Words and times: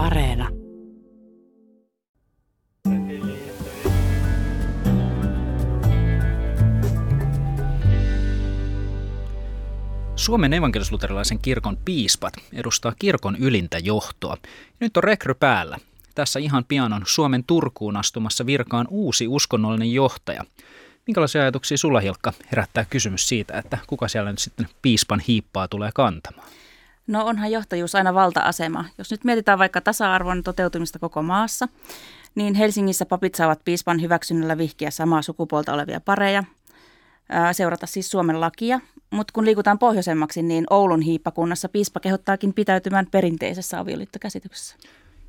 Areena. 0.00 0.48
Suomen 10.16 10.52
evankelisluterilaisen 10.52 11.38
kirkon 11.38 11.76
piispat 11.84 12.34
edustaa 12.52 12.92
kirkon 12.98 13.36
ylintä 13.36 13.78
johtoa. 13.78 14.36
Nyt 14.80 14.96
on 14.96 15.04
rekry 15.04 15.34
päällä. 15.34 15.78
Tässä 16.14 16.38
ihan 16.38 16.64
pian 16.68 16.92
on 16.92 17.02
Suomen 17.06 17.44
Turkuun 17.44 17.96
astumassa 17.96 18.46
virkaan 18.46 18.86
uusi 18.90 19.28
uskonnollinen 19.28 19.92
johtaja. 19.92 20.44
Minkälaisia 21.06 21.42
ajatuksia 21.42 21.78
sulla 21.78 22.00
Hilkka 22.00 22.32
herättää 22.50 22.84
kysymys 22.84 23.28
siitä, 23.28 23.58
että 23.58 23.78
kuka 23.86 24.08
siellä 24.08 24.30
nyt 24.30 24.38
sitten 24.38 24.68
piispan 24.82 25.20
hiippaa 25.20 25.68
tulee 25.68 25.90
kantamaan? 25.94 26.48
No 27.06 27.24
onhan 27.26 27.50
johtajuus 27.50 27.94
aina 27.94 28.14
valta-asema. 28.14 28.84
Jos 28.98 29.10
nyt 29.10 29.24
mietitään 29.24 29.58
vaikka 29.58 29.80
tasa-arvon 29.80 30.42
toteutumista 30.42 30.98
koko 30.98 31.22
maassa, 31.22 31.68
niin 32.34 32.54
Helsingissä 32.54 33.06
papit 33.06 33.34
saavat 33.34 33.60
piispan 33.64 34.02
hyväksynnällä 34.02 34.58
vihkiä 34.58 34.90
samaa 34.90 35.22
sukupuolta 35.22 35.72
olevia 35.72 36.00
pareja, 36.00 36.44
seurata 37.52 37.86
siis 37.86 38.10
Suomen 38.10 38.40
lakia. 38.40 38.80
Mutta 39.10 39.32
kun 39.32 39.44
liikutaan 39.44 39.78
pohjoisemmaksi, 39.78 40.42
niin 40.42 40.64
Oulun 40.70 41.00
hiippakunnassa 41.02 41.68
piispa 41.68 42.00
kehottaakin 42.00 42.54
pitäytymään 42.54 43.06
perinteisessä 43.10 43.78
avioliittokäsityksessä. 43.78 44.76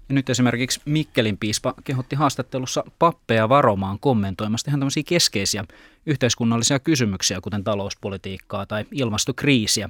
Ja 0.10 0.16
nyt 0.16 0.30
esimerkiksi 0.30 0.82
Mikkelin 0.86 1.38
piispa 1.38 1.74
kehotti 1.84 2.16
haastattelussa 2.16 2.84
pappeja 3.00 3.50
varomaan 3.50 4.00
kommentoimasta 4.00 4.70
ihan 4.70 4.80
tämmöisiä 4.80 5.04
keskeisiä 5.06 5.66
yhteiskunnallisia 6.06 6.80
kysymyksiä, 6.80 7.42
kuten 7.42 7.64
talouspolitiikkaa 7.64 8.66
tai 8.66 8.86
ilmastokriisiä. 8.92 9.90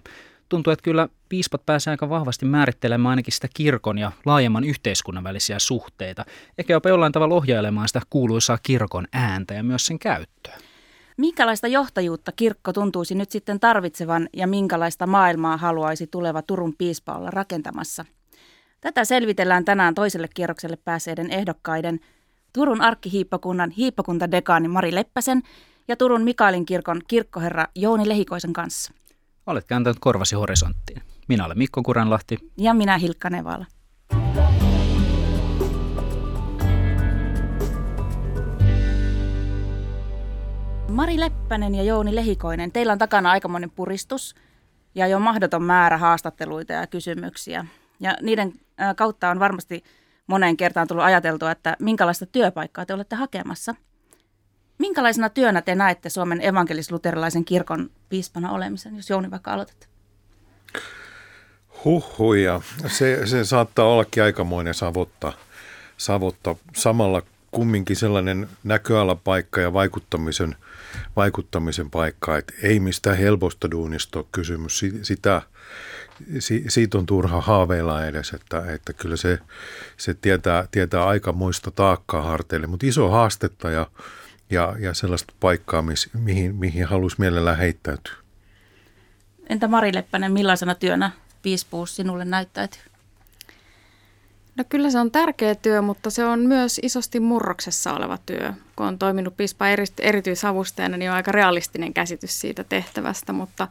Tuntuu, 0.51 0.73
että 0.73 0.83
kyllä 0.83 1.09
piispat 1.29 1.65
pääsee 1.65 1.91
aika 1.91 2.09
vahvasti 2.09 2.45
määrittelemään 2.45 3.09
ainakin 3.09 3.33
sitä 3.33 3.47
kirkon 3.53 3.97
ja 3.97 4.11
laajemman 4.25 4.63
yhteiskunnan 4.63 5.23
välisiä 5.23 5.59
suhteita, 5.59 6.25
eikä 6.57 6.73
jopa 6.73 6.89
jollain 6.89 7.11
tavalla 7.11 7.35
ohjailemaan 7.35 7.87
sitä 7.87 8.01
kuuluisaa 8.09 8.57
kirkon 8.63 9.07
ääntä 9.13 9.53
ja 9.53 9.63
myös 9.63 9.85
sen 9.85 9.99
käyttöä. 9.99 10.57
Minkälaista 11.17 11.67
johtajuutta 11.67 12.31
kirkko 12.31 12.73
tuntuisi 12.73 13.15
nyt 13.15 13.31
sitten 13.31 13.59
tarvitsevan 13.59 14.29
ja 14.33 14.47
minkälaista 14.47 15.07
maailmaa 15.07 15.57
haluaisi 15.57 16.07
tuleva 16.07 16.41
Turun 16.41 16.73
piispa 16.77 17.15
olla 17.15 17.29
rakentamassa? 17.31 18.05
Tätä 18.81 19.05
selvitellään 19.05 19.65
tänään 19.65 19.95
toiselle 19.95 20.27
kierrokselle 20.33 20.77
pääseiden 20.85 21.31
ehdokkaiden 21.31 21.99
Turun 22.53 22.81
arkkihiippakunnan 22.81 23.69
hiippakuntadekaani 23.69 24.67
Mari 24.67 24.95
Leppäsen 24.95 25.41
ja 25.87 25.95
Turun 25.95 26.23
Mikaelin 26.23 26.65
kirkon 26.65 27.01
kirkkoherra 27.07 27.67
Jouni 27.75 28.09
Lehikoisen 28.09 28.53
kanssa. 28.53 28.93
Olet 29.47 29.65
kääntänyt 29.65 29.97
korvasi 29.99 30.35
horisonttiin. 30.35 31.01
Minä 31.27 31.45
olen 31.45 31.57
Mikko 31.57 31.83
Kuranlahti. 31.83 32.37
Ja 32.57 32.73
minä 32.73 32.97
Hilkka 32.97 33.29
Nevala. 33.29 33.65
Mari 40.89 41.19
Leppänen 41.19 41.75
ja 41.75 41.83
Jouni 41.83 42.15
Lehikoinen, 42.15 42.71
teillä 42.71 42.93
on 42.93 42.99
takana 42.99 43.31
aikamoinen 43.31 43.71
puristus 43.71 44.35
ja 44.95 45.07
jo 45.07 45.19
mahdoton 45.19 45.63
määrä 45.63 45.97
haastatteluita 45.97 46.73
ja 46.73 46.87
kysymyksiä. 46.87 47.65
Ja 47.99 48.17
niiden 48.21 48.53
kautta 48.95 49.29
on 49.29 49.39
varmasti 49.39 49.83
moneen 50.27 50.57
kertaan 50.57 50.87
tullut 50.87 51.05
ajateltua, 51.05 51.51
että 51.51 51.75
minkälaista 51.79 52.25
työpaikkaa 52.25 52.85
te 52.85 52.93
olette 52.93 53.15
hakemassa. 53.15 53.75
Minkälaisena 54.81 55.29
työnä 55.29 55.61
te 55.61 55.75
näette 55.75 56.09
Suomen 56.09 56.41
evankelis-luterilaisen 56.41 57.45
kirkon 57.45 57.89
piispana 58.09 58.51
olemisen, 58.51 58.95
jos 58.95 59.09
Jouni 59.09 59.31
vaikka 59.31 59.53
aloitat? 59.53 59.89
Huhhuja. 61.85 62.61
Se, 62.87 63.27
se 63.27 63.45
saattaa 63.45 63.85
ollakin 63.85 64.23
aikamoinen 64.23 64.73
savottaa, 64.73 65.33
savottaa. 65.97 66.55
Samalla 66.75 67.21
kumminkin 67.51 67.95
sellainen 67.95 68.49
näköalapaikka 68.63 69.61
ja 69.61 69.73
vaikuttamisen, 69.73 70.55
vaikuttamisen 71.15 71.89
paikka, 71.89 72.37
että 72.37 72.53
ei 72.63 72.79
mistään 72.79 73.17
helposta 73.17 73.71
duunista 73.71 74.19
ole 74.19 74.27
kysymys. 74.31 74.85
Sitä, 75.01 75.41
siitä 76.69 76.97
on 76.97 77.05
turha 77.05 77.41
haaveilla 77.41 78.05
edes, 78.05 78.29
että, 78.29 78.73
että 78.73 78.93
kyllä 78.93 79.15
se, 79.15 79.39
se 79.97 80.13
tietää, 80.13 80.67
tietää 80.71 81.07
aika 81.07 81.33
muista 81.33 81.71
taakkaa 81.71 82.21
harteille, 82.21 82.67
mutta 82.67 82.85
iso 82.85 83.09
haastetta 83.09 83.71
ja, 83.71 83.87
ja, 84.51 84.75
ja 84.79 84.93
sellaista 84.93 85.33
paikkaa, 85.39 85.81
miss, 85.81 86.09
mihin, 86.13 86.55
mihin 86.55 86.85
haluaisi 86.85 87.15
mielellään 87.19 87.57
heittäytyä. 87.57 88.13
Entä 89.49 89.67
Mari 89.67 89.93
Leppänen, 89.93 90.31
millaisena 90.31 90.75
työnä 90.75 91.11
piispuus 91.41 91.95
sinulle 91.95 92.25
näyttäytyy? 92.25 92.81
No 94.55 94.63
kyllä 94.69 94.89
se 94.89 94.99
on 94.99 95.11
tärkeä 95.11 95.55
työ, 95.55 95.81
mutta 95.81 96.09
se 96.09 96.25
on 96.25 96.39
myös 96.39 96.79
isosti 96.83 97.19
murroksessa 97.19 97.93
oleva 97.93 98.17
työ. 98.25 98.53
Kun 98.75 98.85
on 98.85 98.99
toiminut 98.99 99.37
piispa 99.37 99.65
erityisavustajana, 99.99 100.97
niin 100.97 101.11
on 101.11 101.15
aika 101.15 101.31
realistinen 101.31 101.93
käsitys 101.93 102.41
siitä 102.41 102.63
tehtävästä, 102.63 103.33
mutta 103.33 103.67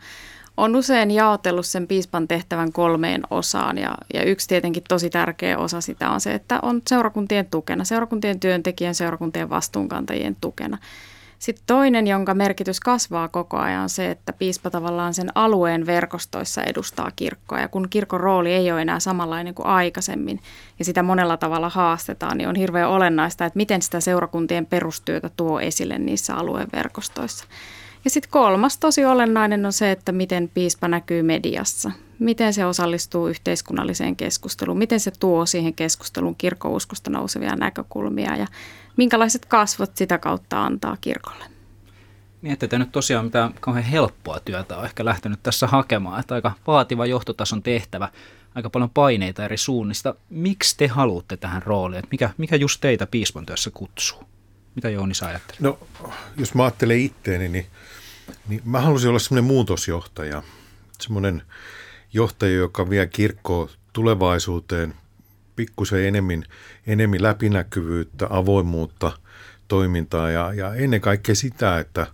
on 0.61 0.77
usein 0.77 1.11
jaotellut 1.11 1.67
sen 1.67 1.87
piispan 1.87 2.29
tehtävän 2.29 2.73
kolmeen 2.73 3.23
osaan 3.31 3.79
ja, 3.79 3.95
ja 4.15 4.25
yksi 4.25 4.49
tietenkin 4.49 4.83
tosi 4.89 5.11
tärkeä 5.11 5.59
osa 5.59 5.81
sitä 5.81 6.11
on 6.11 6.21
se, 6.21 6.35
että 6.35 6.59
on 6.63 6.83
seurakuntien 6.89 7.47
tukena, 7.51 7.85
seurakuntien 7.85 8.41
työntekijän, 8.41 8.95
seurakuntien 8.95 9.51
vastuunkantajien 9.51 10.37
tukena. 10.41 10.79
Sitten 11.39 11.65
toinen, 11.67 12.07
jonka 12.07 12.35
merkitys 12.35 12.81
kasvaa 12.81 13.29
koko 13.29 13.57
ajan, 13.57 13.83
on 13.83 13.89
se, 13.89 14.11
että 14.11 14.33
piispa 14.33 14.71
tavallaan 14.71 15.15
sen 15.15 15.29
alueen 15.35 15.87
verkostoissa 15.87 16.63
edustaa 16.63 17.11
kirkkoa. 17.17 17.61
Ja 17.61 17.69
kun 17.69 17.89
kirkon 17.91 18.21
rooli 18.21 18.53
ei 18.53 18.73
ole 18.73 18.83
enää 18.83 19.01
samanlainen 19.01 19.55
kuin 19.55 19.67
aikaisemmin 19.67 20.41
ja 20.79 20.85
sitä 20.85 21.03
monella 21.03 21.37
tavalla 21.37 21.69
haastetaan, 21.69 22.39
niin 22.39 22.49
on 22.49 22.57
hirveän 22.57 22.89
olennaista, 22.89 23.45
että 23.45 23.57
miten 23.57 23.83
sitä 23.83 24.01
seurakuntien 24.01 24.67
perustyötä 24.67 25.31
tuo 25.37 25.61
esille 25.61 25.99
niissä 25.99 26.35
alueen 26.35 26.69
verkostoissa. 26.73 27.45
Ja 28.05 28.11
sitten 28.11 28.31
kolmas 28.31 28.79
tosi 28.79 29.05
olennainen 29.05 29.67
on 29.67 29.73
se, 29.73 29.91
että 29.91 30.13
miten 30.13 30.51
piispa 30.55 30.89
näkyy 30.89 31.23
mediassa. 31.23 31.91
Miten 32.19 32.55
se 32.55 32.65
osallistuu 32.65 33.29
yhteiskunnalliseen 33.29 34.17
keskusteluun, 34.17 34.79
miten 34.79 35.01
se 35.01 35.13
tuo 35.21 35.47
siihen 35.47 35.75
keskusteluun 35.75 36.37
kirkkouskosta 36.37 37.11
nousevia 37.11 37.57
näkökulmia 37.57 38.37
ja 38.37 38.47
minkälaiset 38.97 39.47
kasvot 39.47 39.97
sitä 39.97 40.19
kautta 40.19 40.65
antaa 40.65 40.97
kirkolle. 41.01 41.45
Niin, 42.43 42.57
että 42.61 42.79
nyt 42.79 42.93
tosiaan 42.93 43.25
mitään 43.25 43.55
kauhean 43.61 43.85
helppoa 43.85 44.41
työtä 44.41 44.77
on 44.77 44.85
ehkä 44.85 45.05
lähtenyt 45.05 45.43
tässä 45.43 45.67
hakemaan, 45.67 46.21
että 46.21 46.35
aika 46.35 46.53
vaativa 46.67 47.07
johtotason 47.07 47.63
tehtävä, 47.63 48.09
aika 48.55 48.71
paljon 48.71 48.91
paineita 48.91 49.45
eri 49.45 49.57
suunnista. 49.57 50.15
Miksi 50.31 50.77
te 50.77 50.87
haluatte 50.87 51.37
tähän 51.37 51.63
rooliin? 51.63 51.99
Että 51.99 52.09
mikä, 52.11 52.31
mikä 52.39 52.57
just 52.57 52.81
teitä 52.81 53.07
piispan 53.07 53.47
työssä 53.47 53.71
kutsuu? 53.71 54.25
Mitä 54.75 54.91
Jouni 54.91 55.15
sä 55.15 55.27
ajattelet? 55.27 55.61
No, 55.61 55.79
jos 56.37 56.55
mä 56.55 56.65
ajattelen 56.65 57.01
itteeni, 57.01 57.49
niin, 57.49 57.67
niin 58.49 58.63
mä 58.65 58.81
halusin 58.81 59.11
olla 59.11 59.19
semmoinen 59.19 59.45
muutosjohtaja. 59.45 60.43
Semmoinen 61.01 61.43
johtaja, 62.13 62.55
joka 62.55 62.91
vie 62.91 63.07
kirkkoa 63.07 63.71
tulevaisuuteen 63.93 64.95
pikkusen 65.57 66.05
enemmän, 66.05 66.45
enemmän 66.87 67.23
läpinäkyvyyttä, 67.23 68.27
avoimuutta, 68.31 69.13
toimintaa 69.69 70.31
ja, 70.31 70.53
ja 70.53 70.75
ennen 70.75 71.01
kaikkea 71.01 71.35
sitä, 71.35 71.79
että, 71.79 72.07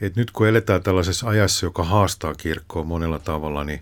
että 0.00 0.20
nyt 0.20 0.30
kun 0.30 0.48
eletään 0.48 0.82
tällaisessa 0.82 1.28
ajassa, 1.28 1.66
joka 1.66 1.84
haastaa 1.84 2.34
kirkkoa 2.34 2.84
monella 2.84 3.18
tavalla, 3.18 3.64
niin, 3.64 3.80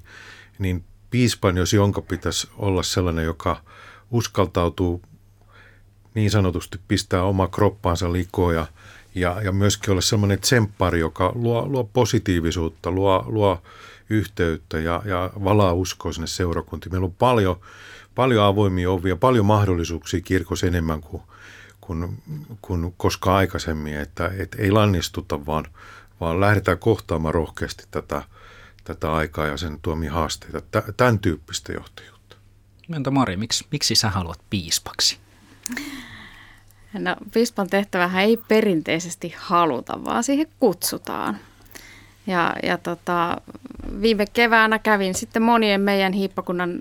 niin 0.58 0.84
piispan, 1.10 1.56
jos 1.56 1.72
jonka 1.72 2.02
pitäisi 2.02 2.48
olla 2.56 2.82
sellainen, 2.82 3.24
joka 3.24 3.62
uskaltautuu 4.10 5.02
niin 6.14 6.30
sanotusti 6.30 6.80
pistää 6.88 7.22
oma 7.22 7.48
kroppaansa 7.48 8.12
likoon 8.12 8.54
ja, 8.54 8.66
ja, 9.14 9.42
ja 9.42 9.52
myöskin 9.52 9.90
olla 9.90 10.00
sellainen 10.00 10.40
tsemppari, 10.40 11.00
joka 11.00 11.32
luo, 11.34 11.66
luo 11.68 11.84
positiivisuutta, 11.84 12.90
luo, 12.90 13.24
luo 13.26 13.62
yhteyttä 14.10 14.78
ja, 14.78 15.02
ja 15.04 15.30
valaa 15.44 15.72
uskoa 15.72 16.12
sinne 16.12 16.26
seurakuntiin. 16.26 16.92
Meillä 16.92 17.04
on 17.04 17.12
paljon, 17.12 17.60
paljon 18.14 18.44
avoimia 18.44 18.90
ovia, 18.90 19.16
paljon 19.16 19.46
mahdollisuuksia 19.46 20.20
kirkossa 20.20 20.66
enemmän 20.66 21.00
kuin, 21.00 21.22
kuin, 21.80 22.22
kuin 22.62 22.94
koskaan 22.96 23.36
aikaisemmin, 23.36 23.96
että, 23.96 24.30
että 24.38 24.56
ei 24.62 24.70
lannistuta, 24.70 25.46
vaan, 25.46 25.64
vaan 26.20 26.40
lähdetään 26.40 26.78
kohtaamaan 26.78 27.34
rohkeasti 27.34 27.84
tätä, 27.90 28.22
tätä 28.84 29.12
aikaa 29.12 29.46
ja 29.46 29.56
sen 29.56 29.78
tuomia 29.82 30.12
haasteita. 30.12 30.82
Tämän 30.96 31.18
tyyppistä 31.18 31.72
johtajuutta. 31.72 32.36
Entä 32.96 33.10
Mari, 33.10 33.36
miksi, 33.36 33.66
miksi 33.70 33.94
sä 33.94 34.10
haluat 34.10 34.40
piispaksi? 34.50 35.23
No, 36.98 37.16
piispan 37.32 37.70
tehtävähän 37.70 38.24
ei 38.24 38.36
perinteisesti 38.48 39.34
haluta, 39.36 40.04
vaan 40.04 40.24
siihen 40.24 40.46
kutsutaan. 40.60 41.38
Ja, 42.26 42.54
ja 42.62 42.78
tota, 42.78 43.40
viime 44.00 44.26
keväänä 44.32 44.78
kävin 44.78 45.14
sitten 45.14 45.42
monien 45.42 45.80
meidän 45.80 46.12
hiippakunnan 46.12 46.80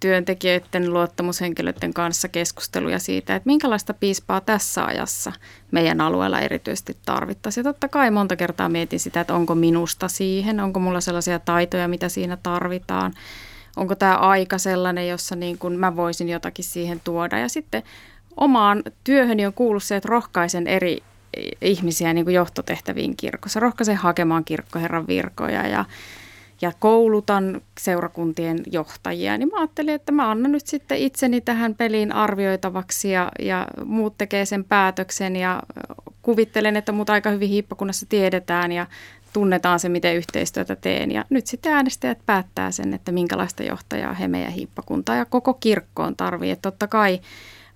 työntekijöiden, 0.00 0.92
luottamushenkilöiden 0.92 1.94
kanssa 1.94 2.28
keskusteluja 2.28 2.98
siitä, 2.98 3.36
että 3.36 3.46
minkälaista 3.46 3.94
piispaa 3.94 4.40
tässä 4.40 4.84
ajassa 4.84 5.32
meidän 5.70 6.00
alueella 6.00 6.40
erityisesti 6.40 6.96
tarvittaisiin. 7.04 7.64
Ja 7.64 7.72
totta 7.72 7.88
kai 7.88 8.10
monta 8.10 8.36
kertaa 8.36 8.68
mietin 8.68 9.00
sitä, 9.00 9.20
että 9.20 9.34
onko 9.34 9.54
minusta 9.54 10.08
siihen, 10.08 10.60
onko 10.60 10.80
mulla 10.80 11.00
sellaisia 11.00 11.38
taitoja, 11.38 11.88
mitä 11.88 12.08
siinä 12.08 12.36
tarvitaan, 12.42 13.14
onko 13.76 13.94
tämä 13.94 14.16
aika 14.16 14.58
sellainen, 14.58 15.08
jossa 15.08 15.36
niin 15.36 15.58
kuin 15.58 15.78
mä 15.78 15.96
voisin 15.96 16.28
jotakin 16.28 16.64
siihen 16.64 17.00
tuoda. 17.04 17.38
Ja 17.38 17.48
sitten 17.48 17.82
omaan 18.36 18.82
työhöni 19.04 19.46
on 19.46 19.52
kuullut 19.52 19.82
se, 19.82 19.96
että 19.96 20.08
rohkaisen 20.08 20.66
eri 20.66 21.02
ihmisiä 21.60 22.14
niin 22.14 22.24
kuin 22.24 22.34
johtotehtäviin 22.34 23.16
kirkossa. 23.16 23.60
Rohkaisen 23.60 23.96
hakemaan 23.96 24.44
kirkkoherran 24.44 25.06
virkoja 25.06 25.66
ja, 25.66 25.84
ja 26.60 26.72
koulutan 26.78 27.60
seurakuntien 27.80 28.58
johtajia. 28.72 29.38
Niin 29.38 29.48
mä 29.48 29.58
ajattelin, 29.58 29.94
että 29.94 30.12
mä 30.12 30.30
annan 30.30 30.52
nyt 30.52 30.66
sitten 30.66 30.98
itseni 30.98 31.40
tähän 31.40 31.74
peliin 31.74 32.12
arvioitavaksi 32.12 33.10
ja, 33.10 33.32
ja 33.38 33.66
muut 33.84 34.14
tekee 34.18 34.44
sen 34.44 34.64
päätöksen 34.64 35.36
ja 35.36 35.62
kuvittelen, 36.22 36.76
että 36.76 36.92
mut 36.92 37.10
aika 37.10 37.30
hyvin 37.30 37.48
hiippakunnassa 37.48 38.06
tiedetään 38.08 38.72
ja 38.72 38.86
tunnetaan 39.32 39.80
se, 39.80 39.88
miten 39.88 40.16
yhteistyötä 40.16 40.76
teen. 40.76 41.10
Ja 41.12 41.24
nyt 41.30 41.46
sitten 41.46 41.72
äänestäjät 41.72 42.18
päättää 42.26 42.70
sen, 42.70 42.94
että 42.94 43.12
minkälaista 43.12 43.62
johtajaa 43.62 44.14
he 44.14 44.28
meidän 44.28 44.52
hiippakuntaa 44.52 45.16
ja 45.16 45.24
koko 45.24 45.54
kirkkoon 45.54 46.16
tarvii. 46.16 46.50
Että 46.50 46.70
totta 46.70 46.86
kai 46.86 47.20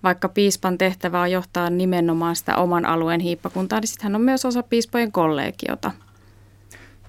vaikka 0.03 0.29
piispan 0.29 0.77
tehtävä 0.77 1.21
on 1.21 1.31
johtaa 1.31 1.69
nimenomaan 1.69 2.35
sitä 2.35 2.57
oman 2.57 2.85
alueen 2.85 3.19
hiippakuntaa, 3.19 3.79
niin 3.79 3.87
sitten 3.87 4.03
hän 4.03 4.15
on 4.15 4.21
myös 4.21 4.45
osa 4.45 4.63
piispojen 4.63 5.11
kollegiota. 5.11 5.91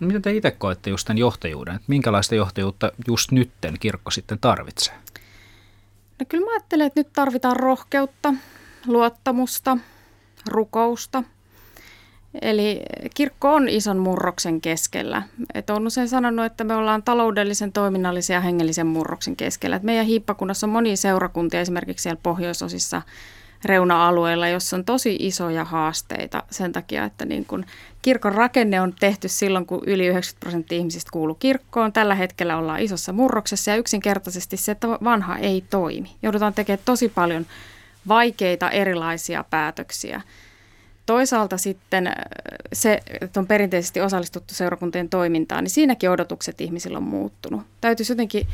Miten 0.06 0.22
te 0.22 0.32
itse 0.32 0.50
koette 0.50 0.90
just 0.90 1.06
tämän 1.06 1.18
johtajuuden? 1.18 1.74
Että 1.74 1.84
minkälaista 1.88 2.34
johtajuutta 2.34 2.92
just 3.08 3.32
nytten 3.32 3.76
kirkko 3.80 4.10
sitten 4.10 4.38
tarvitsee? 4.40 4.94
No 6.18 6.26
kyllä 6.28 6.44
mä 6.44 6.52
ajattelen, 6.52 6.86
että 6.86 7.00
nyt 7.00 7.12
tarvitaan 7.12 7.56
rohkeutta, 7.56 8.34
luottamusta, 8.86 9.78
rukousta– 10.46 11.22
Eli 12.40 12.82
kirkko 13.14 13.54
on 13.54 13.68
ison 13.68 13.98
murroksen 13.98 14.60
keskellä. 14.60 15.22
Et 15.54 15.70
on 15.70 15.86
usein 15.86 16.08
sanonut, 16.08 16.44
että 16.44 16.64
me 16.64 16.74
ollaan 16.74 17.02
taloudellisen, 17.02 17.72
toiminnallisen 17.72 18.34
ja 18.34 18.40
hengellisen 18.40 18.86
murroksen 18.86 19.36
keskellä. 19.36 19.76
Et 19.76 19.82
meidän 19.82 20.06
hiippakunnassa 20.06 20.66
on 20.66 20.70
monia 20.70 20.96
seurakuntia 20.96 21.60
esimerkiksi 21.60 22.02
siellä 22.02 22.20
pohjoisosissa 22.22 23.02
reuna-alueilla, 23.64 24.48
jossa 24.48 24.76
on 24.76 24.84
tosi 24.84 25.16
isoja 25.20 25.64
haasteita 25.64 26.42
sen 26.50 26.72
takia, 26.72 27.04
että 27.04 27.24
niin 27.24 27.44
kun 27.44 27.64
kirkon 28.02 28.34
rakenne 28.34 28.80
on 28.80 28.94
tehty 29.00 29.28
silloin, 29.28 29.66
kun 29.66 29.82
yli 29.86 30.06
90 30.06 30.40
prosenttia 30.40 30.78
ihmisistä 30.78 31.10
kuuluu 31.12 31.34
kirkkoon. 31.34 31.92
Tällä 31.92 32.14
hetkellä 32.14 32.56
ollaan 32.56 32.80
isossa 32.80 33.12
murroksessa 33.12 33.70
ja 33.70 33.76
yksinkertaisesti 33.76 34.56
se, 34.56 34.72
että 34.72 34.88
vanha 34.88 35.38
ei 35.38 35.64
toimi. 35.70 36.16
Joudutaan 36.22 36.54
tekemään 36.54 36.82
tosi 36.84 37.08
paljon 37.08 37.46
vaikeita 38.08 38.70
erilaisia 38.70 39.44
päätöksiä– 39.50 40.20
Toisaalta 41.06 41.58
sitten 41.58 42.06
äh, 42.06 42.14
se, 42.72 43.00
että 43.20 43.40
on 43.40 43.46
perinteisesti 43.46 44.00
osallistuttu 44.00 44.54
seurakuntien 44.54 45.08
toimintaan, 45.08 45.64
niin 45.64 45.70
siinäkin 45.70 46.10
odotukset 46.10 46.60
ihmisillä 46.60 46.98
on 46.98 47.04
muuttunut. 47.04 47.62
Täytyisi 47.80 48.12
jotenkin 48.12 48.46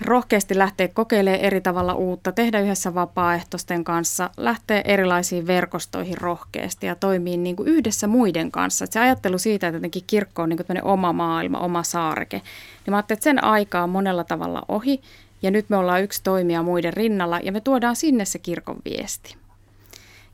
rohkeasti 0.00 0.58
lähteä 0.58 0.88
kokeilemaan 0.88 1.40
eri 1.40 1.60
tavalla 1.60 1.94
uutta, 1.94 2.32
tehdä 2.32 2.60
yhdessä 2.60 2.94
vapaaehtoisten 2.94 3.84
kanssa, 3.84 4.30
lähteä 4.36 4.80
erilaisiin 4.80 5.46
verkostoihin 5.46 6.18
rohkeasti 6.18 6.86
ja 6.86 6.94
toimii 6.94 7.36
niin 7.36 7.56
kuin 7.56 7.68
yhdessä 7.68 8.06
muiden 8.06 8.50
kanssa. 8.50 8.84
Et 8.84 8.92
se 8.92 9.00
ajattelu 9.00 9.38
siitä, 9.38 9.68
että 9.68 9.76
jotenkin 9.76 10.04
kirkko 10.06 10.42
on 10.42 10.48
niin 10.48 10.66
kuin 10.66 10.84
oma 10.84 11.12
maailma, 11.12 11.58
oma 11.58 11.82
saareke, 11.82 12.36
niin 12.36 12.92
mä 12.92 12.96
ajattelin, 12.96 13.16
että 13.16 13.24
sen 13.24 13.44
aika 13.44 13.82
on 13.82 13.90
monella 13.90 14.24
tavalla 14.24 14.62
ohi 14.68 15.00
ja 15.42 15.50
nyt 15.50 15.70
me 15.70 15.76
ollaan 15.76 16.02
yksi 16.02 16.22
toimija 16.22 16.62
muiden 16.62 16.92
rinnalla 16.92 17.40
ja 17.42 17.52
me 17.52 17.60
tuodaan 17.60 17.96
sinne 17.96 18.24
se 18.24 18.38
kirkon 18.38 18.78
viesti. 18.84 19.36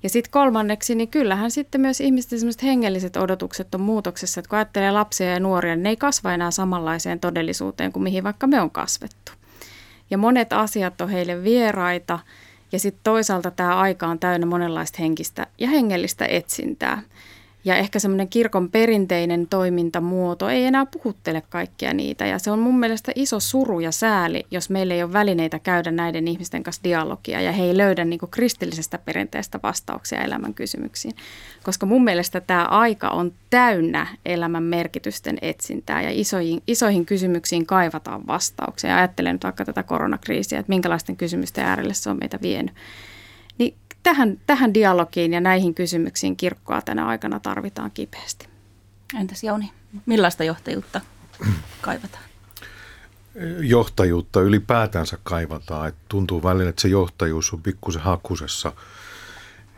Ja 0.03 0.11
sitten 0.11 0.31
kolmanneksi, 0.31 0.95
niin 0.95 1.09
kyllähän 1.09 1.51
sitten 1.51 1.81
myös 1.81 2.01
ihmisten 2.01 2.39
sellaiset 2.39 2.63
hengelliset 2.63 3.17
odotukset 3.17 3.75
on 3.75 3.81
muutoksessa, 3.81 4.41
että 4.41 4.49
kun 4.49 4.59
ajattelee 4.59 4.91
lapsia 4.91 5.27
ja 5.27 5.41
nuoria, 5.41 5.77
niin 5.77 5.83
ne 5.83 5.89
ei 5.89 5.97
kasva 5.97 6.33
enää 6.33 6.51
samanlaiseen 6.51 7.21
todellisuuteen 7.21 7.93
kuin 7.93 8.03
mihin 8.03 8.25
vaikka 8.25 8.47
me 8.47 8.61
on 8.61 8.71
kasvettu. 8.71 9.33
Ja 10.11 10.19
monet 10.19 10.53
asiat 10.53 11.01
on 11.01 11.09
heille 11.09 11.43
vieraita 11.43 12.19
ja 12.73 12.79
sitten 12.79 13.01
toisaalta 13.05 13.51
tämä 13.51 13.77
aika 13.77 14.07
on 14.07 14.19
täynnä 14.19 14.47
monenlaista 14.47 14.99
henkistä 15.01 15.47
ja 15.59 15.69
hengellistä 15.69 16.27
etsintää. 16.27 17.03
Ja 17.65 17.77
ehkä 17.77 17.99
semmoinen 17.99 18.29
kirkon 18.29 18.71
perinteinen 18.71 19.47
toimintamuoto 19.47 20.49
ei 20.49 20.65
enää 20.65 20.87
puhuttele 20.87 21.43
kaikkia 21.49 21.95
niitä. 21.95 22.27
Ja 22.27 22.39
se 22.39 22.51
on 22.51 22.59
mun 22.59 22.81
mielestä 22.81 23.13
iso 23.15 23.41
suru 23.41 23.81
ja 23.81 23.93
sääli, 23.93 24.47
jos 24.51 24.71
meillä 24.71 24.95
ei 24.95 25.03
ole 25.03 25.13
välineitä 25.13 25.59
käydä 25.59 25.91
näiden 25.91 26.29
ihmisten 26.29 26.63
kanssa 26.63 26.85
dialogia 26.85 27.41
ja 27.41 27.53
he 27.53 27.65
ei 27.65 27.77
löydä 27.77 28.05
niin 28.05 28.21
kristillisestä 28.31 28.99
perinteestä 28.99 29.61
vastauksia 29.63 30.23
elämän 30.23 30.55
kysymyksiin. 30.55 31.15
Koska 31.63 31.87
mun 31.87 32.05
mielestä 32.05 32.41
tämä 32.41 32.65
aika 32.65 33.09
on 33.09 33.33
täynnä 33.51 34.07
elämän 34.27 34.63
merkitysten 34.63 35.39
etsintää 35.43 36.03
ja 36.03 36.11
isoihin, 36.13 36.63
isoihin 36.67 37.07
kysymyksiin 37.07 37.67
kaivataan 37.67 38.27
vastauksia. 38.27 38.91
Ja 38.91 38.97
ajattelen 38.97 39.35
nyt 39.35 39.45
vaikka 39.45 39.65
tätä 39.65 39.83
koronakriisiä, 39.83 40.59
että 40.59 40.71
minkälaisten 40.71 41.17
kysymysten 41.17 41.65
äärelle 41.65 41.95
se 41.95 42.11
on 42.11 42.19
meitä 42.21 42.39
vienyt 42.43 42.75
tähän, 44.05 44.41
tähän 44.47 44.75
dialogiin 44.75 45.33
ja 45.33 45.41
näihin 45.41 45.75
kysymyksiin 45.75 46.37
kirkkoa 46.37 46.83
tänä 46.83 47.07
aikana 47.07 47.41
tarvitaan 47.41 47.91
kipeästi. 47.91 48.49
Entäs 49.21 49.45
Jouni, 49.45 49.71
millaista 50.07 50.45
johtajuutta 50.45 51.01
kaivataan? 51.81 52.25
Johtajuutta 53.61 54.41
ylipäätänsä 54.41 55.19
kaivataan. 55.23 55.89
Et 55.89 55.95
tuntuu 56.09 56.43
välillä, 56.43 56.71
että 56.71 56.83
se 56.83 56.89
johtajuus 56.89 57.53
on 57.53 57.63
pikkusen 57.63 58.03
hakusessa. 58.03 58.73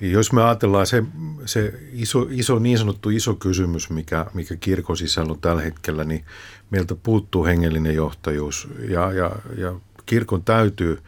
Jos 0.00 0.32
me 0.32 0.42
ajatellaan 0.42 0.86
se, 0.86 1.02
se 1.44 1.74
iso, 1.92 2.26
iso, 2.30 2.58
niin 2.58 2.78
sanottu 2.78 3.10
iso 3.10 3.34
kysymys, 3.34 3.90
mikä, 3.90 4.26
mikä 4.34 4.56
kirkon 4.56 4.96
sisällä 4.96 5.32
on 5.32 5.40
tällä 5.40 5.62
hetkellä, 5.62 6.04
niin 6.04 6.24
meiltä 6.70 6.94
puuttuu 6.94 7.44
hengellinen 7.44 7.94
johtajuus. 7.94 8.68
Ja, 8.88 9.12
ja, 9.12 9.30
ja 9.56 9.74
kirkon 10.06 10.44
täytyy– 10.44 10.98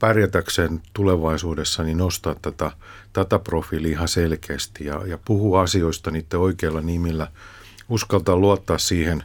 pärjätäkseen 0.00 0.82
tulevaisuudessa 0.92 1.82
niin 1.82 1.98
nostaa 1.98 2.34
tätä, 2.42 2.70
tätä 3.12 3.38
profiilia 3.38 3.90
ihan 3.90 4.08
selkeästi 4.08 4.84
ja, 4.84 5.02
ja 5.06 5.18
puhua 5.24 5.60
asioista 5.60 6.10
niiden 6.10 6.38
oikeilla 6.38 6.80
nimillä, 6.80 7.28
uskaltaa 7.88 8.36
luottaa 8.36 8.78
siihen 8.78 9.24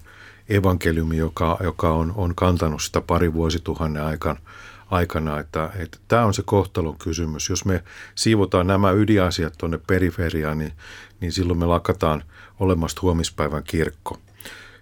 evankeliumi, 0.50 1.18
joka, 1.18 1.58
joka 1.64 1.90
on, 1.90 2.14
on 2.16 2.36
kantanut 2.36 2.84
sitä 2.84 3.02
pari 3.02 3.34
vuosituhannen 3.34 4.04
aikan, 4.04 4.38
aikana, 4.92 5.40
että, 5.40 5.70
että 5.76 5.98
tämä 6.08 6.26
on 6.26 6.34
se 6.34 6.44
kohtalon 6.46 6.98
kysymys. 6.98 7.50
Jos 7.50 7.66
me 7.66 7.84
siivotaan 8.16 8.68
nämä 8.68 8.92
ydinasiat 8.92 9.54
tuonne 9.58 9.80
periferiaan, 9.88 10.58
niin, 10.58 10.74
niin 11.20 11.32
silloin 11.32 11.60
me 11.60 11.66
lakataan 11.66 12.24
olemasta 12.60 13.02
huomispäivän 13.02 13.64
kirkko. 13.64 14.18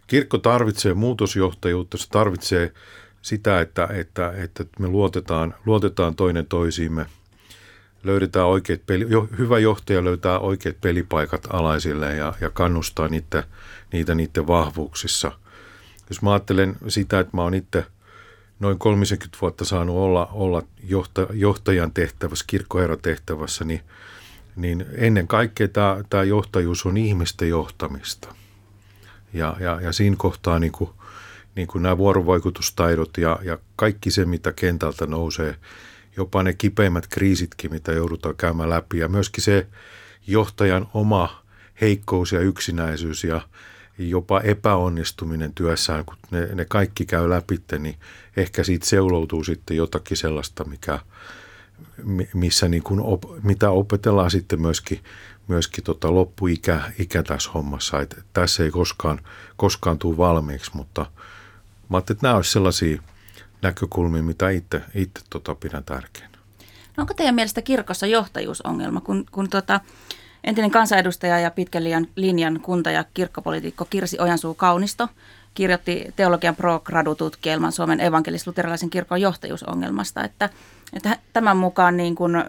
Kirkko 0.08 0.38
tarvitsee 0.38 0.94
muutosjohtajuutta, 0.94 1.98
se 1.98 2.10
tarvitsee 2.10 2.74
sitä, 3.24 3.62
että, 3.62 3.88
että, 3.92 4.34
että 4.36 4.66
me 4.80 4.88
luotetaan, 4.88 5.56
luotetaan 5.66 6.16
toinen 6.16 6.46
toisiimme, 6.46 7.06
löydetään 8.04 8.48
oikeat 8.48 8.86
peli, 8.86 9.06
jo, 9.10 9.28
hyvä 9.38 9.60
johtaja 9.60 10.04
löytää 10.04 10.40
oikeat 10.40 10.82
pelipaikat 10.82 11.48
alaisille 11.54 12.16
ja, 12.16 12.34
ja 12.42 12.50
kannustaa 12.50 13.08
niitä, 13.08 13.44
niitä 13.94 14.16
niiden 14.16 14.48
vahvuuksissa. 14.48 15.32
Jos 16.10 16.22
mä 16.22 16.32
ajattelen 16.34 16.76
sitä, 16.88 17.20
että 17.20 17.38
mä 17.38 17.42
oon 17.42 17.54
itse 17.54 17.86
noin 18.60 18.80
30 18.80 19.38
vuotta 19.42 19.66
saanut 19.66 19.96
olla, 19.96 20.30
olla 20.32 20.64
johta, 20.84 21.28
johtajan 21.34 21.92
tehtävässä, 21.92 22.46
kirkkoherran 22.48 23.00
tehtävässä, 23.02 23.66
niin, 23.66 23.82
niin 24.56 24.86
ennen 24.96 25.28
kaikkea 25.28 25.68
tämä, 25.68 26.04
tämä 26.10 26.24
johtajuus 26.24 26.86
on 26.86 26.98
ihmisten 26.98 27.50
johtamista. 27.50 28.36
Ja, 29.34 29.56
ja, 29.60 29.82
ja 29.82 29.92
siinä 29.92 30.16
kohtaa 30.20 30.60
niin 30.60 30.72
kuin– 30.72 30.90
niin 31.56 31.68
kuin 31.68 31.82
nämä 31.82 31.98
vuorovaikutustaidot 31.98 33.18
ja, 33.18 33.40
ja 33.44 33.58
kaikki 33.76 34.12
se, 34.12 34.26
mitä 34.26 34.54
kentältä 34.54 35.08
nousee, 35.08 35.56
jopa 36.18 36.44
ne 36.44 36.54
kipeimmät 36.54 37.08
kriisitkin, 37.08 37.72
mitä 37.72 37.92
joudutaan 37.92 38.36
käymään 38.36 38.70
läpi 38.70 38.98
ja 38.98 39.08
myöskin 39.08 39.44
se 39.44 39.68
johtajan 40.28 40.88
oma 40.94 41.44
heikkous 41.82 42.32
ja 42.32 42.40
yksinäisyys 42.40 43.24
ja 43.24 43.42
jopa 43.98 44.42
epäonnistuminen 44.42 45.54
työssään, 45.54 46.06
kun 46.06 46.18
ne, 46.32 46.50
ne 46.56 46.66
kaikki 46.66 47.06
käy 47.06 47.30
läpi, 47.30 47.60
niin 47.80 47.96
ehkä 48.38 48.64
siitä 48.64 48.86
seuloutuu 48.86 49.44
sitten 49.44 49.78
jotakin 49.78 50.18
sellaista, 50.18 50.64
mikä, 50.64 51.00
missä 52.34 52.68
niin 52.68 52.84
kuin 52.84 53.00
op, 53.00 53.24
mitä 53.44 53.70
opetellaan 53.70 54.32
sitten 54.32 54.62
myöskin, 54.62 55.00
myöskin 55.48 55.84
tota 55.84 56.14
loppuikä 56.14 56.82
ikä 57.00 57.24
tässä 57.24 57.52
hommassa. 57.52 58.02
Että 58.02 58.22
tässä 58.34 58.64
ei 58.64 58.72
koskaan, 58.72 59.20
koskaan 59.58 60.00
tule 60.00 60.18
valmiiksi, 60.18 60.72
mutta– 60.74 61.06
Mä 61.90 61.98
että 61.98 62.16
nämä 62.22 62.36
olisivat 62.36 62.54
sellaisia 62.54 63.02
näkökulmia, 63.62 64.24
mitä 64.24 64.50
itse, 64.50 64.82
itse 64.96 65.24
tota 65.30 65.56
pidän 65.56 65.84
tärkeänä. 65.84 66.38
No 66.98 67.02
onko 67.02 67.14
teidän 67.14 67.36
mielestä 67.36 67.62
kirkossa 67.62 68.08
johtajuusongelma, 68.08 69.02
kun, 69.02 69.26
kun 69.32 69.50
tota, 69.50 69.80
entinen 70.44 70.72
kansanedustaja 70.72 71.40
ja 71.40 71.52
pitkän 71.52 71.84
linjan 72.16 72.60
kunta- 72.60 72.92
ja 72.92 73.06
kirkkopolitiikko 73.14 73.86
Kirsi 73.86 74.20
Ojansuu 74.20 74.54
Kaunisto 74.54 75.10
kirjoitti 75.54 76.06
teologian 76.16 76.56
pro-gradu-tutkielman 76.56 77.72
Suomen 77.72 78.00
evankelis-luterilaisen 78.00 78.90
kirkon 78.90 79.22
johtajuusongelmasta, 79.22 80.24
että, 80.24 80.50
että 80.94 81.18
tämän 81.34 81.58
mukaan 81.58 81.98
niin 81.98 82.16
kun, 82.16 82.44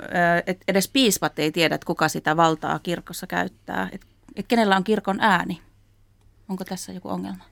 että 0.47 0.65
edes 0.69 0.89
piispat 0.89 1.39
ei 1.39 1.53
tiedä, 1.53 1.75
että 1.75 1.87
kuka 1.87 2.09
sitä 2.09 2.37
valtaa 2.37 2.79
kirkossa 2.79 3.27
käyttää, 3.27 3.89
että, 3.93 4.07
että 4.37 4.49
kenellä 4.49 4.77
on 4.77 4.85
kirkon 4.85 5.21
ääni. 5.21 5.61
Onko 6.49 6.65
tässä 6.65 6.93
joku 6.93 7.09
ongelma? 7.09 7.45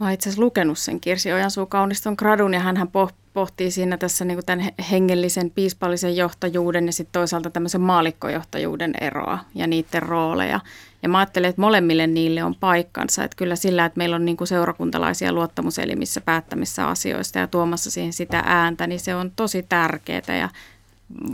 Mä 0.00 0.06
oon 0.06 0.12
itse 0.12 0.28
asiassa 0.28 0.42
lukenut 0.42 0.78
sen 0.78 1.00
Kirsi 1.00 1.32
Ojansuu 1.32 1.66
kauniston 1.66 2.14
gradun 2.18 2.54
ja 2.54 2.60
hän 2.60 2.90
pohtii 3.32 3.70
siinä 3.70 3.96
tässä 3.96 4.24
niin 4.24 4.46
tämän 4.46 4.68
hengellisen 4.90 5.50
piispallisen 5.50 6.16
johtajuuden 6.16 6.86
ja 6.86 6.92
sitten 6.92 7.12
toisaalta 7.12 7.50
tämmöisen 7.50 7.80
maalikkojohtajuuden 7.80 8.94
eroa 9.00 9.38
ja 9.54 9.66
niiden 9.66 10.02
rooleja. 10.02 10.60
Ja 11.02 11.08
mä 11.08 11.18
ajattelen, 11.18 11.50
että 11.50 11.60
molemmille 11.60 12.06
niille 12.06 12.44
on 12.44 12.54
paikkansa. 12.54 13.24
Että 13.24 13.36
kyllä 13.36 13.56
sillä, 13.56 13.84
että 13.84 13.98
meillä 13.98 14.16
on 14.16 14.24
niin 14.24 14.36
seurakuntalaisia 14.44 15.32
luottamuselimissä 15.32 16.20
päättämissä 16.20 16.88
asioista 16.88 17.38
ja 17.38 17.46
tuomassa 17.46 17.90
siihen 17.90 18.12
sitä 18.12 18.42
ääntä, 18.46 18.86
niin 18.86 19.00
se 19.00 19.14
on 19.14 19.32
tosi 19.36 19.62
tärkeää 19.68 20.36
ja 20.40 20.48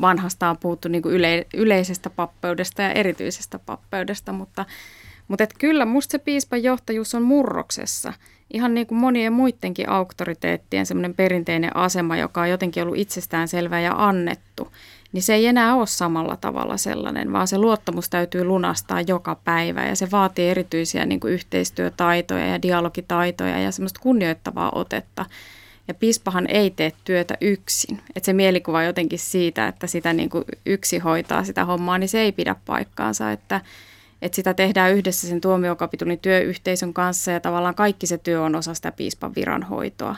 vanhasta 0.00 0.50
on 0.50 0.58
puhuttu 0.58 0.88
niin 0.88 1.02
yle, 1.06 1.46
yleisestä 1.54 2.11
pappeudesta 2.11 2.82
ja 2.82 2.92
erityisestä 2.92 3.58
pappeudesta, 3.58 4.32
mutta, 4.32 4.64
mutta 5.28 5.46
kyllä 5.58 5.85
musta 5.85 6.12
se 6.12 6.18
piispan 6.18 6.62
johtajuus 6.62 7.14
on 7.14 7.23
murroksessa. 7.23 8.12
Ihan 8.52 8.74
niin 8.74 8.86
kuin 8.86 8.98
monien 8.98 9.32
muidenkin 9.32 9.88
auktoriteettien 9.88 10.86
semmoinen 10.86 11.14
perinteinen 11.14 11.76
asema, 11.76 12.16
joka 12.16 12.40
on 12.40 12.50
jotenkin 12.50 12.82
ollut 12.82 12.98
itsestäänselvä 12.98 13.80
ja 13.80 13.94
annettu, 13.96 14.72
niin 15.12 15.22
se 15.22 15.34
ei 15.34 15.46
enää 15.46 15.74
ole 15.74 15.86
samalla 15.86 16.36
tavalla 16.36 16.76
sellainen, 16.76 17.32
vaan 17.32 17.48
se 17.48 17.58
luottamus 17.58 18.08
täytyy 18.08 18.44
lunastaa 18.44 19.00
joka 19.00 19.36
päivä 19.44 19.86
ja 19.86 19.96
se 19.96 20.10
vaatii 20.10 20.48
erityisiä 20.48 21.06
niin 21.06 21.20
kuin 21.20 21.32
yhteistyötaitoja 21.32 22.46
ja 22.46 22.62
dialogitaitoja 22.62 23.58
ja 23.58 23.72
semmoista 23.72 24.00
kunnioittavaa 24.00 24.70
otetta. 24.74 25.26
Ja 25.88 25.94
piispahan 25.94 26.46
ei 26.48 26.70
tee 26.70 26.92
työtä 27.04 27.34
yksin. 27.40 28.00
Että 28.16 28.26
se 28.26 28.32
mielikuva 28.32 28.82
jotenkin 28.82 29.18
siitä, 29.18 29.68
että 29.68 29.86
sitä 29.86 30.12
niin 30.12 30.30
kuin 30.30 30.44
yksi 30.66 30.98
hoitaa 30.98 31.44
sitä 31.44 31.64
hommaa, 31.64 31.98
niin 31.98 32.08
se 32.08 32.20
ei 32.20 32.32
pidä 32.32 32.56
paikkaansa. 32.66 33.32
Että, 33.32 33.60
että 34.23 34.37
sitä 34.37 34.54
tehdään 34.54 34.92
yhdessä 34.92 35.28
sen 35.28 35.40
tuomiokapitulin 35.40 36.18
työyhteisön 36.18 36.94
kanssa 36.94 37.30
ja 37.30 37.40
tavallaan 37.40 37.75
kaikki 37.75 38.06
se 38.06 38.18
työ 38.18 38.42
on 38.42 38.54
osa 38.54 38.75
sitä 38.75 38.92
piispan 38.92 39.35
viranhoitoa 39.35 40.16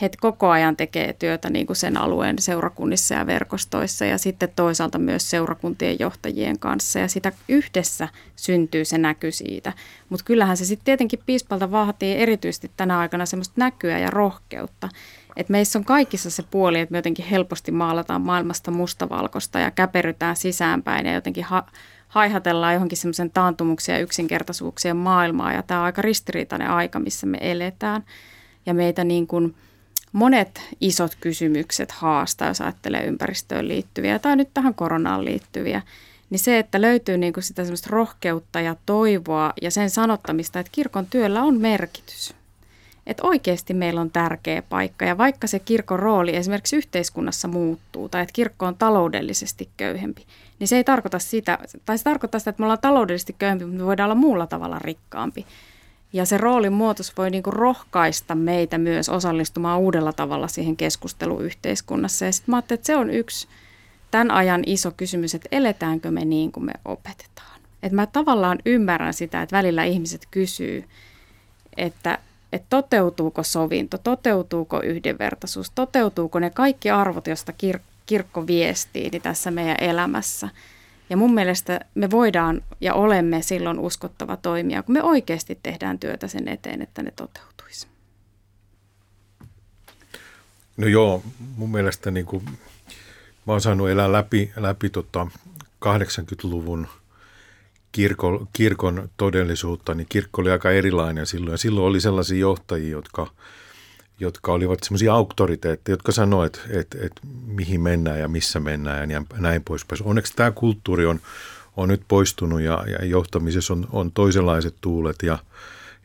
he 0.00 0.10
koko 0.20 0.50
ajan 0.50 0.76
tekee 0.76 1.12
työtä 1.12 1.50
niin 1.50 1.66
kuin 1.66 1.76
sen 1.76 1.96
alueen 1.96 2.38
seurakunnissa 2.38 3.14
ja 3.14 3.26
verkostoissa 3.26 4.04
ja 4.04 4.18
sitten 4.18 4.48
toisaalta 4.56 4.98
myös 4.98 5.30
seurakuntien 5.30 5.96
johtajien 5.98 6.58
kanssa 6.58 6.98
ja 6.98 7.08
sitä 7.08 7.32
yhdessä 7.48 8.08
syntyy 8.36 8.84
se 8.84 8.98
näky 8.98 9.32
siitä. 9.32 9.72
Mutta 10.08 10.24
kyllähän 10.24 10.56
se 10.56 10.64
sitten 10.64 10.84
tietenkin 10.84 11.22
piispalta 11.26 11.70
vaatii 11.70 12.16
erityisesti 12.16 12.70
tänä 12.76 12.98
aikana 12.98 13.26
semmoista 13.26 13.54
näkyä 13.56 13.98
ja 13.98 14.10
rohkeutta. 14.10 14.88
Että 15.36 15.50
meissä 15.50 15.78
on 15.78 15.84
kaikissa 15.84 16.30
se 16.30 16.42
puoli, 16.50 16.80
että 16.80 16.92
me 16.92 16.98
jotenkin 16.98 17.24
helposti 17.24 17.72
maalataan 17.72 18.20
maailmasta 18.20 18.70
mustavalkoista 18.70 19.58
ja 19.58 19.70
käperytään 19.70 20.36
sisäänpäin 20.36 21.06
ja 21.06 21.14
jotenkin 21.14 21.44
ha- 21.44 21.66
haihatellaan 22.14 22.74
johonkin 22.74 22.98
semmoisen 22.98 23.30
taantumuksia 23.30 23.94
ja 23.94 24.00
yksinkertaisuuksien 24.00 24.96
maailmaa. 24.96 25.52
Ja 25.52 25.62
tämä 25.62 25.80
on 25.80 25.86
aika 25.86 26.02
ristiriitainen 26.02 26.70
aika, 26.70 27.00
missä 27.00 27.26
me 27.26 27.38
eletään. 27.40 28.04
Ja 28.66 28.74
meitä 28.74 29.04
niin 29.04 29.26
kuin– 29.26 29.54
monet 30.14 30.62
isot 30.80 31.16
kysymykset 31.20 31.90
haastaa, 31.90 32.48
jos 32.48 32.60
ajattelee 32.60 33.04
ympäristöön 33.04 33.68
liittyviä 33.68 34.18
tai 34.18 34.36
nyt 34.36 34.48
tähän 34.54 34.74
koronaan 34.74 35.24
liittyviä, 35.24 35.82
niin 36.30 36.38
se, 36.38 36.58
että 36.58 36.80
löytyy 36.80 37.18
niin 37.18 37.32
kuin 37.32 37.44
sitä 37.44 37.64
semmoista 37.64 37.90
rohkeutta 37.92 38.60
ja 38.60 38.76
toivoa 38.86 39.52
ja 39.62 39.70
sen 39.70 39.90
sanottamista, 39.90 40.60
että 40.60 40.72
kirkon 40.72 41.06
työllä 41.06 41.42
on 41.42 41.60
merkitys. 41.60 42.34
Että 43.06 43.22
oikeasti 43.26 43.74
meillä 43.74 44.00
on 44.00 44.10
tärkeä 44.10 44.62
paikka 44.62 45.04
ja 45.04 45.18
vaikka 45.18 45.46
se 45.46 45.58
kirkon 45.58 45.98
rooli 45.98 46.36
esimerkiksi 46.36 46.76
yhteiskunnassa 46.76 47.48
muuttuu 47.48 48.08
tai 48.08 48.22
että 48.22 48.32
kirkko 48.32 48.66
on 48.66 48.76
taloudellisesti 48.76 49.68
köyhempi, 49.76 50.26
niin 50.58 50.68
se 50.68 50.76
ei 50.76 50.84
tarkoita 50.84 51.18
sitä, 51.18 51.58
tai 51.84 51.98
se 51.98 52.04
tarkoittaa 52.04 52.38
sitä, 52.38 52.50
että 52.50 52.60
me 52.60 52.64
ollaan 52.64 52.78
taloudellisesti 52.78 53.36
köyhempi, 53.38 53.64
mutta 53.64 53.78
me 53.78 53.86
voidaan 53.86 54.06
olla 54.06 54.20
muulla 54.20 54.46
tavalla 54.46 54.78
rikkaampi. 54.78 55.46
Ja 56.12 56.24
se 56.24 56.38
roolin 56.38 56.72
muutos 56.72 57.16
voi 57.16 57.30
niin 57.30 57.42
kuin 57.42 57.54
rohkaista 57.54 58.34
meitä 58.34 58.78
myös 58.78 59.08
osallistumaan 59.08 59.80
uudella 59.80 60.12
tavalla 60.12 60.48
siihen 60.48 60.76
keskusteluyhteiskunnassa. 60.76 62.24
Ja 62.24 62.32
sitten 62.32 62.52
mä 62.52 62.56
ajattelin, 62.56 62.78
että 62.78 62.86
se 62.86 62.96
on 62.96 63.10
yksi 63.10 63.48
tämän 64.10 64.30
ajan 64.30 64.62
iso 64.66 64.92
kysymys, 64.96 65.34
että 65.34 65.48
eletäänkö 65.52 66.10
me 66.10 66.24
niin 66.24 66.52
kuin 66.52 66.66
me 66.66 66.72
opetetaan. 66.84 67.60
Että 67.82 67.96
mä 67.96 68.06
tavallaan 68.06 68.58
ymmärrän 68.66 69.14
sitä, 69.14 69.42
että 69.42 69.56
välillä 69.56 69.84
ihmiset 69.84 70.28
kysyy, 70.30 70.84
että, 71.76 72.18
että 72.52 72.66
toteutuuko 72.70 73.42
sovinto, 73.42 73.98
toteutuuko 73.98 74.80
yhdenvertaisuus, 74.82 75.70
toteutuuko 75.70 76.38
ne 76.38 76.50
kaikki 76.50 76.90
arvot, 76.90 77.26
joista 77.26 77.52
kir- 77.52 77.80
kirkko 78.06 78.46
viestii 78.46 79.10
niin 79.10 79.22
tässä 79.22 79.50
meidän 79.50 79.76
elämässä– 79.80 80.48
ja 81.10 81.16
mun 81.16 81.34
mielestä 81.34 81.80
me 81.94 82.10
voidaan 82.10 82.62
ja 82.80 82.94
olemme 82.94 83.42
silloin 83.42 83.78
uskottava 83.78 84.36
toimija, 84.36 84.82
kun 84.82 84.92
me 84.92 85.02
oikeasti 85.02 85.58
tehdään 85.62 85.98
työtä 85.98 86.28
sen 86.28 86.48
eteen, 86.48 86.82
että 86.82 87.02
ne 87.02 87.10
toteutuisi. 87.10 87.86
No 90.76 90.86
joo, 90.86 91.22
mun 91.56 91.70
mielestä 91.70 92.10
niin 92.10 92.26
kuin, 92.26 92.44
mä 93.46 93.52
oon 93.52 93.60
saanut 93.60 93.88
elää 93.88 94.12
läpi, 94.12 94.52
läpi 94.56 94.90
tota 94.90 95.26
80-luvun 95.84 96.86
kirkon, 97.92 98.48
kirkon 98.52 99.10
todellisuutta, 99.16 99.94
niin 99.94 100.06
kirkko 100.08 100.42
oli 100.42 100.50
aika 100.50 100.70
erilainen 100.70 101.26
silloin. 101.26 101.52
Ja 101.52 101.58
silloin 101.58 101.86
oli 101.86 102.00
sellaisia 102.00 102.38
johtajia, 102.38 102.90
jotka– 102.90 103.26
jotka 104.20 104.52
olivat 104.52 104.82
semmoisia 104.82 105.14
auktoriteetteja, 105.14 105.92
jotka 105.92 106.12
sanoivat, 106.12 106.56
että, 106.56 106.80
että, 106.80 106.98
että 107.00 107.20
mihin 107.46 107.80
mennään 107.80 108.20
ja 108.20 108.28
missä 108.28 108.60
mennään 108.60 109.10
ja 109.10 109.22
näin 109.38 109.62
poispäin. 109.64 110.02
Onneksi 110.04 110.32
tämä 110.36 110.50
kulttuuri 110.50 111.06
on, 111.06 111.20
on 111.76 111.88
nyt 111.88 112.02
poistunut 112.08 112.60
ja, 112.60 112.84
ja 112.88 113.04
johtamisessa 113.04 113.72
on, 113.72 113.86
on 113.92 114.12
toisenlaiset 114.12 114.74
tuulet 114.80 115.16
ja, 115.22 115.38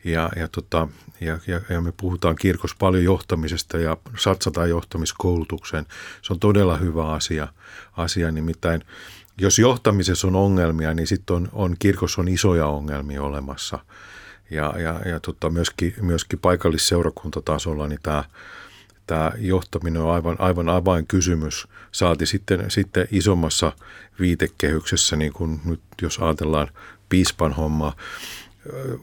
ja, 0.04 0.30
ja, 0.36 0.48
tota, 0.48 0.88
ja, 1.20 1.38
ja, 1.46 1.60
ja 1.68 1.80
me 1.80 1.92
puhutaan 1.96 2.36
kirkossa 2.36 2.76
paljon 2.78 3.04
johtamisesta 3.04 3.78
ja 3.78 3.96
satsataan 4.18 4.70
johtamiskoulutukseen. 4.70 5.86
Se 6.22 6.32
on 6.32 6.40
todella 6.40 6.76
hyvä 6.76 7.12
asia, 7.12 7.48
asia 7.96 8.30
nimittäin 8.30 8.84
jos 9.38 9.58
johtamisessa 9.58 10.26
on 10.26 10.36
ongelmia, 10.36 10.94
niin 10.94 11.06
sitten 11.06 11.36
on, 11.36 11.48
on 11.52 11.76
kirkossa 11.78 12.20
on 12.20 12.28
isoja 12.28 12.66
ongelmia 12.66 13.22
olemassa– 13.22 13.78
ja, 14.50 14.74
ja, 14.78 15.00
ja 15.04 15.20
tota, 15.20 15.50
myöskin, 15.50 15.94
myöskin 16.00 16.38
paikallisseurakuntatasolla 16.38 17.88
niin 17.88 18.00
tämä, 18.02 18.24
tämä 19.06 19.32
johtaminen 19.38 20.02
on 20.02 20.10
aivan, 20.10 20.36
aivan 20.38 20.68
avainkysymys. 20.68 21.68
Saati 21.92 22.26
sitten, 22.26 22.70
sitten 22.70 23.08
isommassa 23.10 23.72
viitekehyksessä, 24.20 25.16
niin 25.16 25.32
kuin 25.32 25.60
nyt 25.64 25.80
jos 26.02 26.18
ajatellaan 26.18 26.68
piispan 27.08 27.52
hommaa. 27.52 27.96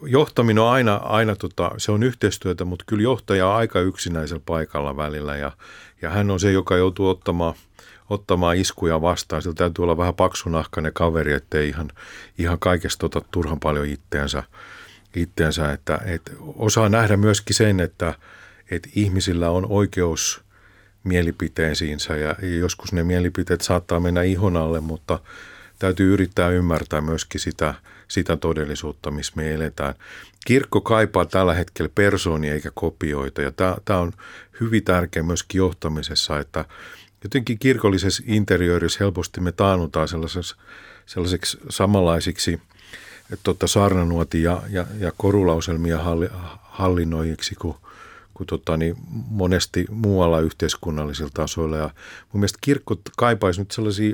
Johtaminen 0.02 0.62
on 0.62 0.70
aina, 0.70 0.94
aina 0.96 1.36
tota, 1.36 1.70
se 1.76 1.92
on 1.92 2.02
yhteistyötä, 2.02 2.64
mutta 2.64 2.84
kyllä 2.88 3.02
johtaja 3.02 3.48
on 3.48 3.56
aika 3.56 3.80
yksinäisellä 3.80 4.42
paikalla 4.46 4.96
välillä 4.96 5.36
ja, 5.36 5.52
ja 6.02 6.10
hän 6.10 6.30
on 6.30 6.40
se, 6.40 6.52
joka 6.52 6.76
joutuu 6.76 7.08
ottamaan 7.08 7.54
ottamaan 8.10 8.56
iskuja 8.56 9.00
vastaan. 9.00 9.42
Sillä 9.42 9.54
täytyy 9.54 9.82
olla 9.82 9.96
vähän 9.96 10.14
paksunahkainen 10.14 10.92
kaveri, 10.92 11.32
ettei 11.32 11.68
ihan, 11.68 11.90
ihan 12.38 12.58
kaikesta 12.58 13.06
ota 13.06 13.22
turhan 13.30 13.60
paljon 13.60 13.86
itteensä 13.86 14.42
itseänsä, 15.16 15.72
että, 15.72 16.00
että 16.04 16.32
osaa 16.56 16.88
nähdä 16.88 17.16
myöskin 17.16 17.56
sen, 17.56 17.80
että, 17.80 18.14
että 18.70 18.88
ihmisillä 18.94 19.50
on 19.50 19.66
oikeus 19.68 20.40
mielipiteisiinsä 21.04 22.16
ja 22.16 22.36
joskus 22.58 22.92
ne 22.92 23.02
mielipiteet 23.02 23.60
saattaa 23.60 24.00
mennä 24.00 24.22
ihon 24.22 24.56
alle, 24.56 24.80
mutta 24.80 25.18
täytyy 25.78 26.12
yrittää 26.12 26.48
ymmärtää 26.48 27.00
myöskin 27.00 27.40
sitä, 27.40 27.74
sitä 28.08 28.36
todellisuutta, 28.36 29.10
missä 29.10 29.32
me 29.36 29.54
eletään. 29.54 29.94
Kirkko 30.46 30.80
kaipaa 30.80 31.26
tällä 31.26 31.54
hetkellä 31.54 31.90
persoonia 31.94 32.54
eikä 32.54 32.70
kopioita 32.74 33.42
ja 33.42 33.52
tämä, 33.84 33.98
on 33.98 34.12
hyvin 34.60 34.84
tärkeä 34.84 35.22
myöskin 35.22 35.58
johtamisessa, 35.58 36.38
että 36.38 36.64
jotenkin 37.24 37.58
kirkollisessa 37.58 38.22
interiöörissä 38.26 38.98
helposti 39.00 39.40
me 39.40 39.52
taannutaan 39.52 40.08
sellaiseksi, 40.08 40.56
sellaiseksi 41.06 41.58
samanlaisiksi– 43.28 43.30
tota, 43.42 43.66
saarnanuoti 43.66 44.42
ja, 44.42 44.62
ja, 44.70 44.86
ja 44.98 45.12
korulauselmia 45.16 45.98
halli, 45.98 46.28
hallinnoijiksi 46.60 47.54
kuin, 47.54 47.76
kuin 48.34 48.46
tota, 48.46 48.76
niin 48.76 48.96
monesti 49.30 49.86
muualla 49.90 50.40
yhteiskunnallisilla 50.40 51.30
tasoilla. 51.34 51.76
Ja 51.76 51.90
mun 52.32 52.40
mielestä 52.40 52.58
kirkko 52.60 52.96
kaipaisi 53.16 53.60
nyt 53.60 53.70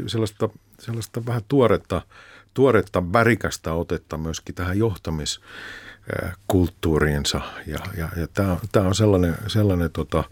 sellaista, 0.06 0.48
sellaista 0.78 1.26
vähän 1.26 1.42
tuoretta, 1.48 2.02
tuoretta 2.54 3.12
värikästä 3.12 3.72
otetta 3.72 4.18
myöskin 4.18 4.54
tähän 4.54 4.78
johtamiskulttuuriinsa. 4.78 7.40
Ja, 7.66 7.78
ja, 7.96 8.08
ja 8.16 8.28
tämä 8.72 8.88
on 8.88 8.94
sellainen, 8.94 9.36
sellainen 9.46 9.90
tota, 9.90 10.24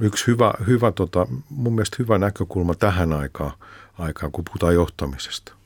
yksi 0.00 0.26
hyvä, 0.26 0.52
hyvä 0.66 0.92
tota, 0.92 1.26
mun 1.50 1.74
mielestä 1.74 1.96
hyvä 1.98 2.18
näkökulma 2.18 2.74
tähän 2.74 3.12
aikaan, 3.12 3.52
aikaan 3.98 4.32
kun 4.32 4.44
puhutaan 4.44 4.74
johtamisesta. 4.74 5.63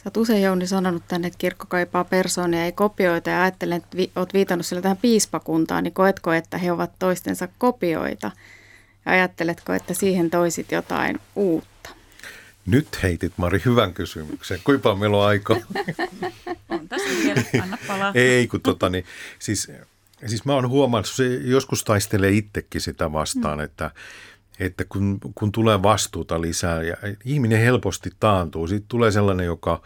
Sä 0.00 0.02
oot 0.06 0.16
usein 0.16 0.42
Jouni 0.42 0.66
sanonut 0.66 1.02
tänne, 1.08 1.26
että 1.26 1.38
kirkko 1.38 1.64
kaipaa 1.68 2.04
persoonia, 2.04 2.64
ei 2.64 2.72
kopioita 2.72 3.30
ja 3.30 3.42
ajattelen, 3.42 3.76
että 3.76 3.96
vi- 3.96 4.10
oot 4.16 4.34
viitannut 4.34 4.66
sille 4.66 4.82
tähän 4.82 4.96
piispakuntaan, 4.96 5.84
niin 5.84 5.94
koetko, 5.94 6.32
että 6.32 6.58
he 6.58 6.72
ovat 6.72 6.90
toistensa 6.98 7.48
kopioita? 7.58 8.30
Ja 9.06 9.12
ajatteletko, 9.12 9.72
että 9.72 9.94
siihen 9.94 10.30
toisit 10.30 10.72
jotain 10.72 11.18
uutta? 11.36 11.90
Nyt 12.66 13.02
heitit 13.02 13.32
Mari 13.36 13.62
hyvän 13.64 13.94
kysymyksen. 13.94 14.60
Kuinka 14.64 14.94
meillä 14.94 15.16
on 15.16 15.26
aikaa? 15.26 15.56
on 16.68 16.88
tässä 16.88 17.08
vielä, 17.24 17.42
anna 17.62 17.78
palaa. 17.86 18.12
Ei, 18.14 18.46
kun 18.46 18.60
tota, 18.60 18.88
niin, 18.88 19.04
siis 19.38 19.68
Siis 20.26 20.44
mä 20.44 20.54
oon 20.54 20.68
huomannut, 20.68 21.06
se 21.08 21.34
joskus 21.34 21.84
taistelee 21.84 22.30
itsekin 22.30 22.80
sitä 22.80 23.12
vastaan, 23.12 23.58
mm. 23.58 23.64
että, 23.64 23.90
että 24.60 24.84
kun, 24.88 25.18
kun 25.34 25.52
tulee 25.52 25.82
vastuuta 25.82 26.40
lisää 26.40 26.82
ja 26.82 26.96
ihminen 27.24 27.60
helposti 27.60 28.10
taantuu, 28.20 28.66
siitä 28.66 28.86
tulee 28.88 29.10
sellainen, 29.10 29.46
joka, 29.46 29.82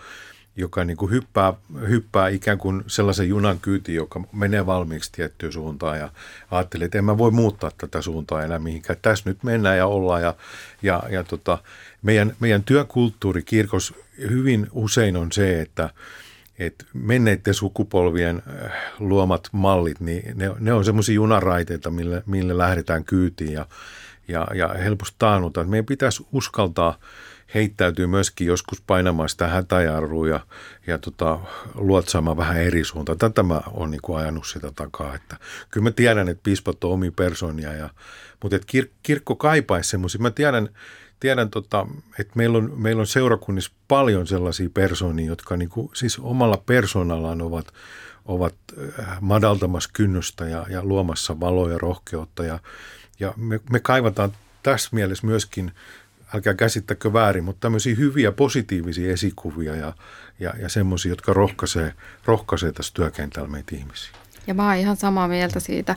joka 0.56 0.84
niin 0.84 0.96
kuin 0.96 1.10
hyppää, 1.10 1.54
hyppää 1.88 2.28
ikään 2.28 2.58
kuin 2.58 2.84
sellaisen 2.86 3.28
junan 3.28 3.60
kyyti, 3.60 3.94
joka 3.94 4.20
menee 4.32 4.66
valmiiksi 4.66 5.12
tiettyyn 5.12 5.52
suuntaan 5.52 5.98
ja 5.98 6.10
ajattelee, 6.50 6.84
että 6.84 6.98
en 6.98 7.04
mä 7.04 7.18
voi 7.18 7.30
muuttaa 7.30 7.70
tätä 7.78 8.02
suuntaa 8.02 8.42
enää 8.42 8.58
mihinkään. 8.58 8.98
Tässä 9.02 9.30
nyt 9.30 9.42
mennään 9.42 9.78
ja 9.78 9.86
ollaan 9.86 10.22
ja, 10.22 10.34
ja, 10.82 11.02
ja 11.10 11.24
tota, 11.24 11.58
meidän, 12.02 12.36
meidän 12.40 12.64
työkulttuuri 12.64 13.42
kirkos 13.42 13.94
hyvin 14.18 14.66
usein 14.72 15.16
on 15.16 15.32
se, 15.32 15.60
että, 15.60 15.90
että 16.58 16.84
menneiden 16.92 17.54
sukupolvien 17.54 18.42
äh, 18.64 18.72
luomat 18.98 19.48
mallit, 19.52 20.00
niin 20.00 20.38
ne, 20.38 20.50
ne 20.60 20.72
on 20.72 20.84
semmoisia 20.84 21.14
junaraiteita, 21.14 21.90
mille, 21.90 22.22
mille 22.26 22.58
lähdetään 22.58 23.04
kyytiin 23.04 23.52
ja, 23.52 23.66
ja, 24.28 24.46
ja 24.54 24.68
helposti 24.68 25.16
taannutaan. 25.18 25.70
Meidän 25.70 25.86
pitäisi 25.86 26.26
uskaltaa 26.32 26.98
heittäytyy 27.54 28.06
myöskin 28.06 28.46
joskus 28.46 28.80
painamaan 28.80 29.28
sitä 29.28 29.48
hätäjarrua 29.48 30.28
ja, 30.28 30.40
ja 30.86 30.98
tota, 30.98 31.38
luotsaamaan 31.74 32.36
vähän 32.36 32.56
eri 32.56 32.84
suuntaan. 32.84 33.18
Tätä 33.18 33.42
mä 33.42 33.60
oon 33.72 33.90
niin 33.90 34.00
kuin 34.02 34.18
ajanut 34.18 34.46
sitä 34.46 34.72
takaa. 34.76 35.14
Että, 35.14 35.36
kyllä 35.70 35.84
mä 35.84 35.90
tiedän, 35.90 36.28
että 36.28 36.42
piispat 36.42 36.84
on 36.84 36.92
omi 36.92 37.10
personia, 37.10 37.72
ja, 37.72 37.90
mutta 38.42 38.56
että 38.56 38.66
kir, 38.66 38.86
kirkko 39.02 39.36
kaipaisi 39.36 39.90
semmoisia. 39.90 40.20
Mä 40.20 40.30
tiedän, 40.30 40.68
tiedän 41.20 41.50
tota, 41.50 41.86
että 42.18 42.32
meillä 42.36 42.58
on, 42.58 42.72
meillä 42.76 43.00
on 43.00 43.06
seurakunnissa 43.06 43.72
paljon 43.88 44.26
sellaisia 44.26 44.70
persoonia, 44.74 45.26
jotka 45.26 45.56
niin 45.56 45.68
kuin, 45.68 45.90
siis 45.94 46.18
omalla 46.18 46.62
persoonallaan 46.66 47.42
ovat, 47.42 47.66
ovat 48.24 48.54
äh, 48.98 49.20
madaltamassa 49.20 49.90
kynnystä 49.92 50.48
ja, 50.48 50.66
ja 50.70 50.84
luomassa 50.84 51.40
valoa 51.40 51.70
ja 51.70 51.78
rohkeutta. 51.78 52.44
Ja, 52.44 52.58
ja 53.20 53.34
me, 53.36 53.60
me 53.70 53.80
kaivataan 53.80 54.32
tässä 54.62 54.88
mielessä 54.92 55.26
myöskin 55.26 55.72
älkää 56.34 56.54
käsittäkö 56.54 57.12
väärin, 57.12 57.44
mutta 57.44 57.60
tämmöisiä 57.60 57.94
hyviä 57.94 58.32
positiivisia 58.32 59.12
esikuvia 59.12 59.76
ja, 59.76 59.92
ja, 60.40 60.54
ja 60.58 60.68
semmoisia, 60.68 61.12
jotka 61.12 61.32
rohkaisee, 61.32 61.94
rohkaisee 62.24 62.72
tässä 62.72 62.94
työkentällä 62.94 63.48
meitä 63.48 63.76
ihmisiä. 63.76 64.23
Ja 64.46 64.54
mä 64.54 64.66
oon 64.66 64.76
ihan 64.76 64.96
samaa 64.96 65.28
mieltä 65.28 65.60
siitä. 65.60 65.96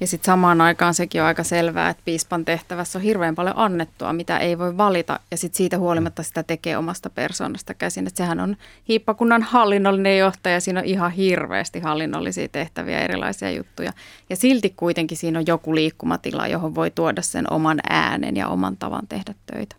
Ja 0.00 0.06
sitten 0.06 0.26
samaan 0.26 0.60
aikaan 0.60 0.94
sekin 0.94 1.20
on 1.20 1.26
aika 1.26 1.42
selvää, 1.42 1.88
että 1.88 2.02
piispan 2.04 2.44
tehtävässä 2.44 2.98
on 2.98 3.02
hirveän 3.02 3.34
paljon 3.34 3.58
annettua, 3.58 4.12
mitä 4.12 4.38
ei 4.38 4.58
voi 4.58 4.76
valita. 4.76 5.20
Ja 5.30 5.36
sitten 5.36 5.56
siitä 5.56 5.78
huolimatta 5.78 6.22
sitä 6.22 6.42
tekee 6.42 6.76
omasta 6.76 7.10
persoonasta 7.10 7.74
käsin. 7.74 8.06
Että 8.06 8.18
sehän 8.18 8.40
on 8.40 8.56
hiippakunnan 8.88 9.42
hallinnollinen 9.42 10.18
johtaja, 10.18 10.60
siinä 10.60 10.80
on 10.80 10.86
ihan 10.86 11.10
hirveästi 11.10 11.80
hallinnollisia 11.80 12.48
tehtäviä, 12.48 13.00
erilaisia 13.00 13.50
juttuja. 13.50 13.92
Ja 14.30 14.36
silti 14.36 14.74
kuitenkin 14.76 15.16
siinä 15.16 15.38
on 15.38 15.46
joku 15.46 15.74
liikkumatila, 15.74 16.46
johon 16.46 16.74
voi 16.74 16.90
tuoda 16.90 17.22
sen 17.22 17.52
oman 17.52 17.80
äänen 17.88 18.36
ja 18.36 18.48
oman 18.48 18.76
tavan 18.76 19.08
tehdä 19.08 19.34
töitä. 19.52 19.76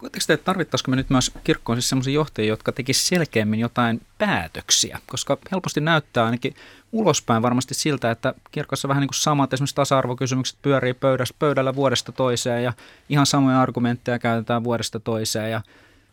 Koetteko 0.00 0.24
te, 0.26 0.32
että 0.32 0.44
tarvittaisiko 0.44 0.90
me 0.90 0.96
nyt 0.96 1.10
myös 1.10 1.32
kirkkoon 1.44 1.76
siis 1.76 1.88
sellaisia 1.88 2.14
johtajia, 2.14 2.48
jotka 2.48 2.72
tekisivät 2.72 3.08
selkeämmin 3.08 3.60
jotain 3.60 4.00
päätöksiä? 4.18 4.98
Koska 5.06 5.38
helposti 5.52 5.80
näyttää 5.80 6.24
ainakin 6.24 6.54
ulospäin 6.92 7.42
varmasti 7.42 7.74
siltä, 7.74 8.10
että 8.10 8.34
kirkossa 8.50 8.88
vähän 8.88 9.00
niin 9.00 9.08
kuin 9.08 9.18
samat 9.18 9.52
esimerkiksi 9.52 9.74
tasa-arvokysymykset 9.74 10.58
pyörii 10.62 10.94
pöydässä, 10.94 11.34
pöydällä 11.38 11.74
vuodesta 11.74 12.12
toiseen 12.12 12.64
ja 12.64 12.72
ihan 13.08 13.26
samoja 13.26 13.60
argumentteja 13.60 14.18
käytetään 14.18 14.64
vuodesta 14.64 15.00
toiseen 15.00 15.50
ja 15.50 15.60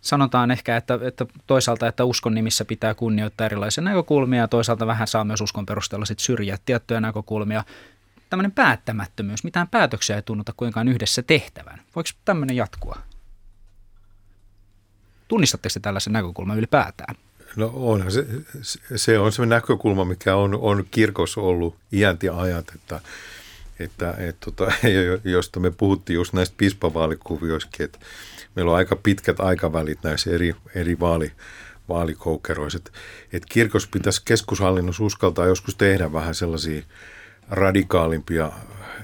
sanotaan 0.01 0.51
ehkä, 0.51 0.77
että, 0.77 0.99
että 1.01 1.25
toisaalta, 1.47 1.87
että 1.87 2.05
uskon 2.05 2.33
nimissä 2.33 2.65
pitää 2.65 2.93
kunnioittaa 2.93 3.45
erilaisia 3.45 3.83
näkökulmia 3.83 4.41
ja 4.41 4.47
toisaalta 4.47 4.87
vähän 4.87 5.07
saa 5.07 5.23
myös 5.23 5.41
uskon 5.41 5.65
perusteella 5.65 6.05
sit 6.05 6.19
syrjiä 6.19 6.57
tiettyjä 6.65 7.01
näkökulmia. 7.01 7.63
Tämmöinen 8.29 8.51
päättämättömyys, 8.51 9.43
mitään 9.43 9.67
päätöksiä 9.67 10.15
ei 10.15 10.21
tunnuta 10.21 10.53
kuinkaan 10.57 10.87
yhdessä 10.87 11.23
tehtävän. 11.23 11.81
Voiko 11.95 12.09
tämmöinen 12.25 12.55
jatkua? 12.55 12.97
Tunnistatteko 15.27 15.73
te 15.73 15.79
tällaisen 15.79 16.13
näkökulman 16.13 16.57
ylipäätään? 16.57 17.15
No 17.55 17.71
onhan 17.73 18.11
se, 18.11 18.25
se 18.95 19.19
on 19.19 19.31
se 19.31 19.45
näkökulma, 19.45 20.05
mikä 20.05 20.35
on, 20.35 20.55
on 20.55 20.85
kirkossa 20.91 21.41
ollut 21.41 21.75
ja 21.91 22.15
ajat, 22.37 22.71
että, 22.75 22.99
että 23.79 24.13
et, 24.17 24.39
tota, 24.39 24.71
josta 25.23 25.59
me 25.59 25.71
puhuttiin 25.71 26.15
just 26.15 26.33
näistä 26.33 26.55
pispavaalikuvioissakin, 26.57 27.83
että 27.83 27.99
meillä 28.55 28.71
on 28.71 28.77
aika 28.77 28.95
pitkät 28.95 29.39
aikavälit 29.39 30.03
näissä 30.03 30.31
eri, 30.31 30.55
eri 30.75 30.99
vaali, 30.99 31.31
vaalikoukeroissa. 31.89 32.77
Että 32.77 32.91
et 33.33 33.45
kirkos 33.45 33.87
pitäisi 33.87 34.21
keskushallinnossa 34.25 35.03
uskaltaa 35.03 35.45
joskus 35.45 35.75
tehdä 35.75 36.13
vähän 36.13 36.35
sellaisia 36.35 36.81
radikaalimpia 37.49 38.51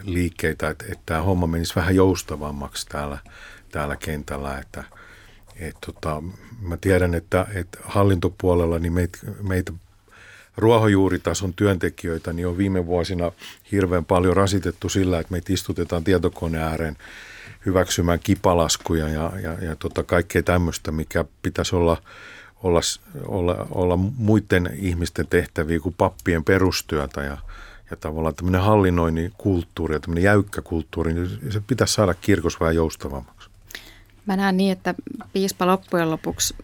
liikkeitä, 0.03 0.69
että, 0.69 0.85
että 0.85 1.03
tämä 1.05 1.21
homma 1.21 1.47
menisi 1.47 1.75
vähän 1.75 1.95
joustavammaksi 1.95 2.87
täällä, 2.87 3.17
täällä 3.71 3.95
kentällä, 3.95 4.57
että– 4.57 4.83
et 5.55 5.75
tota, 5.85 6.23
mä 6.61 6.77
tiedän, 6.77 7.13
että, 7.13 7.45
että 7.53 7.79
hallintopuolella 7.83 8.79
niin 8.79 8.93
meitä, 8.93 9.17
meitä 9.41 9.73
ruohonjuuritason 10.57 11.53
työntekijöitä 11.53 12.33
niin 12.33 12.47
on 12.47 12.57
viime 12.57 12.85
vuosina 12.85 13.31
hirveän 13.71 14.05
paljon 14.05 14.35
rasitettu 14.35 14.89
sillä, 14.89 15.19
että 15.19 15.31
meitä 15.31 15.53
istutetaan 15.53 16.03
tietokoneen 16.03 16.63
ääreen 16.63 16.97
hyväksymään 17.65 18.19
kipalaskuja 18.19 19.09
ja, 19.09 19.31
ja, 19.41 19.53
ja 19.53 19.75
tota 19.75 20.03
kaikkea 20.03 20.43
tämmöistä, 20.43 20.91
mikä 20.91 21.25
pitäisi 21.41 21.75
olla, 21.75 21.97
olla, 22.63 22.81
olla, 23.25 23.67
olla 23.71 23.97
muiden 23.97 24.69
ihmisten 24.75 25.27
tehtäviä 25.27 25.79
kuin 25.79 25.95
pappien 25.97 26.43
perustyötä 26.43 27.21
ja, 27.21 27.37
ja 27.91 27.97
tavallaan 27.97 28.35
tämmöinen 28.35 28.61
hallinnoinnin 28.61 29.33
kulttuuri 29.37 29.95
ja 29.95 29.99
tämmöinen 29.99 30.23
jäykkä 30.23 30.61
kulttuuri, 30.61 31.13
niin 31.13 31.39
se 31.49 31.61
pitäisi 31.67 31.93
saada 31.93 32.13
kirkos 32.13 32.59
vähän 32.59 32.75
joustavammaksi. 32.75 33.42
Mä 34.25 34.35
näen 34.35 34.57
niin, 34.57 34.71
että 34.71 34.95
piispa 35.33 35.67
loppujen 35.67 36.11
lopuksi 36.11 36.55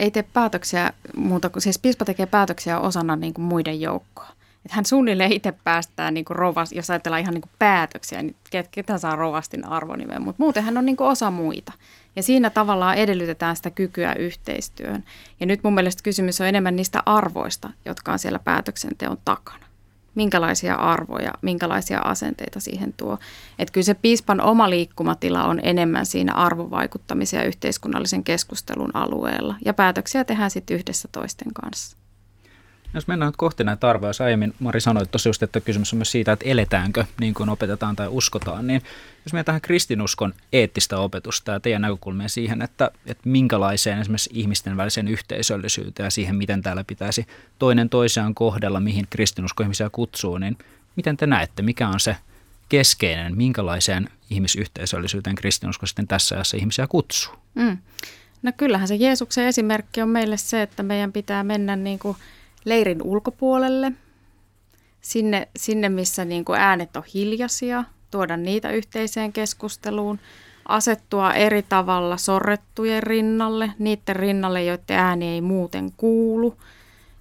ei 0.00 0.10
tee 0.10 0.22
päätöksiä 0.22 0.92
muuta 1.16 1.50
kuin, 1.50 1.62
siis 1.62 1.78
piispa 1.78 2.04
tekee 2.04 2.26
päätöksiä 2.26 2.80
osana 2.80 3.16
niin 3.16 3.34
kuin 3.34 3.44
muiden 3.44 3.80
joukkoa. 3.80 4.28
Että 4.64 4.74
hän 4.76 4.86
suunnilleen 4.86 5.32
itse 5.32 5.52
päästää 5.64 6.10
niin 6.10 6.24
kuin 6.24 6.36
rovas, 6.36 6.72
jos 6.72 6.90
ajatellaan 6.90 7.22
ihan 7.22 7.34
niin 7.34 7.42
kuin 7.42 7.52
päätöksiä, 7.58 8.22
niin 8.22 8.36
ketä 8.70 8.98
saa 8.98 9.16
rovastin 9.16 9.64
arvonimen, 9.64 10.22
mutta 10.22 10.42
muuten 10.42 10.64
hän 10.64 10.78
on 10.78 10.86
niin 10.86 10.96
kuin 10.96 11.08
osa 11.08 11.30
muita. 11.30 11.72
Ja 12.16 12.22
siinä 12.22 12.50
tavallaan 12.50 12.96
edellytetään 12.96 13.56
sitä 13.56 13.70
kykyä 13.70 14.14
yhteistyöhön. 14.14 15.04
Ja 15.40 15.46
nyt 15.46 15.62
mun 15.62 15.74
mielestä 15.74 16.02
kysymys 16.02 16.40
on 16.40 16.46
enemmän 16.46 16.76
niistä 16.76 17.02
arvoista, 17.06 17.70
jotka 17.84 18.12
on 18.12 18.18
siellä 18.18 18.38
päätöksenteon 18.38 19.18
takana 19.24 19.69
minkälaisia 20.14 20.74
arvoja, 20.74 21.32
minkälaisia 21.42 21.98
asenteita 21.98 22.60
siihen 22.60 22.94
tuo. 22.96 23.18
Että 23.58 23.72
kyllä 23.72 23.84
se 23.84 23.94
piispan 23.94 24.40
oma 24.40 24.70
liikkumatila 24.70 25.44
on 25.44 25.60
enemmän 25.62 26.06
siinä 26.06 26.34
arvovaikuttamisen 26.34 27.38
ja 27.38 27.44
yhteiskunnallisen 27.44 28.24
keskustelun 28.24 28.96
alueella. 28.96 29.54
Ja 29.64 29.74
päätöksiä 29.74 30.24
tehdään 30.24 30.50
sitten 30.50 30.76
yhdessä 30.76 31.08
toisten 31.12 31.54
kanssa. 31.54 31.99
Jos 32.94 33.06
mennään 33.06 33.28
nyt 33.28 33.36
kohti 33.36 33.64
näitä 33.64 33.90
arvoja, 33.90 34.08
jos 34.08 34.20
aiemmin 34.20 34.54
Mari 34.58 34.80
sanoi 34.80 35.02
että 35.02 35.18
just, 35.26 35.42
että 35.42 35.60
kysymys 35.60 35.92
on 35.92 35.96
myös 35.96 36.10
siitä, 36.10 36.32
että 36.32 36.48
eletäänkö 36.48 37.04
niin 37.20 37.34
kuin 37.34 37.48
opetetaan 37.48 37.96
tai 37.96 38.08
uskotaan, 38.08 38.66
niin 38.66 38.82
jos 39.24 39.32
mennään 39.32 39.44
tähän 39.44 39.60
kristinuskon 39.60 40.34
eettistä 40.52 40.98
opetusta 40.98 41.52
ja 41.52 41.60
teidän 41.60 41.82
näkökulmia 41.82 42.28
siihen, 42.28 42.62
että, 42.62 42.90
että 43.06 43.28
minkälaiseen 43.28 44.00
esimerkiksi 44.00 44.30
ihmisten 44.32 44.76
välisen 44.76 45.08
yhteisöllisyyteen 45.08 46.04
ja 46.04 46.10
siihen, 46.10 46.36
miten 46.36 46.62
täällä 46.62 46.84
pitäisi 46.84 47.26
toinen 47.58 47.88
toisiaan 47.88 48.34
kohdella, 48.34 48.80
mihin 48.80 49.06
kristinusko 49.10 49.62
ihmisiä 49.62 49.90
kutsuu, 49.90 50.38
niin 50.38 50.58
miten 50.96 51.16
te 51.16 51.26
näette, 51.26 51.62
mikä 51.62 51.88
on 51.88 52.00
se 52.00 52.16
keskeinen, 52.68 53.36
minkälaiseen 53.36 54.08
ihmisyhteisöllisyyteen 54.30 55.36
kristinusko 55.36 55.86
sitten 55.86 56.08
tässä 56.08 56.34
ajassa 56.34 56.56
ihmisiä 56.56 56.86
kutsuu? 56.86 57.34
Mm. 57.54 57.78
No 58.42 58.52
kyllähän 58.56 58.88
se 58.88 58.94
Jeesuksen 58.94 59.46
esimerkki 59.46 60.02
on 60.02 60.08
meille 60.08 60.36
se, 60.36 60.62
että 60.62 60.82
meidän 60.82 61.12
pitää 61.12 61.44
mennä 61.44 61.76
niin 61.76 61.98
kuin– 61.98 62.16
leirin 62.64 63.02
ulkopuolelle, 63.02 63.92
sinne, 65.00 65.48
sinne 65.56 65.88
missä 65.88 66.24
niin 66.24 66.44
kuin 66.44 66.60
äänet 66.60 66.96
on 66.96 67.02
hiljaisia, 67.14 67.84
tuoda 68.10 68.36
niitä 68.36 68.70
yhteiseen 68.70 69.32
keskusteluun, 69.32 70.18
asettua 70.68 71.32
eri 71.32 71.62
tavalla 71.62 72.16
sorrettujen 72.16 73.02
rinnalle, 73.02 73.72
niiden 73.78 74.16
rinnalle, 74.16 74.64
joiden 74.64 74.98
ääni 74.98 75.28
ei 75.28 75.40
muuten 75.40 75.92
kuulu. 75.96 76.56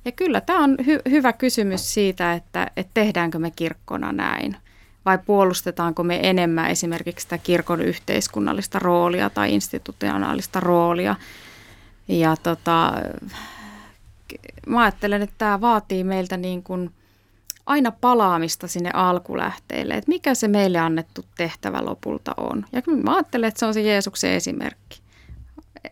Ja 0.05 0.11
kyllä 0.11 0.41
tämä 0.41 0.63
on 0.63 0.77
hy- 0.81 1.09
hyvä 1.09 1.33
kysymys 1.33 1.93
siitä, 1.93 2.33
että, 2.33 2.71
että 2.77 2.91
tehdäänkö 2.93 3.39
me 3.39 3.51
kirkkona 3.51 4.11
näin 4.11 4.57
vai 5.05 5.17
puolustetaanko 5.17 6.03
me 6.03 6.19
enemmän 6.23 6.69
esimerkiksi 6.69 7.23
sitä 7.23 7.37
kirkon 7.37 7.81
yhteiskunnallista 7.81 8.79
roolia 8.79 9.29
tai 9.29 9.53
institutionaalista 9.53 10.59
roolia. 10.59 11.15
Ja 12.07 12.35
tota, 12.43 12.93
mä 14.67 14.81
ajattelen, 14.81 15.21
että 15.21 15.35
tämä 15.37 15.61
vaatii 15.61 16.03
meiltä 16.03 16.37
niin 16.37 16.63
kuin 16.63 16.91
aina 17.65 17.91
palaamista 17.91 18.67
sinne 18.67 18.91
alkulähteille, 18.93 19.93
että 19.93 20.09
mikä 20.09 20.35
se 20.35 20.47
meille 20.47 20.79
annettu 20.79 21.25
tehtävä 21.37 21.85
lopulta 21.85 22.33
on. 22.37 22.65
Ja 22.71 22.81
mä 23.03 23.15
ajattelen, 23.15 23.47
että 23.47 23.59
se 23.59 23.65
on 23.65 23.73
se 23.73 23.81
Jeesuksen 23.81 24.31
esimerkki. 24.31 25.01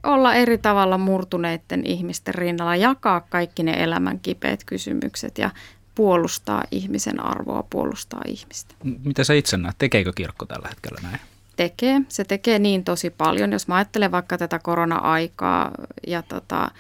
Olla 0.04 0.36
eri 0.36 0.58
tavalla 0.58 0.98
murtuneiden 0.98 1.86
ihmisten 1.86 2.36
rinnalla, 2.36 2.76
jakaa 2.76 3.22
kaikki 3.22 3.64
ne 3.64 3.84
elämän 3.84 4.20
kipeät 4.20 4.64
kysymykset 4.64 5.38
ja 5.38 5.50
puolustaa 5.96 6.64
ihmisen 6.72 7.24
arvoa, 7.24 7.64
puolustaa 7.70 8.22
ihmistä. 8.28 8.76
Mitä 9.04 9.24
sä 9.24 9.34
itse 9.34 9.58
näet? 9.58 9.76
Tekeekö 9.78 10.14
kirkko 10.16 10.46
tällä 10.46 10.68
hetkellä 10.68 11.00
näin? 11.04 11.20
Tekee. 11.56 12.02
Se 12.08 12.24
tekee 12.24 12.60
niin 12.60 12.84
tosi 12.84 13.10
paljon. 13.10 13.52
Jos 13.52 13.68
mä 13.68 13.76
ajattelen 13.76 14.12
vaikka 14.12 14.38
tätä 14.38 14.60
korona-aikaa 14.60 15.72
ja 16.08 16.22
tota, 16.22 16.72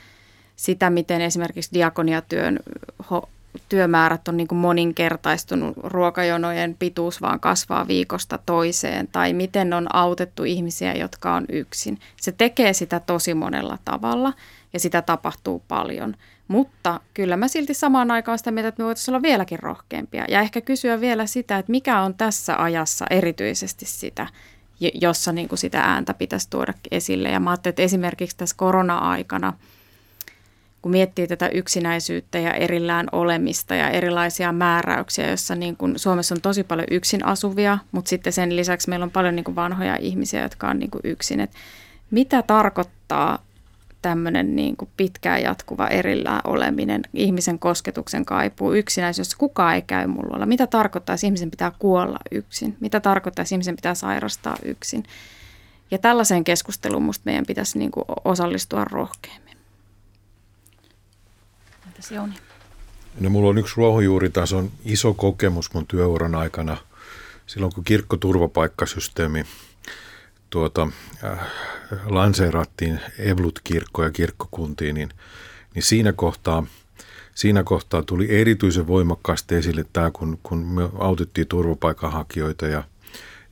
sitä, 0.57 0.89
miten 0.89 1.21
esimerkiksi 1.21 1.71
diakoniatyön 1.73 2.59
ho- 3.03 3.27
työmäärät 3.69 4.27
on 4.27 4.37
niin 4.37 4.47
kuin 4.47 4.59
moninkertaistunut, 4.59 5.77
ruokajonojen 5.77 6.75
pituus 6.79 7.21
vaan 7.21 7.39
kasvaa 7.39 7.87
viikosta 7.87 8.39
toiseen, 8.45 9.07
tai 9.11 9.33
miten 9.33 9.73
on 9.73 9.95
autettu 9.95 10.43
ihmisiä, 10.43 10.93
jotka 10.93 11.33
on 11.33 11.45
yksin. 11.49 11.99
Se 12.21 12.31
tekee 12.31 12.73
sitä 12.73 12.99
tosi 12.99 13.33
monella 13.33 13.77
tavalla 13.85 14.33
ja 14.73 14.79
sitä 14.79 15.01
tapahtuu 15.01 15.63
paljon. 15.67 16.15
Mutta 16.47 16.99
kyllä 17.13 17.37
mä 17.37 17.47
silti 17.47 17.73
samaan 17.73 18.11
aikaan 18.11 18.37
sitä 18.37 18.51
mieltä, 18.51 18.67
että 18.67 18.83
me 18.83 18.85
voitaisiin 18.85 19.15
olla 19.15 19.21
vieläkin 19.21 19.59
rohkeampia 19.59 20.25
ja 20.29 20.41
ehkä 20.41 20.61
kysyä 20.61 21.01
vielä 21.01 21.25
sitä, 21.25 21.57
että 21.57 21.71
mikä 21.71 22.01
on 22.01 22.13
tässä 22.13 22.63
ajassa 22.63 23.05
erityisesti 23.09 23.85
sitä, 23.85 24.27
jossa 25.01 25.31
niin 25.31 25.47
kuin 25.47 25.59
sitä 25.59 25.81
ääntä 25.81 26.13
pitäisi 26.13 26.49
tuoda 26.49 26.73
esille. 26.91 27.29
Ja 27.29 27.39
mä 27.39 27.49
ajattelin, 27.49 27.71
että 27.71 27.81
esimerkiksi 27.81 28.37
tässä 28.37 28.55
korona-aikana– 28.57 29.53
kun 30.81 30.91
miettii 30.91 31.27
tätä 31.27 31.49
yksinäisyyttä 31.49 32.39
ja 32.39 32.53
erillään 32.53 33.07
olemista 33.11 33.75
ja 33.75 33.89
erilaisia 33.89 34.51
määräyksiä, 34.51 35.27
joissa 35.27 35.55
niin 35.55 35.77
kuin 35.77 35.99
Suomessa 35.99 36.35
on 36.35 36.41
tosi 36.41 36.63
paljon 36.63 36.87
yksin 36.91 37.25
asuvia, 37.25 37.77
mutta 37.91 38.09
sitten 38.09 38.33
sen 38.33 38.55
lisäksi 38.55 38.89
meillä 38.89 39.03
on 39.03 39.11
paljon 39.11 39.35
niin 39.35 39.43
kuin 39.43 39.55
vanhoja 39.55 39.95
ihmisiä, 39.95 40.41
jotka 40.41 40.69
on 40.69 40.79
niin 40.79 40.91
kuin 40.91 41.01
yksin. 41.03 41.39
Et 41.39 41.51
mitä 42.11 42.41
tarkoittaa 42.41 43.39
tämmöinen 44.01 44.55
niin 44.55 44.77
kuin 44.77 44.89
pitkään 44.97 45.41
jatkuva 45.41 45.87
erillään 45.87 46.41
oleminen, 46.43 47.01
ihmisen 47.13 47.59
kosketuksen 47.59 48.25
kaipuu, 48.25 48.73
yksinäisyys, 48.73 49.35
kukaan 49.35 49.75
ei 49.75 49.81
käy 49.81 50.07
mulla 50.07 50.45
Mitä 50.45 50.67
tarkoittaa, 50.67 51.13
että 51.13 51.27
ihmisen 51.27 51.51
pitää 51.51 51.71
kuolla 51.79 52.19
yksin? 52.31 52.77
Mitä 52.79 52.99
tarkoittaa, 52.99 53.41
että 53.41 53.55
ihmisen 53.55 53.75
pitää 53.75 53.95
sairastaa 53.95 54.57
yksin? 54.63 55.03
Ja 55.91 55.97
tällaiseen 55.97 56.43
keskusteluun 56.43 57.03
musta 57.03 57.21
meidän 57.25 57.45
pitäisi 57.45 57.79
niin 57.79 57.91
kuin 57.91 58.05
osallistua 58.25 58.83
rohkeammin. 58.83 59.46
Entäs 61.97 62.11
Jouni? 62.11 62.35
No, 63.19 63.29
mulla 63.29 63.49
on 63.49 63.57
yksi 63.57 63.73
ruohonjuuritason 63.77 64.71
iso 64.85 65.13
kokemus 65.13 65.73
mun 65.73 65.87
työuran 65.87 66.35
aikana. 66.35 66.77
Silloin 67.47 67.73
kun 67.73 67.83
kirkkoturvapaikkasysteemi 67.83 69.45
tuota, 70.49 70.87
äh, 71.23 71.39
lanseerattiin 72.05 72.99
Evlut-kirkko 73.19 74.03
ja 74.03 74.11
kirkkokuntiin, 74.11 74.95
niin, 74.95 75.09
niin 75.75 75.83
siinä 75.83 76.13
kohtaa 76.13 76.63
siinä 77.35 77.63
kohtaa 77.63 78.01
tuli 78.01 78.39
erityisen 78.39 78.87
voimakkaasti 78.87 79.55
esille 79.55 79.85
tämä, 79.93 80.11
kun, 80.11 80.39
kun 80.43 80.57
me 80.57 80.89
autettiin 80.99 81.47
turvapaikanhakijoita 81.47 82.67
ja 82.67 82.83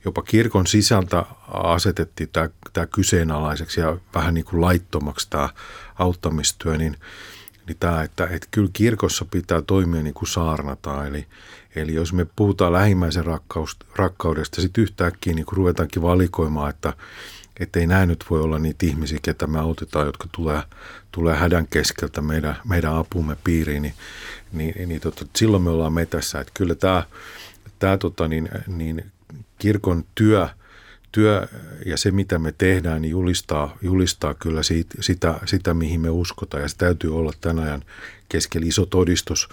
jopa 0.04 0.22
kirkon 0.22 0.66
sisältä 0.66 1.24
asetettiin 1.48 2.28
tämä, 2.32 2.48
tämä 2.72 2.86
kyseenalaiseksi 2.86 3.80
ja 3.80 3.96
vähän 4.14 4.34
niin 4.34 4.44
kuin 4.44 4.60
laittomaksi 4.60 5.30
tämä 5.30 5.48
auttamistyö, 5.98 6.76
niin 6.76 6.96
niin 7.66 7.76
tämä, 7.80 8.02
että, 8.02 8.24
että 8.24 8.48
kyllä 8.50 8.70
kirkossa 8.72 9.24
pitää 9.30 9.62
toimia 9.62 10.02
niin 10.02 10.14
kuin 10.14 10.28
saarnataan. 10.28 11.06
Eli, 11.06 11.26
eli 11.76 11.94
jos 11.94 12.12
me 12.12 12.26
puhutaan 12.36 12.72
lähimmäisen 12.72 13.24
rakkaus, 13.24 13.76
rakkaudesta, 13.96 14.60
sitten 14.60 14.82
yhtäkkiä 14.82 15.34
niin 15.34 15.46
kuin 15.46 15.56
ruvetaankin 15.56 16.02
valikoimaan, 16.02 16.70
että 16.70 16.92
että 17.60 17.80
ei 17.80 17.86
näin 17.86 18.08
nyt 18.08 18.24
voi 18.30 18.40
olla 18.40 18.58
niitä 18.58 18.86
ihmisiä, 18.86 19.18
ketä 19.22 19.46
me 19.46 19.58
autetaan, 19.58 20.06
jotka 20.06 20.28
tulee, 20.32 20.62
tulee 21.12 21.36
hädän 21.36 21.66
keskeltä 21.66 22.20
meidän, 22.20 22.56
meidän 22.64 22.94
apumme 22.94 23.36
piiriin, 23.44 23.82
niin, 23.82 23.94
niin, 24.52 24.88
niin 24.88 25.00
tota, 25.00 25.26
silloin 25.36 25.62
me 25.62 25.70
ollaan 25.70 25.92
metässä. 25.92 26.40
Että 26.40 26.52
kyllä 26.54 26.74
tämä, 26.74 27.02
tämä 27.78 27.96
tota, 27.96 28.28
niin, 28.28 28.48
niin 28.66 29.12
kirkon 29.58 30.04
työ– 30.14 30.48
työ 31.12 31.48
ja 31.86 31.96
se, 31.96 32.10
mitä 32.10 32.38
me 32.38 32.54
tehdään, 32.58 33.02
niin 33.02 33.10
julistaa, 33.10 33.76
julistaa 33.82 34.34
kyllä 34.34 34.62
siitä, 34.62 34.94
sitä, 35.00 35.40
sitä, 35.44 35.74
mihin 35.74 36.00
me 36.00 36.10
uskotaan. 36.10 36.62
Ja 36.62 36.68
se 36.68 36.76
täytyy 36.76 37.16
olla 37.16 37.32
tämän 37.40 37.64
ajan 37.64 37.84
keskellä 38.28 38.66
iso 38.66 38.86
todistus. 38.86 39.48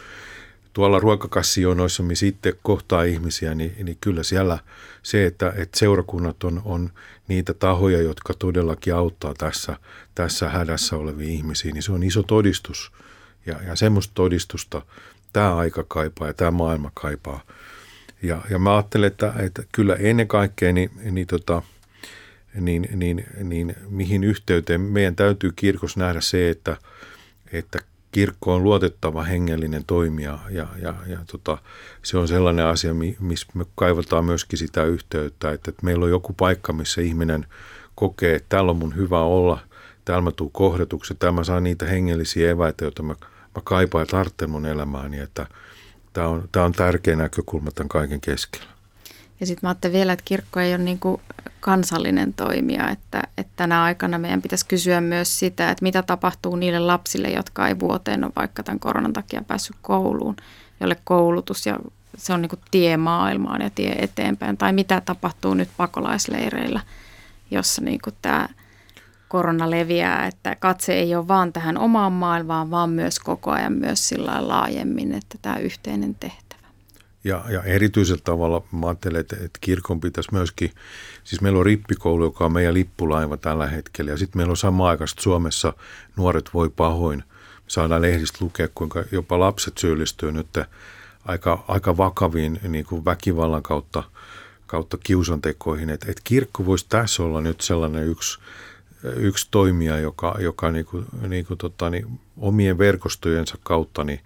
Tuolla 0.73 0.99
ruokakassijonoissa, 0.99 2.03
missä 2.03 2.19
sitten 2.19 2.53
kohtaa 2.63 3.03
ihmisiä, 3.03 3.55
niin, 3.55 3.75
niin 3.83 3.97
kyllä 4.01 4.23
siellä 4.23 4.59
se, 5.03 5.25
että, 5.25 5.53
että 5.55 5.79
seurakunnat 5.79 6.43
on, 6.43 6.61
on 6.65 6.89
niitä 7.27 7.53
tahoja, 7.53 8.01
jotka 8.01 8.33
todellakin 8.33 8.95
auttaa 8.95 9.33
tässä, 9.37 9.77
tässä 10.15 10.49
hädässä 10.49 10.95
olevia 10.95 11.27
ihmisiä, 11.27 11.71
niin 11.71 11.83
se 11.83 11.91
on 11.91 12.03
iso 12.03 12.23
todistus. 12.23 12.91
Ja, 13.45 13.59
ja 13.67 13.75
semmoista 13.75 14.11
todistusta 14.13 14.81
tämä 15.33 15.55
aika 15.55 15.83
kaipaa 15.87 16.27
ja 16.27 16.33
tämä 16.33 16.51
maailma 16.51 16.91
kaipaa– 16.93 17.41
ja, 18.23 18.41
ja 18.49 18.59
mä 18.59 18.75
ajattelen, 18.75 19.07
että, 19.07 19.33
että 19.39 19.63
kyllä 19.71 19.95
ennen 19.95 20.27
kaikkea 20.27 20.73
niin, 20.73 20.91
niin, 21.11 21.27
tota, 21.27 21.61
niin, 22.59 22.87
niin, 22.95 23.25
niin 23.43 23.75
mihin 23.89 24.23
yhteyteen 24.23 24.81
meidän 24.81 25.15
täytyy 25.15 25.51
kirkossa 25.55 25.99
nähdä 25.99 26.21
se, 26.21 26.49
että, 26.49 26.77
että 27.51 27.79
kirkko 28.11 28.55
on 28.55 28.63
luotettava 28.63 29.23
hengellinen 29.23 29.83
toimija. 29.87 30.39
Ja, 30.49 30.67
ja, 30.81 30.93
ja 31.07 31.19
tota, 31.31 31.57
se 32.03 32.17
on 32.17 32.27
sellainen 32.27 32.65
asia, 32.65 32.93
missä 33.19 33.47
me 33.53 33.65
kaivataan 33.75 34.25
myöskin 34.25 34.59
sitä 34.59 34.83
yhteyttä, 34.83 35.51
että, 35.51 35.69
että 35.69 35.85
meillä 35.85 36.05
on 36.05 36.11
joku 36.11 36.33
paikka, 36.33 36.73
missä 36.73 37.01
ihminen 37.01 37.45
kokee, 37.95 38.35
että 38.35 38.49
täällä 38.49 38.71
on 38.71 38.77
mun 38.77 38.95
hyvä 38.95 39.21
olla, 39.21 39.59
täällä 40.05 40.21
mä 40.21 40.31
tuun 40.31 40.51
kohdatuksi, 40.51 41.15
täällä 41.15 41.35
mä 41.35 41.43
saan 41.43 41.63
niitä 41.63 41.85
hengellisiä 41.85 42.51
eväitä, 42.51 42.85
joita 42.85 43.03
mä, 43.03 43.15
mä 43.55 43.61
kaipaan 43.63 44.01
ja 44.01 44.05
tarvitsen 44.05 44.49
mun 44.49 44.65
elämääni, 44.65 45.19
että– 45.19 45.47
Tämä 46.13 46.27
on, 46.27 46.49
tämä 46.51 46.65
on 46.65 46.71
tärkeä 46.71 47.15
näkökulma 47.15 47.71
tämän 47.71 47.89
kaiken 47.89 48.21
keskellä. 48.21 48.73
Ja 49.39 49.45
sitten 49.45 49.59
mä 49.67 49.69
ajattelin 49.69 49.93
vielä, 49.93 50.13
että 50.13 50.25
kirkko 50.25 50.59
ei 50.59 50.75
ole 50.75 50.83
niin 50.83 50.99
kuin 50.99 51.21
kansallinen 51.59 52.33
toimija, 52.33 52.89
että, 52.89 53.23
että 53.37 53.53
tänä 53.55 53.83
aikana 53.83 54.17
meidän 54.17 54.41
pitäisi 54.41 54.65
kysyä 54.65 55.01
myös 55.01 55.39
sitä, 55.39 55.71
että 55.71 55.83
mitä 55.83 56.03
tapahtuu 56.03 56.55
niille 56.55 56.79
lapsille, 56.79 57.27
jotka 57.27 57.67
ei 57.67 57.79
vuoteen 57.79 58.23
ole 58.23 58.31
vaikka 58.35 58.63
tämän 58.63 58.79
koronan 58.79 59.13
takia 59.13 59.43
päässyt 59.47 59.75
kouluun, 59.81 60.35
jolle 60.79 60.97
koulutus 61.03 61.65
ja 61.65 61.79
se 62.17 62.33
on 62.33 62.41
niin 62.41 62.49
kuin 62.49 62.59
tie 62.71 62.97
maailmaan 62.97 63.61
ja 63.61 63.69
tie 63.69 63.91
eteenpäin. 63.91 64.57
Tai 64.57 64.73
mitä 64.73 65.01
tapahtuu 65.01 65.53
nyt 65.53 65.69
pakolaisleireillä, 65.77 66.81
jossa 67.51 67.81
niin 67.81 67.99
kuin 68.03 68.15
tämä 68.21 68.49
korona 69.33 69.71
leviää, 69.71 70.27
että 70.27 70.55
katse 70.55 70.93
ei 70.93 71.15
ole 71.15 71.27
vaan 71.27 71.53
tähän 71.53 71.77
omaan 71.77 72.11
maailmaan, 72.11 72.71
vaan 72.71 72.89
myös 72.89 73.19
koko 73.19 73.51
ajan 73.51 73.73
myös 73.73 74.09
sillä 74.09 74.47
laajemmin, 74.47 75.13
että 75.13 75.37
tämä 75.41 75.57
yhteinen 75.57 76.15
tehtävä. 76.15 76.67
Ja, 77.23 77.43
ja 77.49 77.63
erityisellä 77.63 78.21
tavalla 78.23 78.63
mä 78.71 78.87
ajattelen, 78.87 79.21
että, 79.21 79.35
että 79.35 79.59
kirkon 79.61 79.99
pitäisi 79.99 80.29
myöskin, 80.31 80.71
siis 81.23 81.41
meillä 81.41 81.59
on 81.59 81.65
rippikoulu, 81.65 82.23
joka 82.23 82.45
on 82.45 82.51
meidän 82.51 82.73
lippulaiva 82.73 83.37
tällä 83.37 83.67
hetkellä, 83.67 84.11
ja 84.11 84.17
sitten 84.17 84.39
meillä 84.39 84.51
on 84.51 84.57
sama 84.57 84.89
aikaisesti 84.89 85.21
Suomessa 85.21 85.73
Nuoret 86.15 86.49
voi 86.53 86.69
pahoin. 86.69 87.23
Saadaan 87.67 88.01
lehdistä 88.01 88.37
lukea, 88.41 88.67
kuinka 88.75 89.03
jopa 89.11 89.39
lapset 89.39 89.77
syyllistyy 89.77 90.31
nyt 90.31 90.47
aika, 91.25 91.63
aika 91.67 91.97
vakaviin 91.97 92.59
niin 92.67 92.85
kuin 92.85 93.05
väkivallan 93.05 93.63
kautta, 93.63 94.03
kautta 94.67 94.97
kiusantekoihin. 95.03 95.89
Että 95.89 96.11
et 96.11 96.21
kirkko 96.23 96.65
voisi 96.65 96.85
tässä 96.89 97.23
olla 97.23 97.41
nyt 97.41 97.61
sellainen 97.61 98.07
yksi 98.07 98.39
yksi 99.15 99.47
toimija, 99.51 99.99
joka, 99.99 100.35
joka 100.39 100.71
niin 100.71 100.85
kuin, 100.85 101.05
niin 101.27 101.45
kuin 101.45 101.57
tota, 101.57 101.89
niin 101.89 102.19
omien 102.37 102.77
verkostojensa 102.77 103.57
kautta 103.63 104.03
niin 104.03 104.19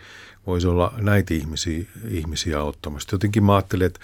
voisi 0.48 0.68
olla 0.68 0.94
näitä 0.98 1.34
ihmisiä, 1.34 1.86
ihmisiä 2.10 2.60
auttamassa. 2.60 3.10
Jotenkin 3.12 3.44
mä 3.44 3.56
ajattelin, 3.56 3.86
että 3.86 4.00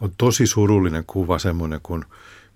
on 0.00 0.12
tosi 0.18 0.46
surullinen 0.46 1.04
kuva 1.06 1.38
semmoinen, 1.38 1.80
kun 1.82 2.04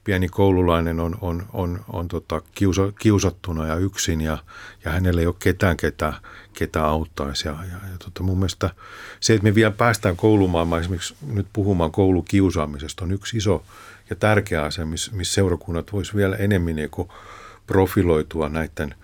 pieni 0.05 0.29
koululainen 0.29 1.01
on, 1.01 1.19
on, 1.21 1.47
on, 1.53 1.85
on 1.93 2.09
tota, 2.09 2.43
kiusa, 2.55 2.93
kiusattuna 2.99 3.67
ja 3.67 3.77
yksin 3.77 4.21
ja, 4.21 4.39
ja 4.85 4.91
hänellä 4.91 5.21
ei 5.21 5.27
ole 5.27 5.35
ketään, 5.39 5.77
ketä, 5.77 6.13
ketä 6.53 6.85
auttaisi. 6.85 7.49
Ja, 7.49 7.57
ja, 7.61 7.89
ja 7.93 7.99
tota, 8.05 8.23
mun 8.23 8.39
mielestä 8.39 8.71
se, 9.21 9.35
että 9.35 9.45
me 9.45 9.55
vielä 9.55 9.71
päästään 9.71 10.17
koulumaailmaan 10.17 10.81
esimerkiksi 10.81 11.15
nyt 11.33 11.47
puhumaan 11.53 11.93
koulukiusaamisesta 11.93 13.05
on 13.05 13.13
yksi 13.13 13.37
iso 13.37 13.65
ja 14.11 14.17
tärkeä 14.17 14.63
asia, 14.63 14.87
missä, 14.87 15.13
seurakunnat 15.23 15.93
voisi 15.93 16.15
vielä 16.15 16.37
enemmän 16.37 16.77
niin 16.77 16.91
kuin 16.91 17.09
profiloitua 17.71 18.49
näiden, 18.49 18.95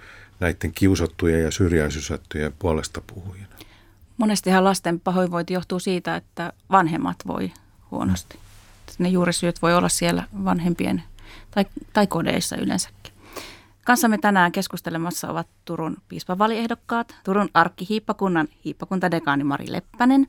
näiden 0.40 0.72
kiusattujen 0.72 1.42
ja 1.42 1.50
syrjäisysättyjen 1.50 2.52
puolesta 2.59 3.00
puhujina. 3.07 3.57
Monestihan 4.16 4.64
lasten 4.64 5.00
pahoinvointi 5.00 5.55
johtuu 5.55 5.79
siitä, 5.79 6.16
että 6.16 6.52
vanhemmat 6.70 7.16
voi 7.26 7.52
huonosti. 7.90 8.38
Ne 8.98 9.09
juurisyyt 9.09 9.62
voi 9.62 9.74
olla 9.74 9.88
siellä 9.88 10.24
vanhempien 10.44 11.02
tai, 11.50 11.64
tai 11.92 12.07
kodeissa 12.07 12.57
yleensäkin. 12.57 13.12
Kanssamme 13.85 14.18
tänään 14.18 14.52
keskustelemassa 14.52 15.31
ovat 15.31 15.46
Turun 15.64 15.96
piispavaliehdokkaat, 16.09 17.14
Turun 17.24 17.48
arkkihiippakunnan 17.55 18.48
hiippakuntadekaani 18.64 19.44
Mari 19.44 19.72
Leppänen 19.72 20.26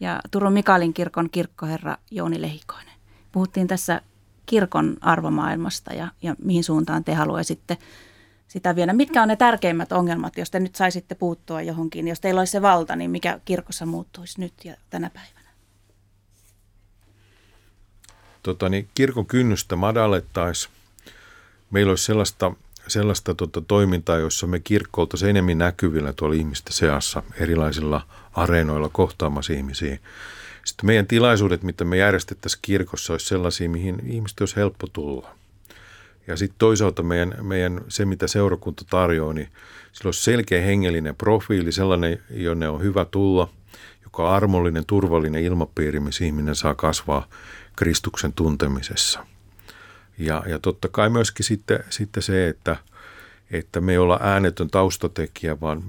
ja 0.00 0.20
Turun 0.30 0.52
Mikaelin 0.52 0.94
kirkon 0.94 1.30
kirkkoherra 1.30 1.96
Jouni 2.10 2.42
Lehikoinen. 2.42 2.94
Puhuttiin 3.32 3.66
tässä 3.66 4.00
kirkon 4.46 4.96
arvomaailmasta 5.00 5.94
ja, 5.94 6.08
ja 6.22 6.36
mihin 6.44 6.64
suuntaan 6.64 7.04
te 7.04 7.14
haluaisitte 7.14 7.78
sitä 8.48 8.76
viedä. 8.76 8.92
Mitkä 8.92 9.22
on 9.22 9.28
ne 9.28 9.36
tärkeimmät 9.36 9.92
ongelmat, 9.92 10.36
jos 10.36 10.50
te 10.50 10.60
nyt 10.60 10.74
saisitte 10.74 11.14
puuttua 11.14 11.62
johonkin? 11.62 12.08
Jos 12.08 12.20
teillä 12.20 12.40
olisi 12.40 12.50
se 12.50 12.62
valta, 12.62 12.96
niin 12.96 13.10
mikä 13.10 13.40
kirkossa 13.44 13.86
muuttuisi 13.86 14.40
nyt 14.40 14.52
ja 14.64 14.74
tänä 14.90 15.10
päivänä? 15.10 15.50
Tota, 18.42 18.68
niin 18.68 18.88
kirkon 18.94 19.26
kynnystä 19.26 19.76
madallettaisiin. 19.76 20.74
Meillä 21.70 21.90
olisi 21.90 22.04
sellaista, 22.04 22.52
sellaista 22.88 23.34
tota, 23.34 23.60
toimintaa, 23.60 24.18
jossa 24.18 24.46
me 24.46 24.60
kirkko 24.60 25.00
oltaisiin 25.00 25.30
enemmän 25.30 25.58
näkyvillä 25.58 26.12
tuolla 26.12 26.34
ihmisten 26.34 26.72
seassa 26.72 27.22
erilaisilla 27.40 28.06
areenoilla 28.32 28.88
kohtaamassa 28.88 29.52
ihmisiä. 29.52 29.98
Sitten 30.66 30.86
meidän 30.86 31.06
tilaisuudet, 31.06 31.62
mitä 31.62 31.84
me 31.84 31.96
järjestettäisiin 31.96 32.58
kirkossa, 32.62 33.12
olisi 33.12 33.26
sellaisia, 33.26 33.68
mihin 33.68 34.02
ihmiset 34.06 34.40
olisi 34.40 34.56
helppo 34.56 34.86
tulla. 34.86 35.34
Ja 36.26 36.36
sitten 36.36 36.58
toisaalta 36.58 37.02
meidän, 37.02 37.34
meidän, 37.42 37.80
se, 37.88 38.04
mitä 38.04 38.26
seurakunta 38.26 38.84
tarjoaa, 38.90 39.32
niin 39.32 39.48
sillä 39.92 40.08
olisi 40.08 40.22
selkeä 40.22 40.62
hengellinen 40.62 41.16
profiili, 41.16 41.72
sellainen, 41.72 42.22
jonne 42.30 42.68
on 42.68 42.82
hyvä 42.82 43.04
tulla, 43.04 43.48
joka 44.04 44.34
armollinen, 44.34 44.86
turvallinen 44.86 45.44
ilmapiiri, 45.44 46.00
missä 46.00 46.24
ihminen 46.24 46.54
saa 46.54 46.74
kasvaa 46.74 47.28
Kristuksen 47.76 48.32
tuntemisessa. 48.32 49.26
Ja, 50.18 50.42
ja 50.46 50.58
totta 50.58 50.88
kai 50.88 51.10
myöskin 51.10 51.44
sitten, 51.44 51.84
sitten 51.90 52.22
se, 52.22 52.48
että, 52.48 52.76
että 53.50 53.80
me 53.80 53.92
ei 53.92 53.98
olla 53.98 54.18
äänetön 54.22 54.70
taustatekijä, 54.70 55.60
vaan 55.60 55.82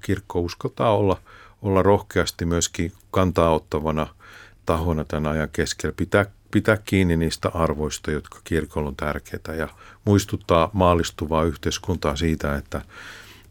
kirkko 0.00 0.40
uskaltaa 0.40 0.96
olla, 0.96 1.16
olla 1.62 1.82
rohkeasti 1.82 2.44
myöskin 2.44 2.92
kantaa 3.10 3.54
ottavana 3.54 4.06
tahona 4.66 5.04
tämän 5.04 5.32
ajan 5.32 5.48
keskellä, 5.52 5.94
pitää 5.96 6.26
pitää 6.52 6.76
kiinni 6.76 7.16
niistä 7.16 7.48
arvoista, 7.54 8.10
jotka 8.10 8.40
kirkolla 8.44 8.88
on 8.88 8.96
tärkeitä 8.96 9.54
ja 9.54 9.68
muistuttaa 10.04 10.70
maallistuvaa 10.72 11.44
yhteiskuntaa 11.44 12.16
siitä, 12.16 12.56
että 12.56 12.82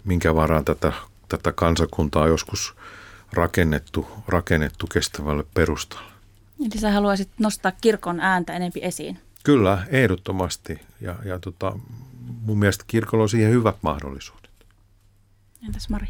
minkä 0.03 0.35
varaan 0.35 0.65
tätä, 0.65 0.93
tätä 1.29 1.51
kansakuntaa 1.51 2.23
on 2.23 2.29
joskus 2.29 2.75
rakennettu, 3.33 4.07
rakennettu 4.27 4.87
kestävälle 4.87 5.43
perustalle. 5.53 6.11
Eli 6.59 6.79
sä 6.79 6.91
haluaisit 6.91 7.29
nostaa 7.39 7.71
kirkon 7.81 8.19
ääntä 8.19 8.53
enempi 8.53 8.79
esiin? 8.83 9.19
Kyllä, 9.43 9.85
ehdottomasti. 9.89 10.81
Ja, 11.01 11.15
ja 11.25 11.39
tota, 11.39 11.79
mun 12.41 12.59
mielestä 12.59 12.83
kirkolla 12.87 13.21
on 13.21 13.29
siihen 13.29 13.51
hyvät 13.51 13.75
mahdollisuudet. 13.81 14.51
Entäs 15.65 15.89
Mari? 15.89 16.07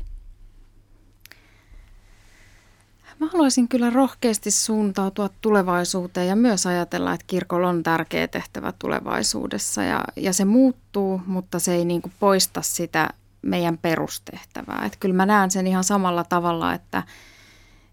Mä 3.21 3.27
haluaisin 3.27 3.67
kyllä 3.67 3.89
rohkeasti 3.89 4.51
suuntautua 4.51 5.29
tulevaisuuteen 5.41 6.27
ja 6.27 6.35
myös 6.35 6.65
ajatella, 6.65 7.13
että 7.13 7.25
kirkolla 7.27 7.69
on 7.69 7.83
tärkeä 7.83 8.27
tehtävä 8.27 8.73
tulevaisuudessa 8.79 9.83
ja, 9.83 10.03
ja 10.15 10.33
se 10.33 10.45
muuttuu, 10.45 11.21
mutta 11.25 11.59
se 11.59 11.75
ei 11.75 11.85
niin 11.85 12.01
kuin 12.01 12.13
poista 12.19 12.61
sitä 12.61 13.09
meidän 13.41 13.77
perustehtävää. 13.77 14.83
Että 14.85 14.97
kyllä 14.99 15.15
mä 15.15 15.25
näen 15.25 15.51
sen 15.51 15.67
ihan 15.67 15.83
samalla 15.83 16.23
tavalla, 16.23 16.73
että, 16.73 17.03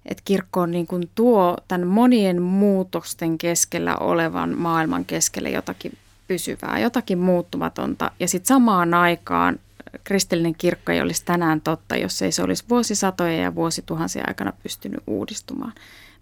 että 0.07 0.23
kirkko 0.25 0.61
on 0.61 0.71
niin 0.71 0.87
kuin 0.87 1.11
tuo 1.15 1.57
tämän 1.69 1.87
monien 1.87 2.43
muutosten 2.43 3.39
keskellä 3.39 3.97
olevan 3.97 4.59
maailman 4.59 5.05
keskelle 5.05 5.51
jotakin 5.51 5.99
pysyvää, 6.29 6.79
jotakin 6.79 7.19
muuttumatonta 7.19 8.11
ja 8.21 8.29
sitten 8.29 8.49
samaan 8.49 8.95
aikaan 8.95 9.59
kristillinen 10.05 10.55
kirkko 10.55 10.93
ei 10.93 11.01
olisi 11.01 11.25
tänään 11.25 11.61
totta, 11.61 11.97
jos 11.97 12.23
ei 12.23 12.33
se 12.33 12.43
olisi 12.43 12.65
vuosisatoja 12.69 13.37
ja 13.37 13.55
vuosituhansia 13.55 14.25
aikana 14.27 14.53
pystynyt 14.63 15.01
uudistumaan. 15.07 15.73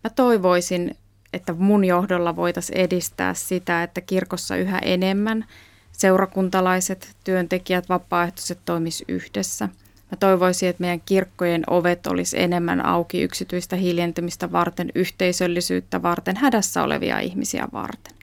Mä 0.05 0.11
toivoisin, 0.11 0.97
että 1.33 1.53
mun 1.53 1.85
johdolla 1.85 2.37
voitaisiin 2.37 2.81
edistää 2.81 3.35
sitä, 3.35 3.83
että 3.83 4.01
kirkossa 4.01 4.57
yhä 4.57 4.79
enemmän 4.79 5.45
seurakuntalaiset, 5.93 7.17
työntekijät, 7.25 7.89
vapaaehtoiset 7.89 8.59
toimis 8.65 9.05
yhdessä. 9.09 9.69
Mä 10.11 10.17
toivoisin, 10.21 10.69
että 10.69 10.81
meidän 10.81 11.01
kirkkojen 11.07 11.63
ovet 11.71 12.07
olisi 12.07 12.41
enemmän 12.41 12.87
auki 12.87 13.23
yksityistä 13.23 13.77
hiljentymistä 13.77 14.53
varten, 14.53 14.93
yhteisöllisyyttä 14.95 16.03
varten, 16.03 16.37
hädässä 16.37 16.83
olevia 16.83 17.21
ihmisiä 17.21 17.69
varten. 17.73 18.15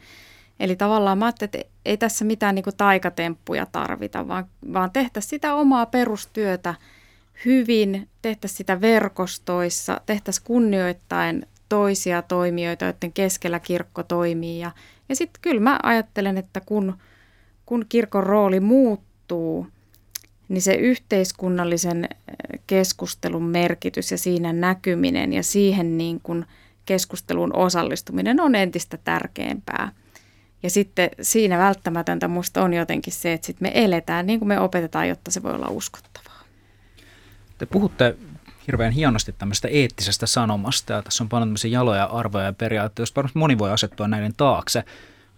Eli 0.60 0.76
tavallaan 0.76 1.18
mä 1.18 1.26
ajattelin, 1.26 1.52
että 1.54 1.73
ei 1.86 1.98
tässä 1.98 2.26
mitään 2.26 2.56
niin 2.56 2.64
kuin 2.64 2.78
taikatemppuja 2.78 3.66
tarvita, 3.66 4.28
vaan, 4.28 4.46
vaan 4.74 4.92
tehtäisiin 4.92 5.30
sitä 5.30 5.56
omaa 5.56 5.86
perustyötä 5.86 6.76
hyvin, 7.46 8.10
tehtäisiin 8.22 8.58
sitä 8.58 8.82
verkostoissa, 8.82 10.02
tehtäisiin 10.06 10.46
kunnioittain 10.46 11.46
toisia 11.70 12.22
toimijoita, 12.22 12.86
joiden 12.86 13.14
keskellä 13.14 13.60
kirkko 13.60 14.04
toimii. 14.04 14.60
Ja, 14.60 14.72
ja 15.10 15.16
sitten 15.16 15.42
kyllä 15.42 15.62
mä 15.62 15.80
ajattelen, 15.84 16.38
että 16.38 16.62
kun, 16.62 16.98
kun 17.66 17.86
kirkon 17.90 18.24
rooli 18.24 18.60
muuttuu, 18.60 19.68
niin 20.50 20.62
se 20.62 20.74
yhteiskunnallisen 20.74 22.04
eh, 22.04 22.60
keskustelun 22.68 23.44
merkitys 23.44 24.12
ja 24.12 24.18
siinä 24.18 24.54
näkyminen 24.54 25.34
ja 25.34 25.44
siihen 25.44 25.98
niin 25.98 26.20
kuin 26.24 26.46
keskustelun 26.86 27.56
osallistuminen 27.56 28.40
on 28.40 28.56
entistä 28.56 28.98
tärkeämpää– 28.98 29.92
ja 30.64 30.70
sitten 30.70 31.10
siinä 31.22 31.58
välttämätöntä 31.58 32.28
musta 32.28 32.64
on 32.64 32.74
jotenkin 32.74 33.14
se, 33.14 33.34
että 33.34 33.48
sit 33.48 33.62
me 33.62 33.72
eletään 33.74 34.26
niin 34.26 34.40
kuin 34.40 34.48
me 34.48 34.60
opetetaan, 34.60 35.10
jotta 35.10 35.32
se 35.32 35.44
voi 35.44 35.54
olla 35.54 35.68
uskottavaa. 35.70 36.44
Te 37.58 37.66
puhutte 37.66 38.16
hirveän 38.68 38.92
hienosti 38.92 39.32
tämmöistä 39.38 39.68
eettisestä 39.68 40.26
sanomasta 40.26 40.94
ja 40.94 41.02
tässä 41.02 41.24
on 41.24 41.30
paljon 41.30 41.48
tämmöisiä 41.48 41.72
jaloja 41.72 42.06
arvoja 42.06 42.46
ja 42.46 42.54
periaatteita, 42.54 43.02
joista 43.02 43.16
varmasti 43.16 43.40
moni 43.40 43.58
voi 43.58 43.72
asettua 43.72 44.08
näiden 44.08 44.34
taakse. 44.38 44.84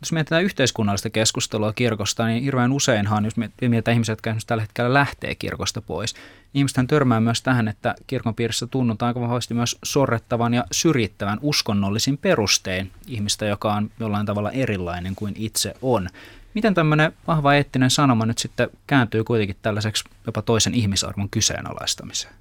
Jos 0.02 0.12
mietitään 0.12 0.44
yhteiskunnallista 0.44 1.10
keskustelua 1.10 1.74
kirkosta, 1.74 2.26
niin 2.26 2.44
hirveän 2.44 2.72
useinhan, 2.72 3.26
jos 3.26 3.34
mietitään 3.38 3.94
ihmisiä, 3.94 4.12
jotka 4.12 4.36
tällä 4.48 4.62
hetkellä 4.62 4.94
lähtee 4.94 5.36
kirkosta 5.36 5.82
pois, 5.82 6.16
ihmisethän 6.56 6.88
törmää 6.88 7.20
myös 7.20 7.42
tähän, 7.42 7.68
että 7.68 7.96
kirkon 8.08 8.36
piirissä 8.36 8.68
tunnutaan 8.68 9.08
aika 9.08 9.22
vahvasti 9.22 9.54
myös 9.54 9.78
sorrettavan 9.84 10.54
ja 10.54 10.66
syrjittävän 10.72 11.40
uskonnollisin 11.42 12.18
perustein 12.18 12.92
ihmistä, 13.08 13.46
joka 13.46 13.74
on 13.74 13.92
jollain 14.00 14.26
tavalla 14.26 14.52
erilainen 14.52 15.16
kuin 15.16 15.34
itse 15.38 15.74
on. 15.82 16.10
Miten 16.54 16.74
tämmöinen 16.74 17.12
vahva 17.28 17.54
eettinen 17.54 17.90
sanoma 17.90 18.26
nyt 18.26 18.38
sitten 18.38 18.70
kääntyy 18.88 19.24
kuitenkin 19.24 19.58
tällaiseksi 19.62 20.04
jopa 20.26 20.42
toisen 20.42 20.74
ihmisarvon 20.74 21.30
kyseenalaistamiseen? 21.30 22.34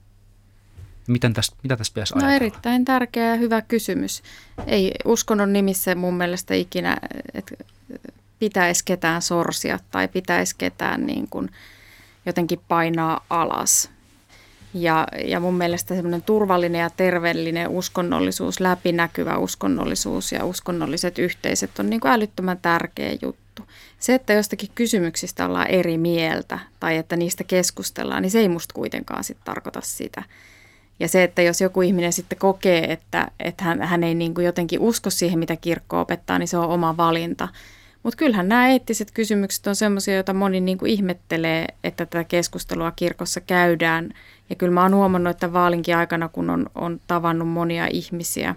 Miten 1.07 1.35
tästä, 1.35 1.57
mitä 1.63 1.77
tästä 1.77 1.95
pitäisi 1.95 2.15
no, 2.15 2.19
ajatella? 2.19 2.31
No 2.31 2.37
erittäin 2.37 2.85
tärkeä 2.85 3.27
ja 3.27 3.37
hyvä 3.37 3.63
kysymys. 3.63 4.23
Ei 4.67 4.93
uskonnon 5.05 5.53
nimissä 5.53 5.95
mun 5.95 6.15
mielestä 6.15 6.55
ikinä, 6.55 6.97
että 7.35 7.55
pitäisi 8.39 8.85
ketään 8.85 9.23
sorsia 9.23 9.79
tai 9.91 10.09
pitäisi 10.09 10.55
ketään 10.59 11.07
niin 11.07 11.29
kuin 11.29 11.51
jotenkin 12.27 12.61
painaa 12.69 13.25
alas. 13.31 13.94
Ja, 14.75 15.07
ja 15.25 15.41
mun 15.41 15.55
mielestä 15.55 15.95
semmoinen 15.95 16.23
turvallinen 16.23 16.81
ja 16.81 16.91
terveellinen 16.91 17.69
uskonnollisuus, 17.69 18.61
läpinäkyvä 18.61 19.39
uskonnollisuus 19.39 20.33
ja 20.33 20.45
uskonnolliset 20.45 21.19
yhteisöt 21.19 21.79
on 21.79 21.91
niin 21.91 22.01
kuin 22.01 22.13
älyttömän 22.13 22.59
tärkeä 22.63 23.17
juttu. 23.23 23.63
Se, 23.99 24.15
että 24.15 24.33
jostakin 24.33 24.69
kysymyksistä 24.75 25.47
ollaan 25.47 25.67
eri 25.67 25.99
mieltä 25.99 26.59
tai 26.81 26.97
että 26.97 27.17
niistä 27.17 27.45
keskustellaan, 27.45 28.23
niin 28.23 28.31
se 28.31 28.39
ei 28.39 28.49
musta 28.49 28.75
kuitenkaan 28.75 29.25
sit 29.25 29.39
tarkoita 29.45 29.81
sitä. 29.83 30.23
Ja 31.01 31.09
se, 31.09 31.23
että 31.23 31.43
jos 31.43 31.61
joku 31.61 31.83
ihminen 31.83 32.13
sitten 32.13 32.39
kokee, 32.39 32.93
että, 32.93 33.29
että 33.41 33.65
hän, 33.65 33.83
hän 33.83 34.05
ei 34.05 34.15
niin 34.15 34.35
kuin 34.35 34.45
jotenkin 34.45 34.81
usko 34.81 35.11
siihen, 35.11 35.39
mitä 35.39 35.57
kirkko 35.57 36.01
opettaa, 36.01 36.39
niin 36.39 36.49
se 36.49 36.59
on 36.59 36.69
oma 36.69 36.97
valinta. 36.97 37.49
Mutta 38.05 38.17
kyllähän 38.17 38.49
nämä 38.49 38.69
eettiset 38.69 39.11
kysymykset 39.11 39.67
on 39.67 39.77
sellaisia, 39.77 40.15
joita 40.15 40.35
moni 40.35 40.61
niin 40.61 40.79
kuin 40.79 40.91
ihmettelee, 40.91 41.67
että 41.85 42.07
tätä 42.07 42.25
keskustelua 42.25 42.91
kirkossa 42.91 43.41
käydään. 43.41 44.15
Ja 44.51 44.57
kyllä 44.57 44.75
mä 44.75 44.83
oon 44.83 44.95
huomannut, 44.95 45.31
että 45.31 45.53
vaalinkin 45.53 45.97
aikana, 45.97 46.29
kun 46.29 46.51
on, 46.51 46.67
on 46.75 47.01
tavannut 47.07 47.49
monia 47.49 47.87
ihmisiä, 47.91 48.55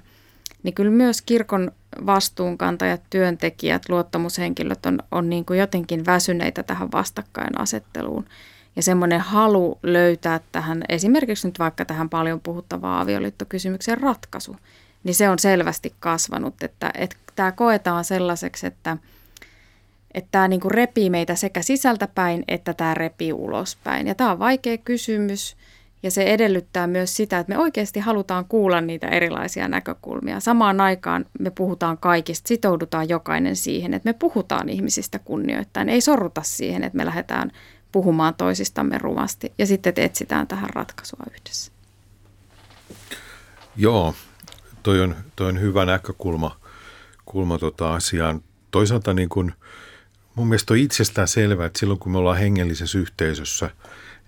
niin 0.64 0.74
kyllä 0.74 0.92
myös 0.92 1.22
kirkon 1.22 1.72
vastuunkantajat, 2.06 3.02
työntekijät, 3.10 3.90
luottamushenkilöt 3.90 4.86
on, 4.86 5.00
on 5.12 5.30
niin 5.30 5.46
kuin 5.46 5.60
jotenkin 5.60 6.06
väsyneitä 6.06 6.64
tähän 6.64 6.92
vastakkainasetteluun. 6.92 8.26
Ja 8.76 8.84
semmoinen 8.84 9.22
halu 9.22 9.80
löytää 9.84 10.40
tähän, 10.52 10.84
esimerkiksi 10.90 11.48
nyt 11.48 11.60
vaikka 11.60 11.86
tähän 11.86 12.10
paljon 12.10 12.40
puhuttavaan 12.40 13.02
avioliittokysymykseen 13.02 14.02
ratkaisu, 14.02 14.56
niin 15.04 15.16
se 15.16 15.30
on 15.30 15.40
selvästi 15.40 15.94
kasvanut, 16.00 16.64
että, 16.64 16.92
että 16.98 17.16
tämä 17.36 17.52
koetaan 17.52 18.04
sellaiseksi, 18.04 18.68
että– 18.68 18.98
että 20.14 20.28
tämä 20.32 20.48
niin 20.48 20.60
kuin 20.60 20.72
repii 20.72 21.10
meitä 21.10 21.36
sekä 21.36 21.62
sisältäpäin 21.62 22.44
että 22.48 22.74
tämä 22.74 22.94
repii 22.94 23.34
ulospäin. 23.34 24.08
Ja 24.08 24.16
tämä 24.16 24.32
on 24.32 24.40
vaikea 24.40 24.78
kysymys 24.78 25.58
ja 26.04 26.12
se 26.12 26.24
edellyttää 26.24 26.88
myös 26.88 27.16
sitä, 27.16 27.40
että 27.40 27.54
me 27.54 27.60
oikeasti 27.60 28.00
halutaan 28.00 28.46
kuulla 28.46 28.82
niitä 28.82 29.08
erilaisia 29.08 29.68
näkökulmia. 29.68 30.40
Samaan 30.40 30.82
aikaan 30.82 31.26
me 31.40 31.50
puhutaan 31.50 31.98
kaikista, 31.98 32.48
sitoudutaan 32.48 33.10
jokainen 33.10 33.56
siihen, 33.56 33.94
että 33.94 34.10
me 34.10 34.14
puhutaan 34.14 34.70
ihmisistä 34.70 35.20
kunnioittain. 35.20 35.90
Ei 35.90 36.02
sorruta 36.02 36.42
siihen, 36.44 36.84
että 36.84 36.98
me 36.98 37.06
lähdetään 37.06 37.52
puhumaan 37.92 38.36
toisistamme 38.36 38.98
rumasti 38.98 39.54
ja 39.58 39.66
sitten 39.66 39.94
etsitään 39.98 40.48
tähän 40.48 40.70
ratkaisua 40.70 41.24
yhdessä. 41.32 41.72
Joo, 43.76 44.14
toi 44.84 45.02
on, 45.02 45.16
toi 45.36 45.50
on 45.50 45.62
hyvä 45.62 45.86
näkökulma 45.86 46.60
kulma 47.26 47.58
tota 47.58 47.94
asiaan. 47.94 48.42
Toisaalta 48.72 49.14
niin 49.14 49.30
kuin– 49.30 49.54
mun 50.38 50.48
mielestä 50.48 50.74
on 50.74 50.80
itsestään 50.80 51.28
selvää, 51.28 51.66
että 51.66 51.80
silloin 51.80 52.00
kun 52.00 52.12
me 52.12 52.18
ollaan 52.18 52.38
hengellisessä 52.38 52.98
yhteisössä, 52.98 53.70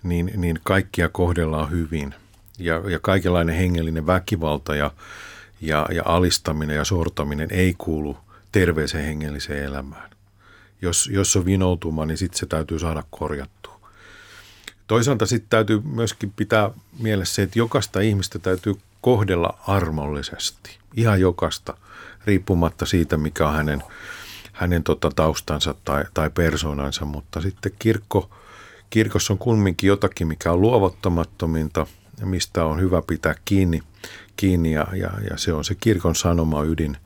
niin, 0.04 0.32
niin 0.36 0.60
kaikkia 0.64 1.10
kohdellaan 1.10 1.72
hyvin. 1.72 2.16
Ja, 2.60 2.82
ja 2.90 3.00
kaikenlainen 3.00 3.56
hengellinen 3.56 4.08
väkivalta 4.08 4.76
ja, 4.76 4.92
ja, 5.62 5.88
ja 5.92 6.04
alistaminen 6.06 6.76
ja 6.76 6.86
sortaminen 6.86 7.48
ei 7.52 7.76
kuulu 7.78 8.18
terveeseen 8.52 9.06
hengelliseen 9.06 9.64
elämään. 9.64 10.10
Jos, 10.82 11.10
jos 11.14 11.36
on 11.36 11.46
vinoutuma, 11.46 12.06
niin 12.06 12.18
sitten 12.18 12.40
se 12.40 12.46
täytyy 12.46 12.80
saada 12.80 13.04
korjattua. 13.10 13.80
Toisaalta 14.88 15.26
sitten 15.26 15.50
täytyy 15.50 15.82
myöskin 15.82 16.34
pitää 16.36 16.70
mielessä 17.00 17.36
se, 17.36 17.42
että 17.42 17.60
jokaista 17.60 18.00
ihmistä 18.00 18.40
täytyy 18.40 18.76
kohdella 19.02 19.60
armollisesti. 19.68 20.78
Ihan 20.96 21.22
jokasta, 21.22 21.78
riippumatta 22.26 22.86
siitä, 22.86 23.18
mikä 23.18 23.48
on 23.48 23.56
hänen, 23.56 23.84
hänen 24.60 24.84
tota 24.84 25.12
taustansa 25.16 25.76
tai, 25.86 26.06
tai 26.14 26.30
persoonansa. 26.30 27.06
Mutta 27.06 27.42
sitten 27.42 27.72
kirkko, 27.80 28.30
kirkossa 28.90 29.34
on 29.34 29.40
kumminkin 29.40 29.88
jotakin, 29.88 30.28
mikä 30.28 30.52
on 30.52 30.62
luovuttamattominta 30.62 31.88
ja 32.20 32.26
mistä 32.26 32.66
on 32.66 32.82
hyvä 32.82 33.02
pitää 33.08 33.36
kiinni, 33.46 33.82
kiinni 34.36 34.72
ja, 34.72 34.88
ja, 34.94 35.10
ja 35.30 35.38
se 35.38 35.54
on 35.54 35.66
se 35.66 35.76
kirkon 35.76 36.16
sanoma 36.16 36.64
ydin, 36.64 36.98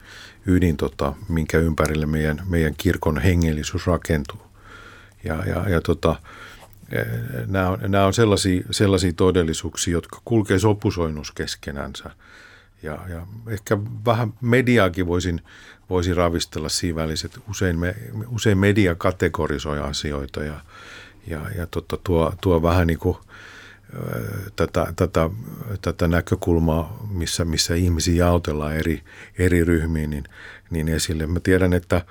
ydin 0.45 0.77
tota, 0.77 1.13
minkä 1.29 1.59
ympärille 1.59 2.05
meidän, 2.05 2.41
meidän 2.49 2.73
kirkon 2.77 3.17
hengellisyys 3.21 3.87
rakentuu. 3.87 4.41
Ja, 5.23 5.43
ja, 5.45 5.69
ja 5.69 5.81
tota, 5.81 6.15
nämä 7.47 7.69
on, 7.69 7.79
nämä 7.87 8.05
on 8.05 8.13
sellaisia, 8.13 8.63
sellaisia 8.71 9.13
todellisuuksia, 9.13 9.91
jotka 9.91 10.21
kulkee 10.25 10.59
sopusoinnus 10.59 11.31
keskenänsä. 11.31 12.09
Ja, 12.83 12.99
ja 13.09 13.27
ehkä 13.47 13.77
vähän 14.05 14.33
mediaakin 14.41 15.07
voisin, 15.07 15.41
voisin 15.89 16.15
ravistella 16.15 16.69
siinä 16.69 16.95
välissä, 16.95 17.29
usein, 17.49 17.79
me, 17.79 17.95
usein 18.27 18.57
media 18.57 18.95
kategorisoi 18.95 19.79
asioita 19.79 20.43
ja, 20.43 20.59
ja, 21.27 21.41
ja 21.57 21.67
tota, 21.67 21.97
tuo, 22.03 22.33
tuo 22.41 22.61
vähän 22.61 22.87
niin 22.87 22.99
kuin 22.99 23.17
tätä, 24.55 24.93
tätä, 24.95 25.29
tätä 25.81 26.07
näkökulmaa, 26.07 27.07
missä, 27.11 27.45
missä 27.45 27.75
ihmisiä 27.75 28.25
jaotellaan 28.25 28.75
eri, 28.75 29.03
eri 29.37 29.63
ryhmiin, 29.63 30.09
niin, 30.09 30.23
niin 30.69 30.89
esille. 30.89 31.27
Mä 31.27 31.39
tiedän, 31.39 31.73
että 31.73 32.05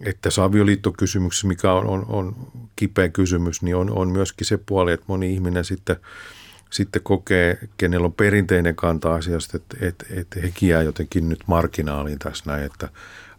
että 0.00 0.30
se 0.30 0.42
avioliittokysymyksessä, 0.42 1.46
mikä 1.46 1.72
on, 1.72 1.86
on, 1.86 2.04
on 2.08 2.36
kipeä 2.76 3.08
kysymys, 3.08 3.62
niin 3.62 3.76
on, 3.76 3.90
on 3.90 4.08
myöskin 4.08 4.46
se 4.46 4.58
puoli, 4.66 4.92
että 4.92 5.04
moni 5.08 5.34
ihminen 5.34 5.64
sitten, 5.64 5.96
sitten 6.74 7.02
kokee, 7.02 7.58
kenellä 7.76 8.04
on 8.04 8.12
perinteinen 8.12 8.76
kanta 8.76 9.14
asiasta, 9.14 9.56
että, 9.56 9.76
että, 9.80 10.06
että 10.10 10.40
he 10.40 10.52
jää 10.66 10.82
jotenkin 10.82 11.28
nyt 11.28 11.40
marginaaliin 11.46 12.18
tässä 12.18 12.44
näin, 12.46 12.64
että 12.64 12.88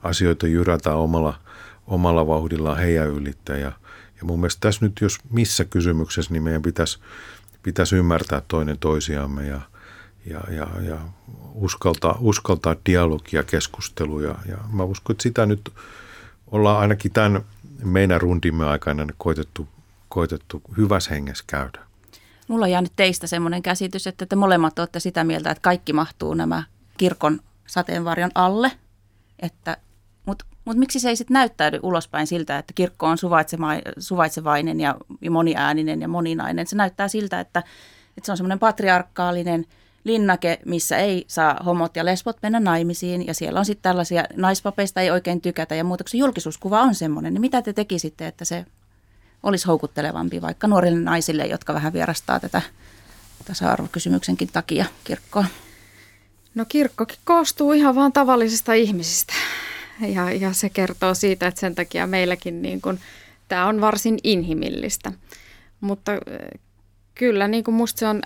asioita 0.04 0.48
jyrätään 0.48 0.98
omalla, 0.98 1.40
omalla 1.88 2.28
vauhdillaan 2.28 2.78
heidän 2.78 3.10
ylittää. 3.10 3.58
Ja, 3.58 3.72
ja 4.18 4.26
mun 4.26 4.40
mielestä 4.40 4.60
tässä 4.62 4.86
nyt, 4.86 5.02
jos 5.02 5.18
missä 5.30 5.66
kysymyksessä, 5.66 6.34
niin 6.34 6.44
meidän 6.44 6.62
pitäisi, 6.62 7.00
pitäisi 7.64 7.96
ymmärtää 7.96 8.42
toinen 8.48 8.78
toisiamme 8.80 9.48
ja, 9.48 9.62
ja, 10.26 10.42
ja, 10.50 10.68
ja 10.82 10.98
uskaltaa, 11.54 12.18
uskaltaa 12.20 12.76
dialogia, 12.86 13.44
keskusteluja. 13.44 14.36
Ja 14.46 14.58
mä 14.72 14.84
uskon, 14.84 15.14
että 15.14 15.24
sitä 15.24 15.46
nyt 15.46 15.74
ollaan 16.52 16.80
ainakin 16.80 17.12
tämän 17.12 17.42
meidän 17.84 18.22
rundimme 18.22 18.66
aikana 18.66 19.08
koitettu, 19.18 19.68
koitettu 20.10 20.62
hyvässä 20.78 21.10
hengessä 21.10 21.44
käydä. 21.48 21.80
Mulla 22.48 22.66
on 22.66 22.72
jäänyt 22.72 22.92
teistä 22.96 23.28
semmoinen 23.28 23.62
käsitys, 23.62 24.08
että 24.08 24.26
te 24.26 24.36
molemmat 24.36 24.80
olette 24.80 25.00
sitä 25.00 25.24
mieltä, 25.24 25.52
että 25.52 25.62
kaikki 25.62 25.94
mahtuu 25.94 26.34
nämä 26.34 26.64
kirkon 26.98 27.40
sateenvarjon 27.68 28.32
alle. 28.36 28.72
Että, 29.40 29.78
Mutta 30.26 30.46
mut 30.66 30.78
miksi 30.78 31.00
se 31.00 31.10
ei 31.10 31.16
sitten 31.16 31.34
näyttäydy 31.34 31.80
ulospäin 31.84 32.28
siltä, 32.28 32.58
että 32.58 32.74
kirkko 32.74 33.08
on 33.08 33.18
suvaitsevainen 33.98 34.80
ja 34.80 34.96
moniääninen 35.30 36.02
ja 36.02 36.08
moninainen. 36.08 36.68
Se 36.68 36.76
näyttää 36.76 37.08
siltä, 37.08 37.40
että, 37.40 37.60
että 38.18 38.26
se 38.26 38.32
on 38.32 38.38
semmoinen 38.38 38.60
patriarkaalinen– 38.60 39.66
linnake, 40.06 40.60
missä 40.66 40.98
ei 40.98 41.26
saa 41.28 41.60
homot 41.66 41.96
ja 41.96 42.06
lesbot 42.06 42.38
mennä 42.42 42.60
naimisiin 42.60 43.28
ja 43.28 43.34
siellä 43.34 43.60
on 43.60 43.66
sitten 43.66 43.84
tällaisia 43.84 44.24
naispapeista 44.36 45.02
ei 45.02 45.12
oikein 45.12 45.42
tykätä 45.42 45.76
ja 45.76 45.84
muuta, 45.84 46.04
se 46.08 46.18
julkisuuskuva 46.18 46.82
on 46.82 46.96
semmoinen, 46.96 47.34
niin 47.34 47.42
mitä 47.42 47.62
te 47.62 47.74
tekisitte, 47.74 48.28
että 48.28 48.46
se 48.46 48.66
olisi 49.46 49.68
houkuttelevampi 49.68 50.42
vaikka 50.42 50.68
nuorille 50.68 51.00
naisille, 51.00 51.46
jotka 51.46 51.74
vähän 51.74 51.94
vierastaa 51.94 52.40
tätä 52.40 52.62
tasa-arvokysymyksenkin 53.46 54.50
takia 54.54 54.86
kirkkoa? 55.04 55.46
No 56.56 56.66
kirkkokin 56.66 57.18
koostuu 57.24 57.72
ihan 57.74 57.96
vaan 57.96 58.14
tavallisista 58.14 58.74
ihmisistä 58.74 59.34
ja, 60.00 60.32
ja 60.32 60.54
se 60.54 60.70
kertoo 60.70 61.14
siitä, 61.14 61.48
että 61.48 61.60
sen 61.60 61.76
takia 61.76 62.08
meilläkin 62.08 62.62
niin 62.62 62.82
kun, 62.82 63.00
tämä 63.48 63.68
on 63.68 63.82
varsin 63.82 64.18
inhimillistä. 64.24 65.12
Mutta 65.82 66.12
Kyllä, 67.16 67.48
niin 67.48 67.64
kuin 67.64 67.76
musta 67.76 68.00
se 68.00 68.08
on, 68.08 68.22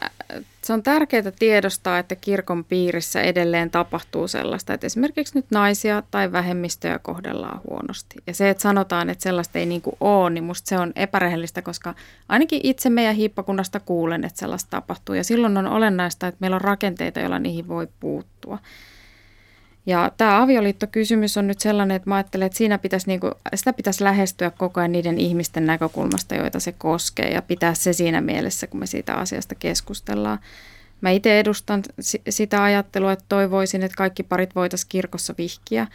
se 0.62 0.74
on 0.74 0.84
tärkeää 0.84 1.32
tiedostaa, 1.40 2.00
että 2.00 2.16
kirkon 2.16 2.64
piirissä 2.64 3.22
edelleen 3.22 3.70
tapahtuu 3.70 4.28
sellaista, 4.28 4.74
että 4.74 4.88
esimerkiksi 4.88 5.38
nyt 5.38 5.46
naisia 5.52 6.04
tai 6.12 6.32
vähemmistöjä 6.32 7.00
kohdellaan 7.00 7.62
huonosti. 7.70 8.16
Ja 8.28 8.34
se, 8.34 8.50
että 8.50 8.62
sanotaan, 8.62 9.10
että 9.10 9.24
sellaista 9.24 9.60
ei 9.60 9.66
niin 9.66 9.82
kuin 9.82 9.96
ole, 10.00 10.30
niin 10.30 10.44
musta 10.44 10.70
se 10.70 10.78
on 10.78 10.92
epärehellistä, 10.96 11.62
koska 11.62 11.94
ainakin 12.30 12.62
itse 12.64 12.90
meidän 12.90 13.16
hiippakunnasta 13.16 13.80
kuulen, 13.80 14.24
että 14.24 14.40
sellaista 14.40 14.70
tapahtuu. 14.70 15.16
Ja 15.16 15.24
silloin 15.24 15.58
on 15.58 15.68
olennaista, 15.68 16.28
että 16.28 16.38
meillä 16.40 16.56
on 16.56 16.62
rakenteita, 16.62 17.20
joilla 17.20 17.40
niihin 17.40 17.68
voi 17.68 17.88
puuttua. 18.00 18.60
Ja 19.86 20.12
tämä 20.18 20.42
avioliittokysymys 20.42 21.38
on 21.38 21.48
nyt 21.48 21.60
sellainen, 21.60 21.96
että 21.96 22.10
mä 22.10 22.16
ajattelen, 22.16 22.46
että 22.46 22.58
siinä 22.58 22.78
pitäisi, 22.78 23.08
niinku, 23.08 23.32
sitä 23.56 23.74
pitäisi 23.74 24.04
lähestyä 24.04 24.52
koko 24.52 24.80
ajan 24.80 24.92
niiden 24.92 25.18
ihmisten 25.18 25.66
näkökulmasta, 25.66 26.36
joita 26.36 26.60
se 26.60 26.72
koskee 26.72 27.30
ja 27.30 27.42
pitää 27.42 27.74
se 27.74 27.94
siinä 27.94 28.22
mielessä, 28.22 28.68
kun 28.68 28.80
me 28.80 28.86
siitä 28.86 29.14
asiasta 29.14 29.56
keskustellaan. 29.56 30.40
Mä 31.02 31.10
itse 31.10 31.40
edustan 31.40 31.84
sitä 32.30 32.64
ajattelua, 32.64 33.12
että 33.12 33.26
toivoisin, 33.30 33.84
että 33.84 33.98
kaikki 33.98 34.24
parit 34.24 34.56
voitaisiin 34.56 34.90
kirkossa 34.90 35.34
vihkiä, 35.38 35.88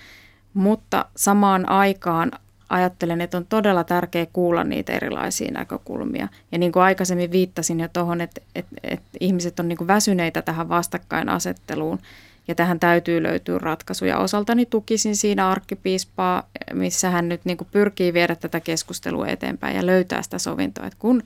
mutta 0.54 1.04
samaan 1.16 1.68
aikaan 1.68 2.32
ajattelen, 2.68 3.20
että 3.20 3.36
on 3.36 3.46
todella 3.46 3.84
tärkeää 3.84 4.26
kuulla 4.32 4.64
niitä 4.64 4.92
erilaisia 4.92 5.52
näkökulmia. 5.52 6.28
Ja 6.52 6.58
niin 6.58 6.72
kuin 6.72 6.82
aikaisemmin 6.82 7.32
viittasin 7.32 7.80
jo 7.80 7.88
tuohon, 7.88 8.20
että, 8.20 8.40
että, 8.54 8.76
että 8.82 9.08
ihmiset 9.20 9.60
on 9.60 9.68
niin 9.68 9.78
kuin 9.78 9.88
väsyneitä 9.88 10.42
tähän 10.42 10.68
vastakkainasetteluun 10.68 11.98
ja 12.48 12.54
tähän 12.54 12.80
täytyy 12.80 13.22
löytyä 13.22 13.58
ratkaisuja. 13.58 14.18
Osaltani 14.18 14.66
tukisin 14.66 15.16
siinä 15.16 15.48
arkkipiispaa, 15.48 16.48
missä 16.72 17.10
hän 17.10 17.28
nyt 17.28 17.44
niin 17.44 17.58
pyrkii 17.70 18.12
viedä 18.12 18.34
tätä 18.34 18.60
keskustelua 18.60 19.28
eteenpäin 19.28 19.76
ja 19.76 19.86
löytää 19.86 20.22
sitä 20.22 20.38
sovintoa. 20.38 20.86
Että 20.86 20.98
kun 20.98 21.22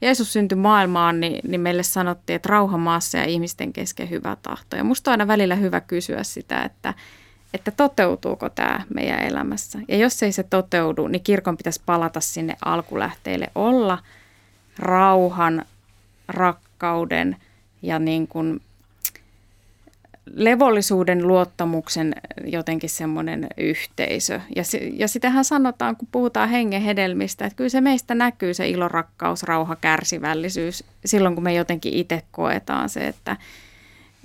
Jeesus 0.00 0.32
syntyi 0.32 0.56
maailmaan, 0.56 1.20
niin, 1.20 1.40
niin 1.48 1.60
meille 1.60 1.82
sanottiin, 1.82 2.34
että 2.36 2.48
rauha 2.48 2.78
maassa 2.78 3.18
ja 3.18 3.24
ihmisten 3.24 3.72
kesken 3.72 4.10
hyvä 4.10 4.36
tahto. 4.42 4.76
Ja 4.76 4.84
musta 4.84 5.10
on 5.10 5.12
aina 5.12 5.26
välillä 5.26 5.54
hyvä 5.54 5.80
kysyä 5.80 6.22
sitä, 6.22 6.62
että, 6.62 6.94
että 7.54 7.70
toteutuuko 7.70 8.48
tämä 8.48 8.80
meidän 8.94 9.22
elämässä. 9.22 9.78
Ja 9.88 9.96
jos 9.96 10.22
ei 10.22 10.32
se 10.32 10.42
toteudu, 10.42 11.06
niin 11.06 11.22
kirkon 11.22 11.56
pitäisi 11.56 11.82
palata 11.86 12.20
sinne 12.20 12.56
alkulähteille, 12.64 13.50
olla 13.54 13.98
rauhan, 14.78 15.64
rakkauden 16.28 17.36
ja 17.82 17.98
niin 17.98 18.28
kuin 18.28 18.60
levollisuuden, 20.36 21.28
luottamuksen 21.28 22.14
jotenkin 22.44 22.90
semmoinen 22.90 23.46
yhteisö. 23.56 24.40
Ja, 24.56 24.62
ja 24.92 25.08
sitähän 25.08 25.44
sanotaan, 25.44 25.96
kun 25.96 26.08
puhutaan 26.12 26.48
hengen 26.48 26.82
hedelmistä, 26.82 27.44
että 27.44 27.56
kyllä 27.56 27.70
se 27.70 27.80
meistä 27.80 28.14
näkyy 28.14 28.54
se 28.54 28.68
ilo, 28.68 28.88
rakkaus, 28.88 29.42
rauha, 29.42 29.76
kärsivällisyys 29.76 30.84
silloin, 31.04 31.34
kun 31.34 31.44
me 31.44 31.54
jotenkin 31.54 31.94
itse 31.94 32.22
koetaan 32.30 32.88
se, 32.88 33.00
että 33.00 33.36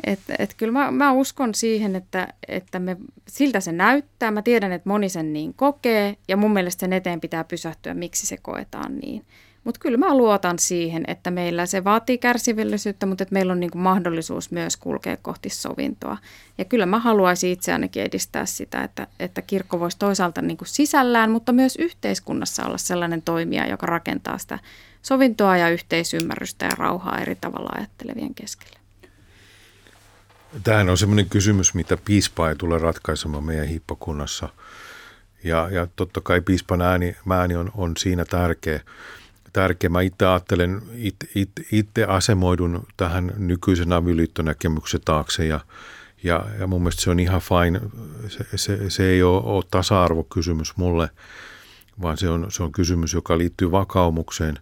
et, 0.05 0.19
et 0.39 0.53
kyllä 0.57 0.71
mä, 0.71 0.91
mä 0.91 1.11
uskon 1.11 1.55
siihen, 1.55 1.95
että, 1.95 2.27
että 2.47 2.79
me, 2.79 2.97
siltä 3.27 3.59
se 3.59 3.71
näyttää. 3.71 4.31
Mä 4.31 4.41
tiedän, 4.41 4.71
että 4.71 4.89
moni 4.89 5.09
sen 5.09 5.33
niin 5.33 5.53
kokee 5.53 6.17
ja 6.27 6.37
mun 6.37 6.53
mielestä 6.53 6.79
sen 6.79 6.93
eteen 6.93 7.21
pitää 7.21 7.43
pysähtyä, 7.43 7.93
miksi 7.93 8.27
se 8.27 8.37
koetaan 8.37 8.97
niin. 8.97 9.25
Mutta 9.63 9.79
kyllä 9.79 9.97
mä 9.97 10.17
luotan 10.17 10.59
siihen, 10.59 11.03
että 11.07 11.31
meillä 11.31 11.65
se 11.65 11.83
vaatii 11.83 12.17
kärsivällisyyttä, 12.17 13.05
mutta 13.05 13.23
että 13.23 13.33
meillä 13.33 13.53
on 13.53 13.59
niin 13.59 13.71
mahdollisuus 13.75 14.51
myös 14.51 14.77
kulkea 14.77 15.17
kohti 15.17 15.49
sovintoa. 15.49 16.17
Ja 16.57 16.65
kyllä 16.65 16.85
mä 16.85 16.99
haluaisin 16.99 17.51
itse 17.51 17.73
ainakin 17.73 18.03
edistää 18.03 18.45
sitä, 18.45 18.83
että, 18.83 19.07
että 19.19 19.41
kirkko 19.41 19.79
voisi 19.79 19.99
toisaalta 19.99 20.41
niin 20.41 20.57
sisällään, 20.63 21.31
mutta 21.31 21.51
myös 21.51 21.75
yhteiskunnassa 21.75 22.65
olla 22.65 22.77
sellainen 22.77 23.21
toimija, 23.21 23.67
joka 23.67 23.85
rakentaa 23.85 24.37
sitä 24.37 24.59
sovintoa 25.01 25.57
ja 25.57 25.69
yhteisymmärrystä 25.69 26.65
ja 26.65 26.71
rauhaa 26.77 27.19
eri 27.19 27.35
tavalla 27.35 27.69
ajattelevien 27.75 28.35
keskellä. 28.35 28.79
Tämähän 30.63 30.89
on 30.89 30.97
sellainen 30.97 31.29
kysymys, 31.29 31.73
mitä 31.73 31.97
piispa 32.05 32.49
ei 32.49 32.55
tule 32.55 32.77
ratkaisemaan 32.77 33.43
meidän 33.43 33.67
hippokunnassa. 33.67 34.49
Ja, 35.43 35.69
ja 35.71 35.87
totta 35.95 36.21
kai 36.21 36.41
piispan 36.41 36.81
ääni, 36.81 37.15
ääni 37.29 37.55
on, 37.55 37.71
on 37.75 37.97
siinä 37.97 38.25
tärkeä 38.25 38.79
tärkeä. 39.53 39.89
Mä 39.89 40.01
itse 40.01 40.25
ajattelen, 40.25 40.81
itse, 40.93 41.27
itse, 41.35 41.65
itse 41.71 42.03
asemoidun 42.03 42.87
tähän 42.97 43.33
nykyisen 43.37 43.93
avioliittonäkemyksen 43.93 45.01
taakse 45.05 45.45
ja, 45.45 45.59
ja, 46.23 46.45
ja 46.59 46.67
mun 46.67 46.81
mielestä 46.81 47.01
se 47.01 47.09
on 47.09 47.19
ihan 47.19 47.41
fine. 47.41 47.81
Se, 48.27 48.45
se, 48.55 48.89
se 48.89 49.09
ei 49.09 49.23
ole, 49.23 49.41
ole 49.43 49.63
tasa-arvokysymys 49.71 50.77
mulle. 50.77 51.09
vaan 52.01 52.17
se 52.17 52.29
on, 52.29 52.51
se 52.51 52.63
on 52.63 52.71
kysymys, 52.71 53.13
joka 53.13 53.37
liittyy 53.37 53.71
vakaumukseen. 53.71 54.59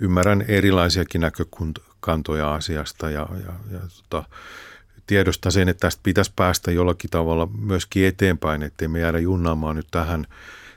Ymmärrän 0.00 0.44
erilaisiakin 0.48 1.20
näkökantoja 1.20 2.54
asiasta 2.54 3.10
ja, 3.10 3.28
ja, 3.46 3.52
ja 3.72 3.80
tota, 4.08 4.28
tiedosta 5.06 5.50
sen, 5.50 5.68
että 5.68 5.80
tästä 5.80 6.00
pitäisi 6.02 6.32
päästä 6.36 6.70
jollakin 6.70 7.10
tavalla 7.10 7.48
myöskin 7.58 8.06
eteenpäin, 8.06 8.62
ettei 8.62 8.88
me 8.88 9.00
jäädä 9.00 9.18
junnaamaan 9.18 9.76
nyt 9.76 9.86
tähän, 9.90 10.26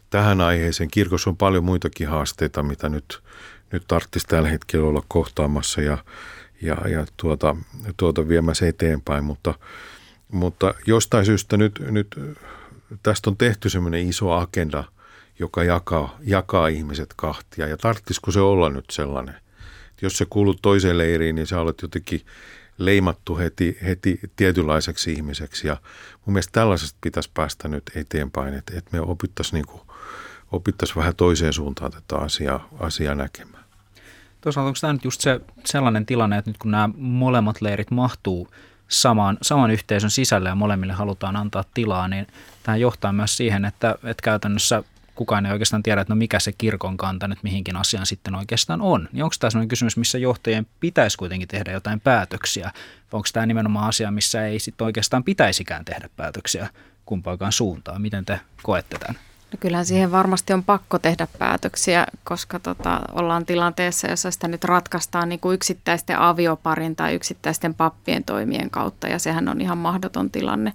tähän 0.09 0.41
aiheeseen. 0.41 0.91
Kirkossa 0.91 1.30
on 1.30 1.38
paljon 1.38 1.63
muitakin 1.63 2.07
haasteita, 2.07 2.63
mitä 2.63 2.89
nyt, 2.89 3.20
nyt 3.72 3.84
tarvitsisi 3.88 4.28
tällä 4.28 4.49
hetkellä 4.49 4.88
olla 4.88 5.03
kohtaamassa 5.07 5.82
ja, 5.82 5.97
ja, 6.61 6.78
ja 6.88 7.05
tuota, 7.18 7.55
tuota 7.97 8.28
viemässä 8.28 8.68
eteenpäin, 8.68 9.24
mutta, 9.24 9.53
mutta 10.32 10.74
jostain 10.86 11.26
syystä 11.26 11.57
nyt, 11.57 11.80
nyt 11.80 12.16
tästä 13.03 13.30
on 13.30 13.38
tehty 13.38 13.70
semmoinen 13.70 14.09
iso 14.09 14.32
agenda, 14.32 14.84
joka 15.39 15.63
jakaa, 15.63 16.18
jakaa 16.24 16.68
ihmiset 16.68 17.13
kahtia 17.16 17.68
ja 17.68 17.78
tarvitsisiko 17.78 18.32
se 18.32 18.39
olla 18.39 18.70
nyt 18.70 18.86
sellainen? 18.91 19.36
Jos 20.01 20.18
se 20.18 20.26
kuulut 20.30 20.59
toiseen 20.61 20.97
leiriin, 20.97 21.36
niin 21.36 21.47
sä 21.47 21.61
olet 21.61 21.82
jotenkin 21.82 22.22
leimattu 22.78 23.38
heti, 23.38 23.78
heti 23.86 24.20
tietynlaiseksi 24.36 25.13
ihmiseksi. 25.13 25.68
Ja 25.68 25.78
mun 26.26 26.34
mielestä 26.34 26.51
tällaisesta 26.51 26.97
pitäisi 27.01 27.32
päästä 27.34 27.68
nyt 27.68 27.84
eteenpäin, 27.95 28.53
että, 28.53 28.78
että 28.78 28.89
me 28.93 29.01
opittaisiin 29.01 29.61
niin 29.61 29.82
opittais 30.51 30.95
vähän 30.95 31.16
toiseen 31.16 31.53
suuntaan 31.53 31.91
tätä 31.91 32.18
asiaa, 32.18 32.70
asiaa 32.80 33.16
näkemään. 33.16 33.55
Toisaalta 34.46 34.68
onko 34.68 34.78
tämä 34.82 34.93
nyt 34.93 35.04
just 35.04 35.22
se 35.22 35.41
sellainen 35.66 36.06
tilanne, 36.06 36.38
että 36.38 36.50
nyt 36.50 36.58
kun 36.58 36.72
nämä 36.72 36.89
molemmat 36.98 37.62
leirit 37.62 37.91
mahtuu 37.91 38.48
saman, 38.88 39.38
saman 39.41 39.72
yhteisön 39.72 40.10
sisälle 40.10 40.50
ja 40.50 40.56
molemmille 40.56 40.93
halutaan 40.93 41.36
antaa 41.36 41.64
tilaa, 41.74 42.08
niin 42.08 42.28
tämä 42.64 42.78
johtaa 42.78 43.14
myös 43.14 43.38
siihen, 43.38 43.66
että, 43.66 43.96
että 44.04 44.24
käytännössä 44.24 44.84
kukaan 45.16 45.46
ei 45.46 45.52
oikeastaan 45.52 45.84
tiedä, 45.84 46.02
että 46.02 46.14
no 46.14 46.18
mikä 46.18 46.39
se 46.39 46.52
kirkon 46.52 46.98
kanta 46.98 47.28
nyt 47.28 47.43
mihinkin 47.43 47.76
asiaan 47.76 48.06
sitten 48.06 48.36
oikeastaan 48.36 48.82
on. 48.82 49.10
Niin 49.12 49.24
onko 49.24 49.36
tämä 49.39 49.50
sellainen 49.50 49.70
kysymys, 49.70 49.98
missä 49.98 50.18
johtajien 50.18 50.68
pitäisi 50.80 51.18
kuitenkin 51.18 51.48
tehdä 51.48 51.72
jotain 51.72 52.00
päätöksiä, 52.00 52.72
vai 53.12 53.18
onko 53.18 53.28
tämä 53.34 53.46
nimenomaan 53.46 53.89
asia, 53.89 54.12
missä 54.12 54.46
ei 54.46 54.60
sitten 54.60 54.86
oikeastaan 54.86 55.24
pitäisikään 55.24 55.86
tehdä 55.86 56.10
päätöksiä 56.16 56.70
kumpaakaan 57.06 57.52
suuntaan? 57.52 58.02
Miten 58.02 58.26
te 58.26 58.39
koette 58.64 58.98
tämän? 58.98 59.22
No 59.52 59.58
kyllähän 59.60 59.86
siihen 59.86 60.12
varmasti 60.12 60.54
on 60.54 60.64
pakko 60.64 61.00
tehdä 61.00 61.28
päätöksiä, 61.39 62.08
koska 62.24 62.60
tota, 62.60 63.02
ollaan 63.12 63.46
tilanteessa, 63.46 64.08
jossa 64.08 64.32
sitä 64.32 64.48
nyt 64.48 64.64
ratkaistaan 64.64 65.30
niin 65.30 65.39
kuin 65.39 65.56
yksittäisten 65.56 66.20
avioparin 66.20 66.96
tai 66.96 67.16
yksittäisten 67.16 67.74
pappien 67.74 68.24
toimien 68.24 68.70
kautta, 68.70 69.08
ja 69.08 69.20
sehän 69.20 69.50
on 69.50 69.62
ihan 69.62 69.78
mahdoton 69.78 70.32
tilanne. 70.32 70.74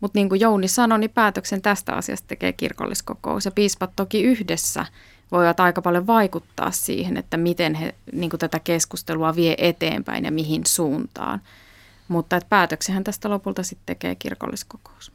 Mutta 0.00 0.18
niin 0.18 0.28
kuin 0.28 0.40
Jouni 0.40 0.68
sanoi, 0.68 0.98
niin 0.98 1.10
päätöksen 1.10 1.62
tästä 1.62 1.92
asiasta 1.92 2.28
tekee 2.28 2.52
kirkolliskokous. 2.52 3.44
Ja 3.44 3.50
piispat 3.50 3.90
toki 3.96 4.22
yhdessä 4.22 4.86
voivat 5.32 5.60
aika 5.60 5.82
paljon 5.82 6.06
vaikuttaa 6.06 6.70
siihen, 6.70 7.16
että 7.16 7.36
miten 7.36 7.74
he 7.74 7.94
niin 8.12 8.30
kuin 8.30 8.40
tätä 8.40 8.60
keskustelua 8.60 9.36
vie 9.36 9.54
eteenpäin 9.58 10.24
ja 10.24 10.32
mihin 10.32 10.66
suuntaan. 10.66 11.40
Mutta 12.08 12.40
päätöksenhän 12.48 13.04
tästä 13.04 13.30
lopulta 13.30 13.62
sitten 13.62 13.86
tekee 13.86 14.14
kirkolliskokous. 14.14 15.12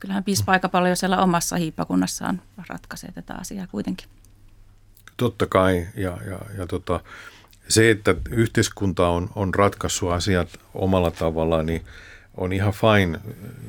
Kyllähän 0.00 0.24
piispa 0.24 0.52
aika 0.52 0.68
paljon 0.68 0.96
siellä 0.96 1.22
omassa 1.22 1.56
hiippakunnassaan 1.56 2.42
ratkaisee 2.68 3.12
tätä 3.12 3.34
asiaa 3.34 3.66
kuitenkin. 3.66 4.08
Totta 5.16 5.46
kai, 5.46 5.86
ja, 5.96 6.18
ja, 6.26 6.38
ja 6.58 6.66
tota, 6.66 7.00
se, 7.68 7.90
että 7.90 8.14
yhteiskunta 8.30 9.08
on, 9.08 9.30
on 9.34 9.54
ratkaissut 9.54 10.12
asiat 10.12 10.48
omalla 10.74 11.10
tavallaan, 11.10 11.66
niin– 11.66 11.84
on 12.36 12.52
ihan 12.52 12.72
fine 12.72 13.20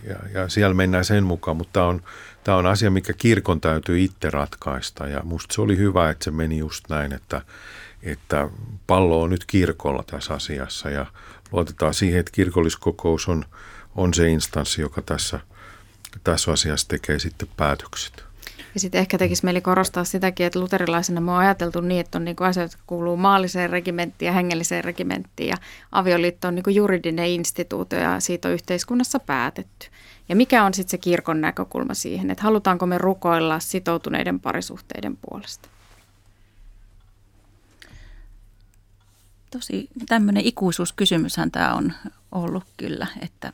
ja, 0.04 0.16
ja 0.34 0.50
siellä 0.50 0.74
mennään 0.74 1.06
sen 1.06 1.24
mukaan, 1.24 1.58
mutta 1.58 1.74
tämä 1.74 1.86
on, 1.86 2.02
tämä 2.44 2.58
on 2.58 2.66
asia, 2.66 2.92
mikä 2.92 3.14
kirkon 3.14 3.62
täytyy 3.62 4.00
itse 4.00 4.30
ratkaista 4.30 5.08
ja 5.08 5.22
musta 5.24 5.56
se 5.56 5.62
oli 5.62 5.78
hyvä, 5.78 6.10
että 6.10 6.24
se 6.24 6.32
meni 6.32 6.58
just 6.58 6.90
näin, 6.90 7.14
että, 7.14 7.42
että 8.04 8.50
pallo 8.88 9.22
on 9.22 9.30
nyt 9.30 9.46
kirkolla 9.46 10.04
tässä 10.04 10.34
asiassa 10.34 10.90
ja 10.90 11.06
luotetaan 11.52 11.94
siihen, 11.94 12.20
että 12.20 12.32
kirkolliskokous 12.32 13.28
on, 13.28 13.46
on 13.96 14.14
se 14.14 14.30
instanssi, 14.30 14.82
joka 14.82 15.02
tässä, 15.02 15.40
tässä 16.24 16.52
asiassa 16.52 16.88
tekee 16.88 17.20
sitten 17.20 17.48
päätökset. 17.58 18.24
Ja 18.74 18.80
sitten 18.80 19.00
ehkä 19.00 19.18
tekisi 19.18 19.46
mieli 19.46 19.62
korostaa 19.62 20.04
sitäkin, 20.04 20.46
että 20.46 20.60
luterilaisena 20.60 21.22
me 21.22 21.32
on 21.32 21.38
ajateltu 21.38 21.82
niin, 21.82 22.00
että 22.00 22.18
on 22.18 22.26
niinku 22.26 22.44
asioita, 22.44 22.74
jotka 22.74 22.84
kuuluu 22.88 23.18
maalliseen 23.18 23.70
regimenttiin 23.70 24.28
ja 24.28 24.34
hengelliseen 24.34 24.84
regimenttiin. 24.84 25.50
Ja 25.50 25.58
avioliitto 25.92 26.48
on 26.48 26.56
niinku 26.56 26.70
juridinen 26.70 27.28
instituutio 27.28 28.00
ja 28.00 28.20
siitä 28.20 28.48
on 28.48 28.54
yhteiskunnassa 28.54 29.20
päätetty. 29.20 29.88
Ja 30.30 30.36
mikä 30.36 30.64
on 30.64 30.74
sitten 30.74 30.92
se 30.92 30.98
kirkon 30.98 31.42
näkökulma 31.42 31.94
siihen, 31.94 32.32
että 32.32 32.44
halutaanko 32.44 32.86
me 32.86 32.98
rukoilla 32.98 33.60
sitoutuneiden 33.60 34.40
parisuhteiden 34.40 35.18
puolesta? 35.18 35.70
Tosi 39.52 39.90
tämmöinen 40.08 40.46
ikuisuuskysymyshän 40.46 41.52
tämä 41.52 41.74
on 41.74 41.94
ollut 42.32 42.64
kyllä, 42.78 43.08
että, 43.22 43.54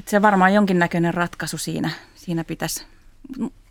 että 0.00 0.10
se 0.10 0.22
varmaan 0.22 0.54
jonkinnäköinen 0.54 1.14
ratkaisu 1.14 1.58
siinä, 1.58 1.90
siinä 2.14 2.44
pitäisi 2.44 2.84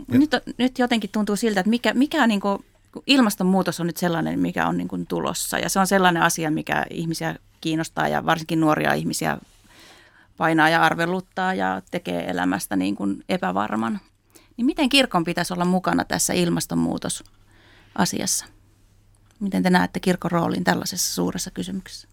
nyt, 0.07 0.31
nyt 0.57 0.79
jotenkin 0.79 1.09
tuntuu 1.09 1.35
siltä, 1.35 1.59
että 1.59 1.69
mikä, 1.69 1.93
mikä 1.93 2.27
niin 2.27 2.39
kuin, 2.39 2.65
ilmastonmuutos 3.07 3.79
on 3.79 3.87
nyt 3.87 3.97
sellainen, 3.97 4.39
mikä 4.39 4.67
on 4.67 4.77
niin 4.77 4.87
kuin 4.87 5.07
tulossa. 5.07 5.59
Ja 5.59 5.69
se 5.69 5.79
on 5.79 5.87
sellainen 5.87 6.23
asia, 6.23 6.51
mikä 6.51 6.85
ihmisiä 6.89 7.35
kiinnostaa 7.61 8.07
ja 8.07 8.25
varsinkin 8.25 8.59
nuoria 8.59 8.93
ihmisiä 8.93 9.37
painaa 10.37 10.69
ja 10.69 10.83
arveluttaa 10.83 11.53
ja 11.53 11.81
tekee 11.91 12.29
elämästä 12.29 12.75
niin 12.75 12.95
kuin 12.95 13.23
epävarman. 13.29 13.99
Niin 14.57 14.65
miten 14.65 14.89
kirkon 14.89 15.23
pitäisi 15.23 15.53
olla 15.53 15.65
mukana 15.65 16.05
tässä 16.05 16.33
ilmastonmuutosasiassa? 16.33 18.45
Miten 19.39 19.63
te 19.63 19.69
näette 19.69 19.99
kirkon 19.99 20.31
roolin 20.31 20.63
tällaisessa 20.63 21.13
suuressa 21.13 21.51
kysymyksessä? 21.51 22.07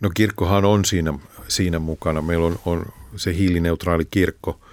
No 0.00 0.10
kirkkohan 0.14 0.64
on 0.64 0.84
siinä, 0.84 1.14
siinä 1.48 1.78
mukana. 1.78 2.22
Meillä 2.22 2.46
on, 2.46 2.58
on 2.64 2.86
se 3.16 3.34
hiilineutraali 3.34 4.04
kirkko– 4.10 4.60